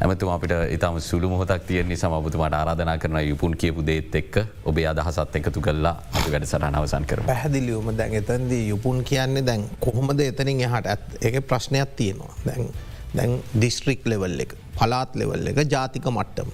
ඇමතුම 0.00 0.30
අපිට 0.34 0.52
ඉතාම 0.76 1.00
සුළු 1.00 1.28
මොහොතක් 1.28 1.66
තියෙන්නේ 1.66 1.96
සමබතුමට 1.96 2.54
ආරාධනා 2.54 2.96
කරන 2.98 3.18
යුපුන් 3.22 3.54
කියපු 3.56 3.84
දේත් 3.86 4.14
එක්ක 4.14 4.38
ඔබේ 4.64 4.86
අදහසත් 4.92 5.36
එකතු 5.40 5.60
කල්ලා 5.60 5.94
අපි 6.12 6.32
වැඩ 6.34 6.46
සරහන 6.46 6.78
අවසන් 6.80 7.06
කර 7.10 7.22
පැහැදිලියුම 7.26 7.92
දැන් 7.98 8.16
එතන්දී 8.20 8.62
යුපුන් 8.68 9.04
කියන්නේ 9.04 9.46
දැන් 9.46 9.68
කොහොමද 9.80 10.24
එතනින් 10.26 10.64
එහට 10.68 10.90
ඇත් 10.94 11.04
එක 11.22 11.38
ප්‍රශ්නයක් 11.44 11.94
තියෙනවා 11.96 12.34
දැන් 12.46 12.72
දැන් 13.14 13.38
ඩිස්ට්‍රික් 13.54 14.06
ලෙවල් 14.06 14.44
එක 14.46 14.56
පලාත් 14.76 15.14
ලෙවල් 15.14 15.50
එක 15.52 15.62
ජාතික 15.68 16.08
මට්ටම. 16.08 16.50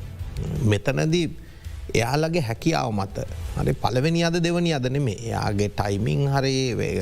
මෙතනදී 0.65 1.27
එයාලගේ 1.95 2.43
හැකියාව 2.43 2.91
මත 2.93 3.27
හරි 3.57 3.73
පලවෙනි 3.77 4.25
අද 4.25 4.37
දෙවනි 4.41 4.75
අදන 4.75 5.01
මේ 5.01 5.19
එයාගේ 5.23 5.71
ටයිමිං 5.73 6.29
හරි 6.29 6.55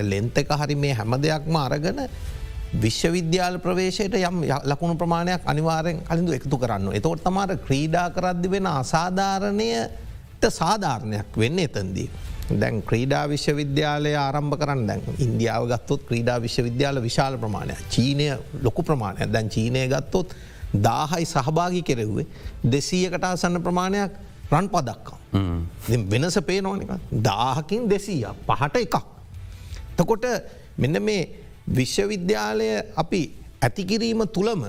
ලෙන්තක 0.04 0.56
හරි 0.62 0.76
මේ 0.76 0.94
හැම 0.94 1.16
දෙයක්ම 1.22 1.56
අරගන 1.56 2.00
විශ්වවිද්‍යාල 2.74 3.58
ප්‍රවේශයට 3.58 4.14
යම් 4.14 4.42
ලකුණු 4.64 4.96
ප්‍රමාණයක් 4.96 5.42
අනිවාරෙන් 5.44 6.02
කලින්ඳු 6.02 6.32
එකතු 6.32 6.58
කරන්න. 6.58 6.92
එතවට 6.92 7.24
තමාර 7.24 7.56
ක්‍රීඩා 7.58 8.10
කරද්දි 8.10 8.50
වෙන 8.50 8.66
අසාධාරණයට 8.66 10.48
සාධාරණයක් 10.52 11.36
වෙන්න 11.36 11.58
එතන්දී. 11.58 12.08
දැන් 12.52 12.82
ක්‍රීඩා 12.82 13.24
විශ්වවිද්‍යාලය 13.28 14.12
ආරම්භ 14.16 14.58
කරන්න 14.58 14.86
දැන් 14.86 15.02
ඉන්දියාව 15.18 15.68
ගත්තොත් 15.68 16.06
ක්‍රීඩා 16.08 16.38
විශ්වවිද්‍යාල 16.40 17.02
විශාල 17.02 17.38
ප්‍රමාණයක් 17.38 17.80
චීනය 17.90 18.28
ලොකු 18.62 18.82
ප්‍රමාණයක් 18.82 19.32
දැන් 19.32 19.48
චීනය 19.48 19.86
ගත්තොත් 19.88 20.34
දාහයි 20.82 21.26
සහභාගි 21.26 21.82
කෙරෙව්වේ 21.82 22.26
දෙසීයකට 22.66 23.24
ආසන්න 23.24 23.62
ප්‍රමාණයක් 23.62 24.12
රන් 24.50 24.68
පදක්කම් 24.68 25.16
වෙනස 26.08 26.38
පේ 26.42 26.60
නොනක 26.60 26.92
දාහකින් 27.22 27.88
දෙසීය 27.88 28.26
පහට 28.46 28.76
එකක්. 28.76 28.96
තකොට 29.96 30.24
මෙන්න 30.76 31.02
මේ 31.02 31.45
විශ්වවිද්‍යාලය 31.66 32.68
අපි 32.96 33.22
ඇතිකිරීම 33.62 34.22
තුළම 34.28 34.64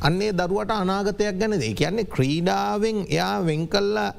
අන්නේ 0.00 0.32
දරුවට 0.32 0.70
අනාගතයක් 0.70 1.38
ගැනද 1.40 1.62
කියන්නේ 1.74 2.04
ක්‍රීඩාවෙන් 2.06 3.06
එයා 3.08 3.36
වෙන්කල්ලා 3.46 4.10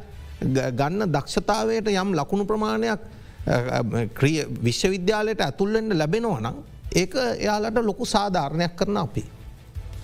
ගන්න 0.71 1.11
දක්ෂතාවයට 1.11 1.88
යම් 1.93 2.13
ලකුණු 2.19 2.45
ප්‍රමාණයක් 2.45 3.01
විශ්වවිද්‍යාලයට 4.63 5.41
ඇතුල්ලෙන්ට 5.41 5.93
ලැබෙනවනම් 5.93 6.55
ඒක 6.95 7.13
එයාලට 7.15 7.78
ලොකු 7.84 8.05
සාධාරණයක් 8.05 8.76
කරන 8.76 8.97
අපි. 8.97 9.23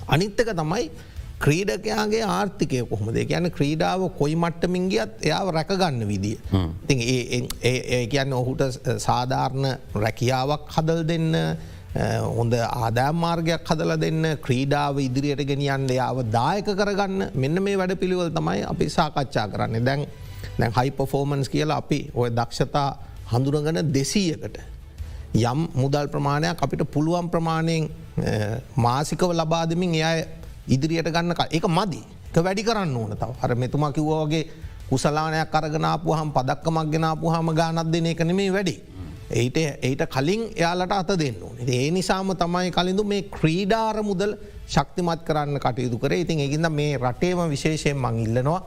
අනිත්තක 0.08 0.54
තමයි 0.54 0.92
ක්‍රීඩකයාගේ 1.42 2.24
ආර්ථිකය 2.28 2.86
කොහොමද 2.86 3.18
ගැන 3.26 3.50
ක්‍රීඩාව 3.50 4.02
කොයි 4.20 4.36
මට්ටමින් 4.36 4.90
ගියත් 4.90 5.26
එයාව 5.26 5.50
රැකගන්න 5.58 6.08
විදිිය. 6.08 6.38
ති 6.88 6.96
ඒ 7.64 8.08
කියන්න 8.08 8.34
ඔහුට 8.34 8.62
සාධාරණ 9.08 9.66
රැකියාවක් 9.96 10.70
හදල් 10.76 11.02
දෙන්න 11.08 11.58
හොඳ 11.94 12.54
ආදෑම් 12.56 13.16
මාර්ගයක් 13.16 13.68
හදල 13.68 13.94
දෙන්න 14.00 14.24
ක්‍රීඩාව 14.40 15.00
ඉදිරියට 15.00 15.44
ගෙනියන්න 15.44 15.90
යාව 15.92 16.24
දායක 16.32 16.66
කරගන්න 16.66 17.32
මෙන්න 17.36 17.64
මේ 17.64 17.76
වැඩ 17.76 17.96
පිළිවල් 18.00 18.32
තමයි 18.32 18.64
අපි 18.64 18.90
සාකච්ඡා 18.90 19.48
කරන්න 19.48 19.84
දැන් 19.84 20.06
දැන් 20.58 20.72
හයිපෆෝමන්ස් 20.72 21.50
කියලා 21.50 21.78
අපි 21.78 22.00
ඔය 22.16 22.30
දක්ෂතා 22.30 22.90
හඳුරගන 23.28 23.92
දෙසීයකට. 23.92 24.58
යම් 25.34 25.60
මුදල් 25.74 26.08
ප්‍රමාණයක් 26.08 26.60
අපිට 26.60 26.84
පුළුවන් 26.86 27.30
ප්‍රමාණයෙන් 27.30 27.90
මාසිකව 28.76 29.32
ලබාදමින් 29.32 29.96
එය 29.96 30.26
ඉදිරියට 30.68 31.12
ගන්න 31.12 31.36
එක 31.50 31.68
මදි 31.68 32.04
එක 32.32 32.38
වැඩි 32.38 32.64
කරන්න 32.64 32.96
ඕන 32.96 33.16
තව 33.16 33.32
අර 33.42 33.56
මෙතුමා 33.56 33.92
කිව්වාගේ 33.92 34.44
කුසලානයක් 34.90 35.52
අරගනාපු 35.52 36.12
හම 36.12 36.32
පදක්කමක් 36.32 36.88
ගෙනාපු 36.88 37.28
හම 37.28 37.52
ගානත් 37.54 37.92
දෙන 37.92 38.06
එක 38.06 38.20
නෙමේ 38.22 38.52
වැඩි. 38.52 38.76
ඒට 39.34 39.58
ඒට 39.82 40.04
කලින් 40.08 40.42
එයාලට 40.52 40.92
අත 40.94 41.12
දෙන්න 41.16 41.42
ඕන. 41.42 41.58
ඒ 41.60 41.92
නිසාම 41.92 42.34
තමයි 42.36 42.72
කලින්ඳු 42.72 43.04
මේ 43.06 43.28
ක්‍රීඩාර 43.30 44.04
මුදල් 44.04 44.36
ශක්තිමත් 44.68 45.24
කරන්න 45.24 45.60
කටයුතු 45.60 45.98
කර 45.98 46.14
ඉතින් 46.16 46.40
එකින්ද 46.40 46.70
මේ 46.72 46.98
රටේම 46.98 47.50
විශේෂයෙන් 47.50 47.98
මං 47.98 48.20
ඉල්ලනවා 48.20 48.60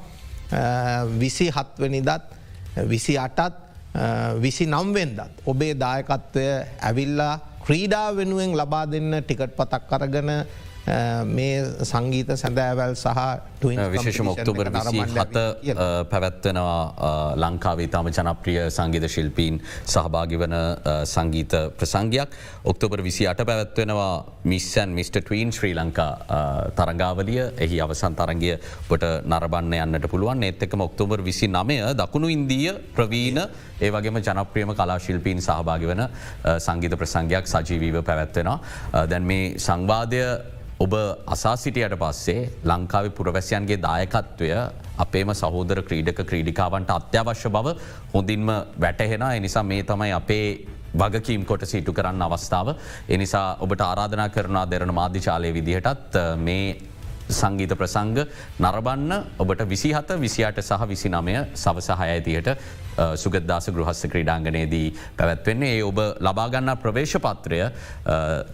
විසි 1.15 1.49
හත්වනිදත් 1.49 2.09
විසි 2.85 3.19
අටත් 3.19 3.55
විසි 4.37 4.67
නම්වෙන්දත් 4.67 5.43
ඔබේ 5.47 5.75
දායකත්වය 5.77 6.47
ඇවිල්ලා 6.81 7.35
ක්‍රීඩා 7.61 8.09
වෙනුවෙන් 8.13 8.53
ලබා 8.55 8.87
දෙන්න 8.87 9.13
ටිකට් 9.17 9.57
පතක් 9.57 9.83
කරගන 9.89 10.31
මේ 11.27 11.65
සංගීත 11.83 12.29
සැදෑවැල් 12.37 12.95
සහ 12.95 13.09
විශේෂ 13.65 14.21
ඔක්තෝබර් 14.23 14.69
හත 14.69 15.37
පැවැත්වෙනවා 16.11 17.35
ලංකාවේ 17.37 17.89
තම 17.89 18.11
ජනප්‍රිය 18.11 18.59
සංගීත 18.71 19.09
ශිල්පීන් 19.09 19.61
සහභාගි 19.87 20.37
වන 20.37 20.57
සංගීත 21.07 21.55
ප්‍රසංගයක් 21.79 22.37
ඔක්තෝබර් 22.65 23.03
විසි 23.03 23.27
අට 23.27 23.41
පැවැත්වෙනවා 23.43 24.13
මිස්සන් 24.45 24.93
මිට 24.93 25.17
ටීන් 25.17 25.53
ශ්‍රී 25.53 25.75
ලංකා 25.75 26.13
තරංගාවලිය 26.77 27.41
එහි 27.59 27.81
අවසන් 27.81 28.15
තරගය 28.15 28.59
පට 28.89 29.13
නරබන්න 29.25 29.79
යන්නට 29.79 30.11
පුළුවන් 30.11 30.43
ඒත් 30.43 30.63
එකම 30.63 30.81
ඔක්තෝබර් 30.81 31.23
විසි 31.23 31.49
නමය 31.49 31.79
දකුණු 31.95 32.29
ඉන්දිය 32.29 32.75
ප්‍රවීණ 32.95 33.41
ඒවගේම 33.81 34.21
ජනප්‍රියම 34.21 34.75
කලාශිල්පීන් 34.75 35.41
සහභාගි 35.41 35.89
වන 35.89 36.05
සංගීත 36.59 36.95
ප්‍රසංගයක් 36.95 37.49
සජීවීව 37.49 38.03
පැවැත්වෙනවා 38.03 39.07
දැන් 39.07 39.25
මේ 39.25 39.55
සංවාදය 39.59 40.21
ඔබ 40.77 40.95
අසා 41.27 41.57
සිටියට 41.57 41.95
පස්සේ 41.97 42.51
ලංකාව 42.65 43.11
පුරවැසියන්ගේ 43.11 43.79
දායකත්වය 43.79 44.49
අපේම 44.99 45.31
සහෝදර 45.33 45.83
ක්‍රීඩක 45.83 46.23
ක්‍රීඩිකාවන්ට 46.25 46.91
අත්‍යවශ්‍ය 46.91 47.49
බව 47.49 47.77
හොඳින්ම 48.15 48.49
වැටහෙන 48.77 49.23
එනිසා 49.31 49.63
මේ 49.65 49.83
තමයි 49.85 50.13
අපේ 50.13 50.49
වගකීම් 50.95 51.45
කොට 51.45 51.63
සිටු 51.65 51.93
කරන්න 51.93 52.23
අවස්ථාව. 52.23 52.75
එනිසා 53.09 53.57
ඔබට 53.61 53.81
ආරාධනා 53.81 54.29
කරනා 54.29 54.67
දෙරන 54.67 54.95
මාධ්‍යචාලය 54.95 55.53
විදිහටත් 55.53 56.19
මේ 56.39 56.77
සංගීත 57.31 57.73
ප්‍රසංග 57.73 58.27
නරබන්න 58.59 59.13
ඔබට 59.39 59.63
විසිහත 59.67 60.11
විසියට 60.17 60.59
සහ 60.61 60.89
විසි 60.89 61.09
නමය 61.09 61.37
සවසහය 61.55 62.09
ඇතියට 62.09 62.51
සුගදදාස 63.17 63.69
ගෘහස්ස 63.77 64.07
ක්‍රීඩාංගනයේදී 64.13 64.87
පැවැත්වෙන්නේ. 65.19 65.73
ඒ 65.79 65.83
ඔබ 65.83 65.99
ලබාගන්න 66.21 66.73
ප්‍රවේශපත්‍රය 66.83 67.61
uh, 67.61 67.71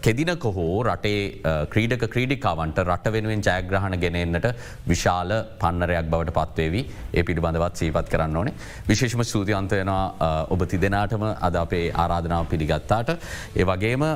කෙදිනක 0.01 0.45
හෝ 0.57 0.83
රටේ 0.85 1.21
uh, 1.43 1.65
ක්‍රීඩක 1.73 2.07
ක්‍රීඩිකාවන්ට 2.15 2.83
රට 2.85 3.13
වෙනුවෙන් 3.13 3.45
ජයග්‍රහණ 3.49 3.99
ගෙනෙන්න්නට 4.05 4.49
විශාල 4.89 5.35
පන්නරයක් 5.61 6.11
බවට 6.13 6.37
පත්වේවි. 6.39 6.83
ඒ 7.15 7.23
පිළිබඳවත් 7.23 7.83
සීපත් 7.83 8.11
කරන්න 8.15 8.37
ඕනේ. 8.37 8.55
විශේෂම 8.89 9.25
සූතියන්තයනවා 9.25 10.03
uh, 10.29 10.53
ඔබ 10.55 10.67
තිදෙනටම 10.67 11.27
අද 11.31 11.61
අපේ 11.65 11.87
ආරාධනාව 11.95 12.49
පිළිගත්තාට. 12.55 13.17
ඒ 13.57 13.65
වගේම 13.65 14.07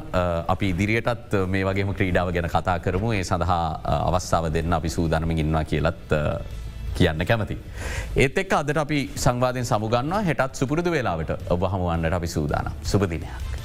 අපි 0.49 0.75
ඉදිරියටත් 0.75 1.39
මේ 1.49 1.65
වගේම 1.65 1.95
ක්‍රීඩාව 1.95 2.33
ගැන 2.33 2.51
කතා 2.57 2.79
කරමු. 2.81 3.13
ඒ 3.13 3.25
සඳහා 3.25 3.63
අවස්ථාව 4.11 4.53
දෙන්න 4.53 4.73
අපි 4.73 4.89
සූදානම 4.89 5.31
ඉන්නවා 5.37 5.65
කියලත් 5.65 6.15
කියන්න 6.95 7.27
කැමති. 7.27 7.59
ඒත් 8.17 8.39
එක් 8.39 8.53
අදට 8.61 8.77
අපි 8.85 9.01
සංවාධයෙන් 9.17 9.67
සමුගන්නවා 9.73 10.23
හෙටත් 10.31 10.55
සුපුරුදු 10.61 10.91
වෙලාවට 10.91 11.51
ඔබ 11.51 11.69
හමුවන්නට 11.73 12.21
අපි 12.21 12.27
සූදාන 12.37 12.73
සුපදිනයක්. 12.83 13.64